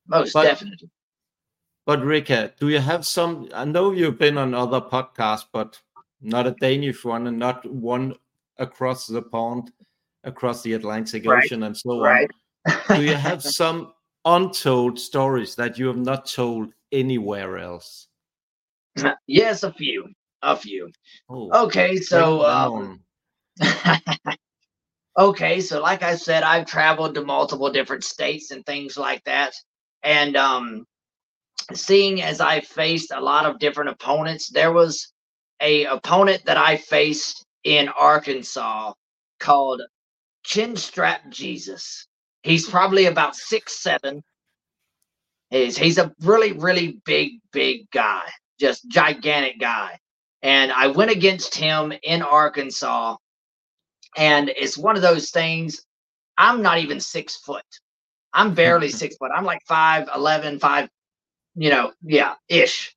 most 0.08 0.34
But- 0.34 0.44
definitely. 0.44 0.92
But 1.88 2.04
Rika, 2.04 2.54
do 2.60 2.68
you 2.70 2.80
have 2.80 3.04
some? 3.04 3.50
I 3.52 3.66
know 3.66 3.94
you've 3.94 4.20
been 4.20 4.38
on 4.38 4.54
other 4.54 4.82
podcasts, 4.82 5.46
but 5.52 5.82
not 6.22 6.46
a 6.46 6.52
Danish 6.52 7.04
one, 7.04 7.26
and 7.28 7.40
not 7.40 7.66
one 7.66 8.14
across 8.60 9.08
the 9.08 9.22
pond, 9.22 9.72
across 10.28 10.62
the 10.62 10.74
Atlantic 10.74 11.26
Right. 11.26 11.44
Ocean, 11.44 11.64
and 11.64 11.76
so 11.76 11.92
on. 11.92 12.00
Right. 12.02 12.32
Do 12.90 13.02
you 13.02 13.16
have 13.16 13.42
some 13.62 13.94
untold 14.26 15.00
stories 15.00 15.56
that 15.56 15.80
you 15.80 15.88
have 15.88 15.98
not 15.98 16.26
told 16.26 16.74
anywhere 16.92 17.58
else? 17.58 18.08
yes, 19.26 19.64
a 19.64 19.72
few. 19.72 20.08
A 20.44 20.56
few. 20.56 20.92
Oh, 21.30 21.66
Okay, 21.66 21.98
so 21.98 22.46
um, 22.46 23.00
okay, 25.18 25.62
so 25.62 25.82
like 25.82 26.04
I 26.04 26.16
said, 26.16 26.44
I've 26.44 26.68
traveled 26.68 27.16
to 27.16 27.26
multiple 27.26 27.72
different 27.72 28.04
states 28.04 28.52
and 28.52 28.64
things 28.66 28.98
like 28.98 29.24
that. 29.24 29.54
And 30.04 30.36
um 30.36 30.86
seeing 31.74 32.22
as 32.22 32.40
I 32.40 32.62
faced 32.62 33.12
a 33.12 33.20
lot 33.20 33.46
of 33.46 33.60
different 33.60 33.90
opponents, 33.90 34.50
there 34.50 34.72
was 34.72 35.12
a 35.60 35.86
opponent 35.86 36.46
that 36.46 36.58
I 36.58 36.78
faced 36.78 37.46
in 37.64 37.90
Arkansas 37.90 38.94
called 39.40 39.82
Chinstrap 40.48 41.30
Jesus. 41.32 42.08
He's 42.44 42.70
probably 42.70 43.08
about 43.08 43.36
six 43.36 43.82
seven. 43.82 44.24
He's 45.52 45.78
he's 45.78 46.00
a 46.00 46.14
really, 46.22 46.54
really 46.54 47.02
big, 47.06 47.34
big 47.54 47.92
guy, 47.92 48.24
just 48.60 48.88
gigantic 48.90 49.60
guy. 49.60 50.00
And 50.44 50.72
I 50.72 50.88
went 50.88 51.12
against 51.12 51.56
him 51.56 51.94
in 52.04 52.24
Arkansas 52.24 53.16
and 54.18 54.50
it's 54.50 54.78
one 54.78 54.98
of 54.98 55.04
those 55.04 55.32
things 55.32 55.82
i'm 56.38 56.62
not 56.62 56.80
even 56.80 57.00
six 57.00 57.38
foot 57.38 57.66
i'm 58.34 58.56
barely 58.56 58.90
six 59.04 59.18
foot 59.18 59.32
i'm 59.36 59.46
like 59.46 59.62
five 59.68 60.10
eleven 60.16 60.60
five 60.60 60.90
you 61.56 61.70
know 61.70 61.94
yeah 62.04 62.36
ish 62.50 62.96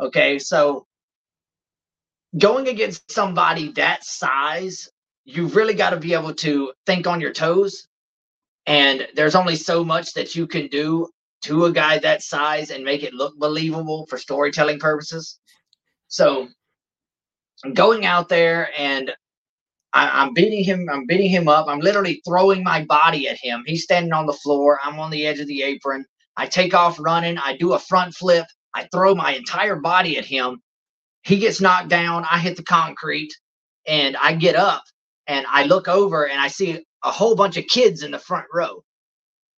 okay 0.00 0.38
so 0.40 0.86
going 2.38 2.68
against 2.68 3.10
somebody 3.12 3.72
that 3.72 4.04
size 4.04 4.90
you 5.24 5.46
really 5.48 5.74
got 5.74 5.90
to 5.90 5.96
be 5.98 6.14
able 6.14 6.34
to 6.34 6.72
think 6.86 7.06
on 7.06 7.20
your 7.20 7.32
toes 7.32 7.88
and 8.66 9.06
there's 9.14 9.34
only 9.34 9.56
so 9.56 9.84
much 9.84 10.14
that 10.14 10.34
you 10.36 10.46
can 10.46 10.68
do 10.68 11.08
to 11.42 11.64
a 11.66 11.72
guy 11.72 11.98
that 11.98 12.22
size 12.22 12.70
and 12.70 12.84
make 12.84 13.02
it 13.02 13.14
look 13.14 13.38
believable 13.38 14.06
for 14.06 14.18
storytelling 14.18 14.78
purposes 14.78 15.38
so 16.08 16.48
I'm 17.64 17.74
going 17.74 18.04
out 18.06 18.28
there 18.28 18.70
and 18.78 19.12
I, 19.92 20.22
I'm 20.22 20.34
beating 20.34 20.64
him. 20.64 20.88
I'm 20.90 21.06
beating 21.06 21.30
him 21.30 21.48
up. 21.48 21.66
I'm 21.68 21.80
literally 21.80 22.22
throwing 22.26 22.64
my 22.64 22.84
body 22.84 23.28
at 23.28 23.38
him. 23.38 23.64
He's 23.66 23.84
standing 23.84 24.12
on 24.12 24.26
the 24.26 24.32
floor. 24.32 24.80
I'm 24.82 24.98
on 25.00 25.10
the 25.10 25.26
edge 25.26 25.40
of 25.40 25.48
the 25.48 25.62
apron. 25.62 26.04
I 26.36 26.46
take 26.46 26.74
off 26.74 26.98
running. 27.00 27.38
I 27.38 27.56
do 27.56 27.74
a 27.74 27.78
front 27.78 28.14
flip. 28.14 28.46
I 28.74 28.88
throw 28.92 29.14
my 29.14 29.34
entire 29.34 29.76
body 29.76 30.18
at 30.18 30.24
him. 30.24 30.62
He 31.24 31.38
gets 31.38 31.60
knocked 31.60 31.88
down. 31.88 32.26
I 32.30 32.38
hit 32.38 32.56
the 32.56 32.64
concrete 32.64 33.32
and 33.86 34.16
I 34.16 34.34
get 34.34 34.56
up 34.56 34.82
and 35.26 35.46
I 35.48 35.64
look 35.64 35.88
over 35.88 36.28
and 36.28 36.40
I 36.40 36.48
see 36.48 36.84
a 37.04 37.10
whole 37.10 37.34
bunch 37.34 37.56
of 37.56 37.66
kids 37.66 38.02
in 38.02 38.10
the 38.10 38.18
front 38.18 38.46
row. 38.52 38.82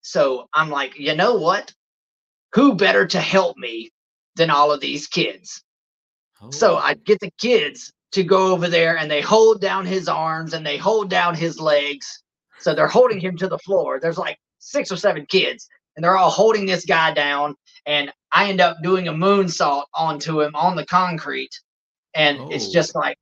So 0.01 0.47
I'm 0.53 0.69
like, 0.69 0.97
you 0.99 1.15
know 1.15 1.35
what? 1.35 1.73
Who 2.53 2.75
better 2.75 3.05
to 3.07 3.19
help 3.19 3.57
me 3.57 3.91
than 4.35 4.49
all 4.49 4.71
of 4.71 4.81
these 4.81 5.07
kids? 5.07 5.61
So 6.51 6.75
Oh. 6.75 6.77
I 6.77 6.93
get 6.95 7.19
the 7.19 7.31
kids 7.39 7.91
to 8.11 8.23
go 8.23 8.51
over 8.51 8.67
there 8.67 8.97
and 8.97 9.09
they 9.09 9.21
hold 9.21 9.61
down 9.61 9.85
his 9.85 10.07
arms 10.07 10.53
and 10.53 10.65
they 10.65 10.77
hold 10.77 11.09
down 11.09 11.35
his 11.35 11.59
legs. 11.59 12.23
So 12.59 12.73
they're 12.75 12.87
holding 12.87 13.19
him 13.19 13.37
to 13.37 13.47
the 13.47 13.57
floor. 13.59 13.99
There's 13.99 14.17
like 14.17 14.37
six 14.59 14.91
or 14.91 14.97
seven 14.97 15.25
kids 15.25 15.67
and 15.95 16.03
they're 16.03 16.17
all 16.17 16.29
holding 16.29 16.65
this 16.65 16.85
guy 16.85 17.13
down. 17.13 17.55
And 17.85 18.11
I 18.31 18.49
end 18.49 18.61
up 18.61 18.77
doing 18.83 19.07
a 19.07 19.13
moonsault 19.13 19.85
onto 19.93 20.41
him 20.41 20.55
on 20.55 20.75
the 20.75 20.85
concrete. 20.85 21.51
And 22.13 22.37
it's 22.51 22.67
Oh. 22.67 22.71
just 22.73 22.95
like 22.95 23.17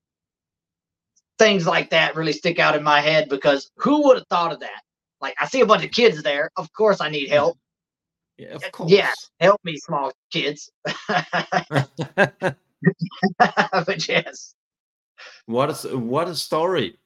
things 1.41 1.65
like 1.65 1.89
that 1.89 2.15
really 2.15 2.33
stick 2.33 2.59
out 2.59 2.75
in 2.75 2.83
my 2.83 3.01
head 3.01 3.27
because 3.27 3.71
who 3.75 4.03
would 4.05 4.17
have 4.17 4.27
thought 4.27 4.53
of 4.53 4.59
that? 4.59 4.81
Like 5.21 5.35
I 5.41 5.47
see 5.47 5.61
a 5.61 5.65
bunch 5.65 5.83
of 5.83 5.89
kids 5.91 6.21
there. 6.21 6.51
Of 6.55 6.71
course 6.73 7.01
I 7.01 7.09
need 7.09 7.29
help. 7.29 7.57
yeah, 8.37 8.49
of 8.57 8.61
course. 8.71 8.91
Yeah, 8.91 9.09
help 9.39 9.59
me, 9.63 9.77
small 9.77 10.11
kids. 10.31 10.69
but 13.39 14.07
yes. 14.07 14.55
what 15.45 15.69
is 15.69 15.83
what 15.93 16.27
a 16.27 16.35
story 16.35 16.97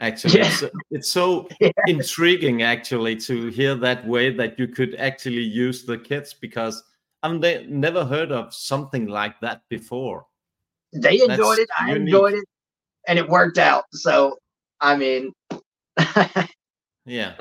actually 0.00 0.38
Yeah. 0.38 0.48
it's, 0.48 0.64
it's 0.90 1.10
so 1.10 1.48
Yeah. 1.60 1.70
intriguing 1.86 2.62
actually 2.62 3.16
to 3.28 3.48
hear 3.48 3.74
that 3.76 4.06
way 4.06 4.30
that 4.40 4.58
you 4.58 4.68
could 4.68 4.94
actually 4.96 5.42
use 5.64 5.84
the 5.84 5.98
kids 5.98 6.32
because 6.32 6.82
i've 7.22 7.38
ne- 7.40 7.66
never 7.68 8.04
heard 8.06 8.32
of 8.32 8.54
something 8.54 9.06
like 9.06 9.38
that 9.40 9.60
before 9.68 10.24
they 10.94 11.20
enjoyed 11.20 11.58
That's 11.58 11.58
it. 11.58 11.68
I 11.78 11.88
unique. 11.92 12.06
enjoyed 12.08 12.34
it, 12.40 12.44
and 13.08 13.18
it 13.18 13.28
worked 13.28 13.58
out. 13.58 13.84
So, 13.92 14.38
I 14.80 14.96
mean, 14.96 15.32
yeah 17.04 17.34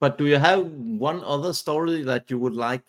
but 0.00 0.18
do 0.18 0.26
you 0.26 0.36
have 0.36 0.66
one 0.66 1.22
other 1.24 1.52
story 1.52 2.02
that 2.02 2.30
you 2.30 2.38
would 2.38 2.54
like 2.54 2.82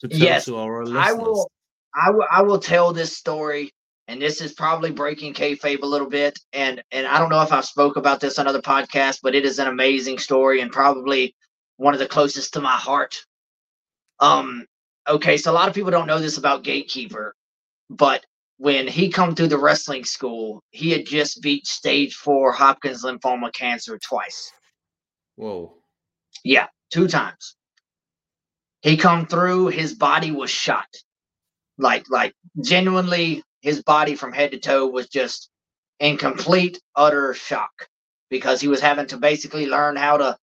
to 0.00 0.08
tell 0.08 0.18
Yes, 0.18 0.44
to 0.46 0.56
our 0.56 0.84
listeners 0.84 1.04
I 1.04 1.12
will, 1.12 1.50
I 1.94 2.10
will, 2.10 2.26
I 2.30 2.42
will 2.42 2.58
tell 2.58 2.92
this 2.92 3.16
story, 3.16 3.72
and 4.06 4.22
this 4.22 4.40
is 4.40 4.52
probably 4.52 4.90
breaking 4.90 5.34
kayfabe 5.34 5.82
a 5.82 5.86
little 5.86 6.08
bit, 6.08 6.38
and 6.52 6.82
and 6.92 7.06
I 7.06 7.18
don't 7.18 7.30
know 7.30 7.42
if 7.42 7.52
I've 7.52 7.64
spoke 7.64 7.96
about 7.96 8.20
this 8.20 8.38
on 8.38 8.46
other 8.46 8.62
podcasts, 8.62 9.20
but 9.22 9.34
it 9.34 9.44
is 9.44 9.58
an 9.58 9.66
amazing 9.66 10.18
story 10.18 10.60
and 10.60 10.72
probably 10.72 11.34
one 11.76 11.94
of 11.94 12.00
the 12.00 12.08
closest 12.08 12.54
to 12.54 12.60
my 12.60 12.76
heart. 12.76 13.24
Um, 14.20 14.64
okay, 15.06 15.36
so 15.36 15.52
a 15.52 15.54
lot 15.54 15.68
of 15.68 15.74
people 15.74 15.90
don't 15.90 16.06
know 16.06 16.18
this 16.18 16.38
about 16.38 16.64
Gatekeeper, 16.64 17.34
but 17.90 18.24
when 18.58 18.88
he 18.88 19.08
come 19.08 19.34
through 19.34 19.48
the 19.48 19.58
wrestling 19.58 20.04
school, 20.04 20.62
he 20.70 20.90
had 20.90 21.06
just 21.06 21.40
beat 21.40 21.66
stage 21.66 22.14
four 22.14 22.52
Hodgkin's 22.52 23.04
lymphoma 23.04 23.52
cancer 23.52 23.98
twice. 23.98 24.52
whoa 25.36 25.74
Yeah, 26.44 26.66
two 26.92 27.08
times. 27.08 27.56
He 28.82 28.96
come 28.96 29.26
through, 29.26 29.68
his 29.68 29.94
body 29.94 30.32
was 30.32 30.50
shot. 30.50 30.88
Like 31.78 32.10
like 32.10 32.34
genuinely 32.60 33.42
his 33.60 33.82
body 33.82 34.16
from 34.16 34.32
head 34.32 34.50
to 34.50 34.58
toe 34.58 34.88
was 34.88 35.08
just 35.08 35.50
in 36.00 36.16
complete 36.16 36.80
utter 36.96 37.34
shock 37.34 37.88
because 38.28 38.60
he 38.60 38.68
was 38.68 38.80
having 38.80 39.06
to 39.06 39.16
basically 39.16 39.66
learn 39.66 39.96
how 39.96 40.16
to 40.16 40.36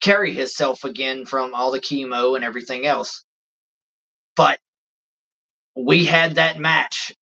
carry 0.00 0.32
himself 0.32 0.84
again 0.84 1.26
from 1.26 1.54
all 1.54 1.72
the 1.72 1.80
chemo 1.80 2.36
and 2.36 2.44
everything 2.44 2.86
else. 2.86 3.24
But 4.36 4.60
we 5.74 6.04
had 6.04 6.36
that 6.36 6.58
match 6.58 7.12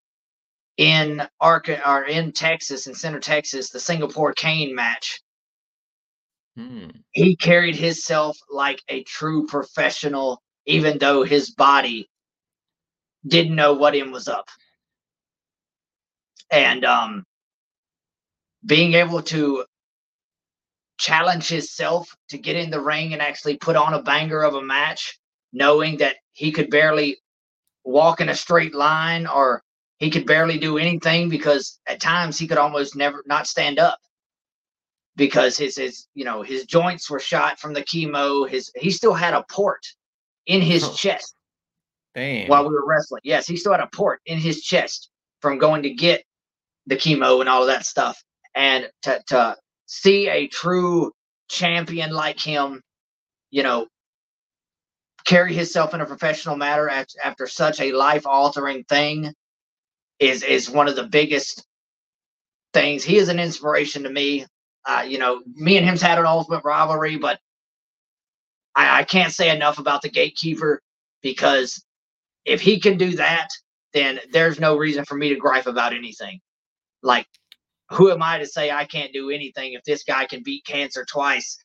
in 0.77 1.22
Arca 1.41 1.89
or 1.89 2.05
in 2.05 2.33
Texas 2.33 2.87
in 2.87 2.95
Center 2.95 3.20
Texas, 3.20 3.70
the 3.70 3.81
Singapore 3.81 4.33
Cane 4.33 4.75
match 4.75 5.20
Hmm. 6.57 6.87
he 7.11 7.35
carried 7.35 7.75
himself 7.75 8.39
like 8.49 8.81
a 8.89 9.03
true 9.05 9.47
professional, 9.47 10.41
even 10.66 10.99
though 10.99 11.25
his 11.25 11.51
body 11.51 12.09
didn't 13.27 13.57
know 13.57 13.72
what 13.72 13.95
him 13.97 14.12
was 14.12 14.29
up. 14.29 14.49
And 16.53 16.85
um, 16.85 17.25
being 18.64 18.95
able 18.95 19.22
to 19.22 19.64
challenge 20.99 21.49
himself 21.49 22.14
to 22.29 22.39
get 22.39 22.55
in 22.55 22.70
the 22.70 22.81
ring 22.81 23.12
and 23.12 23.20
actually 23.20 23.57
put 23.57 23.75
on 23.75 23.95
a 23.95 24.03
banger 24.03 24.43
of 24.43 24.55
a 24.55 24.62
match, 24.62 25.18
knowing 25.53 25.97
that 25.99 26.16
he 26.35 26.53
could 26.53 26.70
barely 26.70 27.18
walk 27.83 28.20
in 28.20 28.29
a 28.29 28.37
straight 28.37 28.75
line 28.77 29.27
or 29.27 29.61
he 29.99 30.11
could 30.11 30.26
barely 30.26 30.59
do 30.59 30.78
anything 30.78 31.28
because 31.28 31.80
at 31.86 32.01
times 32.01 32.38
he 32.38 32.47
could 32.47 32.59
almost 32.59 32.97
never 32.97 33.22
not 33.26 33.47
stand 33.47 33.78
up 33.78 33.99
because 35.16 35.57
his 35.57 35.76
his 35.76 36.07
you 36.14 36.24
know 36.24 36.42
his 36.42 36.64
joints 36.66 37.09
were 37.09 37.20
shot 37.20 37.59
from 37.61 37.72
the 37.72 37.82
chemo 37.82 38.49
his 38.49 38.70
he 38.76 38.90
still 38.90 39.14
had 39.14 39.34
a 39.34 39.45
port 39.51 39.84
in 40.47 40.61
his 40.61 40.84
Oh. 40.84 40.92
chest 40.92 41.34
Damn. 42.14 42.49
while 42.49 42.62
we 42.68 42.74
were 42.74 42.86
wrestling 42.86 43.22
yes 43.24 43.47
he 43.47 43.57
still 43.57 43.72
had 43.72 43.80
a 43.80 43.88
port 43.92 44.20
in 44.26 44.38
his 44.38 44.62
chest 44.62 45.11
from 45.40 45.59
going 45.59 45.82
to 45.82 45.90
get 45.90 46.24
the 46.86 46.97
chemo 46.97 47.40
and 47.40 47.49
all 47.49 47.62
of 47.62 47.68
that 47.68 47.86
stuff 47.86 48.20
and 48.55 48.88
to 49.03 49.22
to 49.28 49.57
see 49.86 50.28
a 50.28 50.49
true 50.49 51.12
champion 51.49 52.11
like 52.11 52.40
him 52.40 52.82
you 53.51 53.62
know 53.62 53.86
carry 55.24 55.55
himself 55.55 55.95
in 55.95 56.01
a 56.03 56.07
professional 56.07 56.57
manner 56.57 56.88
at, 56.88 57.09
after 57.24 57.47
such 57.47 57.80
a 57.80 57.92
life 57.92 58.26
altering 58.26 58.84
thing 58.84 59.32
is 60.27 60.43
is 60.43 60.70
one 60.70 60.89
of 60.89 60.97
the 60.97 61.05
biggest 61.05 61.66
things 62.72 63.05
he 63.05 63.16
is 63.16 63.29
an 63.29 63.39
inspiration 63.39 64.03
to 64.03 64.11
me 64.11 64.47
uh, 64.87 65.05
you 65.07 65.18
know, 65.18 65.43
me 65.55 65.77
and 65.77 65.87
him's 65.87 66.03
had 66.03 66.18
an 66.18 66.27
ultimate 66.27 66.64
rivalry, 66.64 67.16
but 67.16 67.39
I, 68.75 69.01
I 69.01 69.05
can't 69.05 69.33
say 69.33 69.55
enough 69.55 69.79
about 69.79 70.03
the 70.03 70.11
gatekeeper 70.11 70.81
because 71.22 71.83
if 72.45 72.61
he 72.61 72.79
can 72.79 72.99
do 72.99 73.16
that, 73.16 73.49
then 73.95 74.20
there's 74.33 74.61
no 74.61 74.77
reason 74.77 75.05
for 75.05 75.14
me 75.14 75.31
to 75.31 75.37
gripe 75.37 75.66
about 75.66 75.95
anything. 75.95 76.41
Like, 77.03 77.27
who 77.91 78.11
am 78.11 78.22
I 78.22 78.39
to 78.39 78.47
say 78.47 78.70
I 78.70 78.85
can't 78.85 79.12
do 79.12 79.31
anything 79.31 79.72
if 79.72 79.85
this 79.85 80.05
guy 80.05 80.27
can 80.27 80.43
beat 80.43 80.66
cancer 80.66 81.07
twice, 81.11 81.57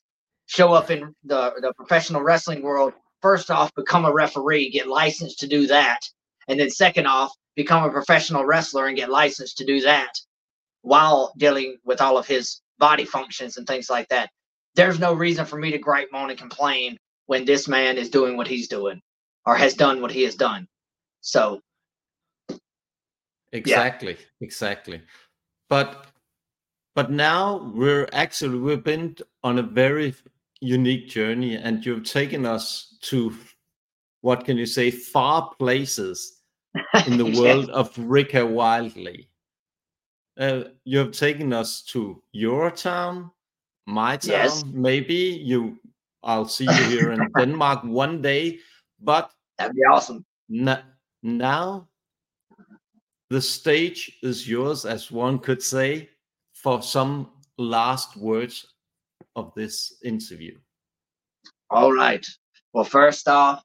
show 0.46 0.72
up 0.72 0.90
in 0.90 1.14
the, 1.24 1.52
the 1.60 1.72
professional 1.74 2.22
wrestling 2.22 2.62
world, 2.62 2.94
first 3.20 3.50
off, 3.50 3.74
become 3.74 4.04
a 4.04 4.12
referee, 4.12 4.70
get 4.70 4.86
licensed 4.86 5.40
to 5.40 5.48
do 5.48 5.66
that, 5.66 6.00
and 6.48 6.58
then 6.58 6.70
second 6.70 7.06
off, 7.06 7.32
become 7.56 7.84
a 7.84 7.90
professional 7.90 8.44
wrestler 8.44 8.86
and 8.86 8.96
get 8.96 9.10
licensed 9.10 9.58
to 9.58 9.64
do 9.64 9.80
that 9.80 10.12
while 10.82 11.32
dealing 11.36 11.76
with 11.84 12.00
all 12.00 12.16
of 12.16 12.26
his 12.26 12.60
body 12.78 13.04
functions 13.04 13.56
and 13.56 13.66
things 13.66 13.90
like 13.90 14.08
that. 14.08 14.30
There's 14.74 14.98
no 14.98 15.12
reason 15.12 15.44
for 15.44 15.58
me 15.58 15.70
to 15.70 15.78
gripe, 15.78 16.08
moan, 16.12 16.30
and 16.30 16.38
complain 16.38 16.96
when 17.26 17.44
this 17.44 17.68
man 17.68 17.98
is 17.98 18.08
doing 18.08 18.36
what 18.36 18.46
he's 18.46 18.68
doing 18.68 19.00
or 19.46 19.56
has 19.56 19.74
done 19.74 20.00
what 20.00 20.10
he 20.10 20.22
has 20.22 20.34
done. 20.34 20.66
So 21.20 21.60
exactly, 23.52 24.12
yeah. 24.12 24.26
exactly. 24.46 25.02
But 25.68 26.06
but 26.94 27.10
now 27.10 27.70
we're 27.74 28.08
actually 28.12 28.58
we've 28.58 28.82
been 28.82 29.16
on 29.42 29.58
a 29.58 29.62
very 29.62 30.14
unique 30.60 31.08
journey 31.08 31.56
and 31.56 31.84
you've 31.84 32.04
taken 32.04 32.44
us 32.46 32.96
to 33.02 33.34
what 34.20 34.44
can 34.44 34.56
you 34.58 34.66
say 34.66 34.90
far 34.90 35.50
places 35.58 36.39
in 37.06 37.16
the 37.16 37.24
world 37.40 37.70
of 37.70 37.96
Rika 37.96 38.38
Wildlee. 38.38 39.26
Uh, 40.38 40.64
you 40.84 40.98
have 40.98 41.12
taken 41.12 41.52
us 41.52 41.82
to 41.82 42.22
your 42.32 42.70
town, 42.70 43.30
my 43.86 44.16
town. 44.16 44.30
Yes. 44.30 44.64
Maybe 44.64 45.14
you. 45.14 45.78
I'll 46.22 46.48
see 46.48 46.64
you 46.64 46.84
here 46.84 47.12
in 47.12 47.28
Denmark 47.38 47.84
one 47.84 48.22
day, 48.22 48.58
but 49.00 49.30
that'd 49.58 49.74
be 49.74 49.82
awesome. 49.82 50.24
N- 50.50 50.82
now, 51.22 51.88
the 53.30 53.40
stage 53.40 54.18
is 54.22 54.48
yours, 54.48 54.84
as 54.84 55.10
one 55.10 55.38
could 55.38 55.62
say, 55.62 56.10
for 56.52 56.82
some 56.82 57.30
last 57.58 58.16
words 58.16 58.66
of 59.36 59.52
this 59.54 59.94
interview. 60.04 60.58
All 61.70 61.92
right. 61.92 62.26
Well, 62.72 62.84
first 62.84 63.28
off, 63.28 63.62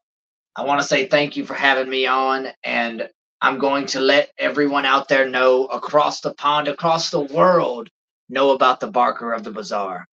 I 0.56 0.64
want 0.64 0.82
to 0.82 0.88
say 0.88 1.08
thank 1.08 1.36
you 1.36 1.45
for 1.45 1.53
having 1.53 1.89
me 1.89 2.06
on. 2.06 2.47
And 2.64 3.10
I'm 3.41 3.60
going 3.60 3.86
to 3.88 3.99
let 3.99 4.32
everyone 4.38 4.86
out 4.86 5.08
there 5.08 5.28
know 5.28 5.66
across 5.66 6.22
the 6.22 6.34
pond, 6.34 6.68
across 6.68 7.10
the 7.10 7.20
world, 7.20 7.89
know 8.30 8.51
about 8.51 8.80
the 8.80 8.88
Barker 8.88 9.34
of 9.34 9.43
the 9.43 9.51
Bizarre. 9.51 10.06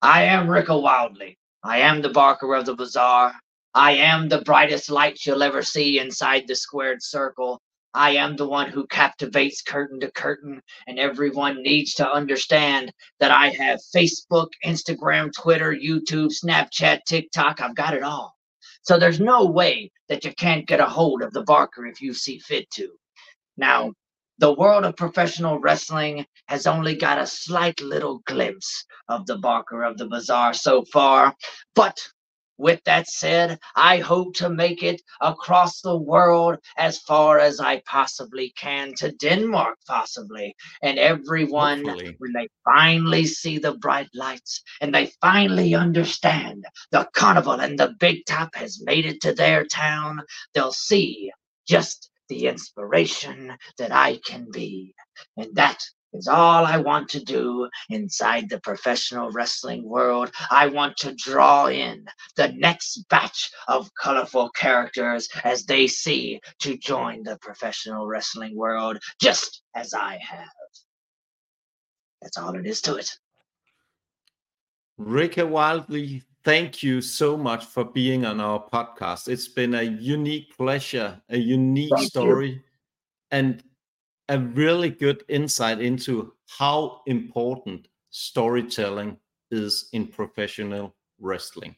I 0.00 0.24
am 0.24 0.48
Rika 0.48 0.72
Wildlee. 0.72 1.36
I 1.64 1.78
am 1.78 2.00
the 2.00 2.08
Barker 2.08 2.54
of 2.54 2.66
the 2.66 2.74
Bizarre. 2.74 3.34
I 3.74 3.92
am 3.92 4.28
the 4.28 4.42
brightest 4.42 4.90
light 4.90 5.18
you'll 5.24 5.42
ever 5.42 5.62
see 5.62 5.98
inside 5.98 6.46
the 6.46 6.54
squared 6.54 7.02
circle. 7.02 7.60
I 7.94 8.10
am 8.12 8.36
the 8.36 8.48
one 8.48 8.70
who 8.70 8.86
captivates 8.86 9.62
curtain 9.62 10.00
to 10.00 10.10
curtain, 10.12 10.62
and 10.86 10.98
everyone 10.98 11.62
needs 11.62 11.94
to 11.94 12.10
understand 12.10 12.90
that 13.20 13.30
I 13.30 13.50
have 13.50 13.80
Facebook, 13.94 14.48
Instagram, 14.64 15.30
Twitter, 15.32 15.74
YouTube, 15.74 16.32
Snapchat, 16.32 17.00
TikTok. 17.06 17.60
I've 17.60 17.74
got 17.74 17.94
it 17.94 18.02
all. 18.02 18.34
So 18.82 18.98
there's 18.98 19.20
no 19.20 19.46
way 19.46 19.90
that 20.08 20.24
you 20.24 20.32
can't 20.34 20.66
get 20.66 20.80
a 20.80 20.86
hold 20.86 21.22
of 21.22 21.32
the 21.32 21.42
Barker 21.42 21.86
if 21.86 22.00
you 22.00 22.14
see 22.14 22.38
fit 22.38 22.70
to. 22.72 22.90
Now, 23.56 23.92
the 24.38 24.52
world 24.52 24.84
of 24.84 24.96
professional 24.96 25.60
wrestling 25.60 26.26
has 26.46 26.66
only 26.66 26.96
got 26.96 27.18
a 27.18 27.26
slight 27.26 27.80
little 27.80 28.20
glimpse 28.26 28.84
of 29.08 29.26
the 29.26 29.38
Barker 29.38 29.84
of 29.84 29.98
the 29.98 30.06
Bizarre 30.06 30.54
so 30.54 30.84
far, 30.92 31.34
but 31.74 31.98
with 32.58 32.82
that 32.84 33.08
said, 33.08 33.58
I 33.76 33.98
hope 33.98 34.34
to 34.36 34.48
make 34.48 34.82
it 34.82 35.00
across 35.20 35.80
the 35.80 35.96
world 35.96 36.58
as 36.76 36.98
far 37.00 37.38
as 37.38 37.60
I 37.60 37.82
possibly 37.86 38.52
can 38.56 38.94
to 38.98 39.12
Denmark, 39.12 39.78
possibly. 39.86 40.54
And 40.82 40.98
everyone, 40.98 41.84
Hopefully. 41.84 42.16
when 42.18 42.32
they 42.32 42.48
finally 42.64 43.26
see 43.26 43.58
the 43.58 43.74
bright 43.74 44.08
lights 44.14 44.62
and 44.80 44.94
they 44.94 45.12
finally 45.20 45.74
understand 45.74 46.64
the 46.90 47.08
carnival 47.14 47.60
and 47.60 47.78
the 47.78 47.94
big 47.98 48.24
top 48.26 48.54
has 48.54 48.82
made 48.82 49.06
it 49.06 49.20
to 49.22 49.32
their 49.32 49.64
town, 49.64 50.20
they'll 50.54 50.72
see 50.72 51.30
just 51.66 52.10
the 52.28 52.46
inspiration 52.46 53.52
that 53.78 53.92
I 53.92 54.18
can 54.24 54.46
be. 54.50 54.94
And 55.36 55.54
that 55.54 55.82
is 56.12 56.28
all 56.28 56.66
I 56.66 56.76
want 56.76 57.08
to 57.10 57.24
do 57.24 57.68
inside 57.88 58.48
the 58.48 58.60
professional 58.60 59.30
wrestling 59.30 59.88
world. 59.88 60.30
I 60.50 60.66
want 60.66 60.96
to 60.98 61.14
draw 61.14 61.66
in 61.66 62.04
the 62.36 62.48
next 62.52 63.04
batch 63.08 63.50
of 63.68 63.90
colorful 63.94 64.50
characters 64.50 65.28
as 65.44 65.64
they 65.64 65.86
see 65.86 66.40
to 66.60 66.76
join 66.76 67.22
the 67.22 67.38
professional 67.38 68.06
wrestling 68.06 68.56
world, 68.56 68.98
just 69.20 69.62
as 69.74 69.94
I 69.94 70.18
have. 70.22 70.48
That's 72.20 72.38
all 72.38 72.54
it 72.54 72.66
is 72.66 72.80
to 72.82 72.96
it. 72.96 73.10
Rika 74.98 75.40
Wildlee, 75.40 76.22
thank 76.44 76.82
you 76.82 77.00
so 77.00 77.36
much 77.36 77.64
for 77.64 77.84
being 77.84 78.24
on 78.24 78.40
our 78.40 78.62
podcast. 78.72 79.28
It's 79.28 79.48
been 79.48 79.74
a 79.74 79.82
unique 79.82 80.56
pleasure, 80.56 81.20
a 81.28 81.38
unique 81.38 81.92
thank 81.94 82.08
story. 82.08 82.50
You. 82.50 82.60
And 83.30 83.64
a 84.28 84.38
really 84.38 84.90
good 84.90 85.24
insight 85.28 85.80
into 85.80 86.32
how 86.46 87.00
important 87.06 87.88
storytelling 88.10 89.16
is 89.50 89.88
in 89.92 90.06
professional 90.06 90.94
wrestling. 91.20 91.76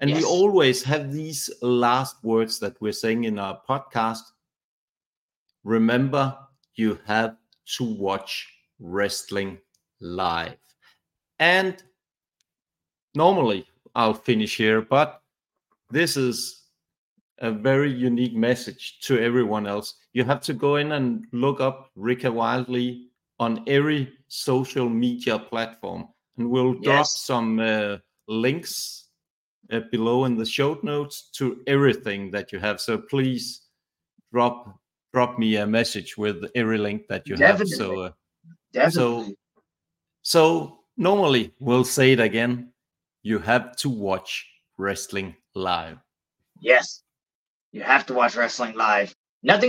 And 0.00 0.10
yes. 0.10 0.20
we 0.20 0.24
always 0.24 0.82
have 0.84 1.12
these 1.12 1.50
last 1.60 2.22
words 2.22 2.58
that 2.60 2.80
we're 2.80 2.92
saying 2.92 3.24
in 3.24 3.38
our 3.38 3.60
podcast. 3.68 4.22
Remember, 5.64 6.36
you 6.74 6.98
have 7.06 7.36
to 7.76 7.84
watch 7.84 8.46
wrestling 8.78 9.58
live. 10.00 10.56
And 11.40 11.82
normally 13.14 13.66
I'll 13.94 14.14
finish 14.14 14.56
here, 14.56 14.80
but 14.80 15.22
this 15.90 16.16
is 16.16 16.57
a 17.40 17.50
very 17.50 17.90
unique 17.90 18.34
message 18.34 19.00
to 19.00 19.18
everyone 19.18 19.66
else. 19.66 19.94
You 20.12 20.24
have 20.24 20.40
to 20.42 20.54
go 20.54 20.76
in 20.76 20.92
and 20.92 21.24
look 21.32 21.60
up 21.60 21.90
Rika 21.96 22.28
Wildlee 22.28 23.06
on 23.38 23.62
every 23.66 24.12
social 24.28 24.88
media 24.88 25.38
platform, 25.38 26.08
and 26.36 26.50
we'll 26.50 26.74
yes. 26.76 26.84
drop 26.84 27.06
some 27.06 27.60
uh, 27.60 27.98
links 28.26 29.08
uh, 29.70 29.80
below 29.90 30.24
in 30.24 30.36
the 30.36 30.46
show 30.46 30.78
notes 30.82 31.30
to 31.34 31.62
everything 31.66 32.30
that 32.32 32.52
you 32.52 32.58
have. 32.58 32.80
So 32.80 32.98
please 32.98 33.62
drop 34.32 34.78
drop 35.12 35.38
me 35.38 35.56
a 35.56 35.66
message 35.66 36.18
with 36.18 36.44
every 36.54 36.78
link 36.78 37.06
that 37.08 37.26
you 37.26 37.36
Definitely. 37.36 37.70
have. 37.70 37.78
So, 37.78 38.00
uh, 38.02 38.10
Definitely. 38.72 39.24
so 39.24 39.34
so 40.22 40.78
normally 40.96 41.54
we'll 41.60 41.84
say 41.84 42.12
it 42.12 42.20
again. 42.20 42.72
You 43.22 43.38
have 43.38 43.76
to 43.76 43.88
watch 43.88 44.46
wrestling 44.76 45.34
live. 45.54 45.98
Yes. 46.60 47.02
You 47.78 47.84
have 47.84 48.06
to 48.06 48.14
watch 48.14 48.34
wrestling 48.36 48.74
live. 48.74 49.14
Nothing 49.44 49.66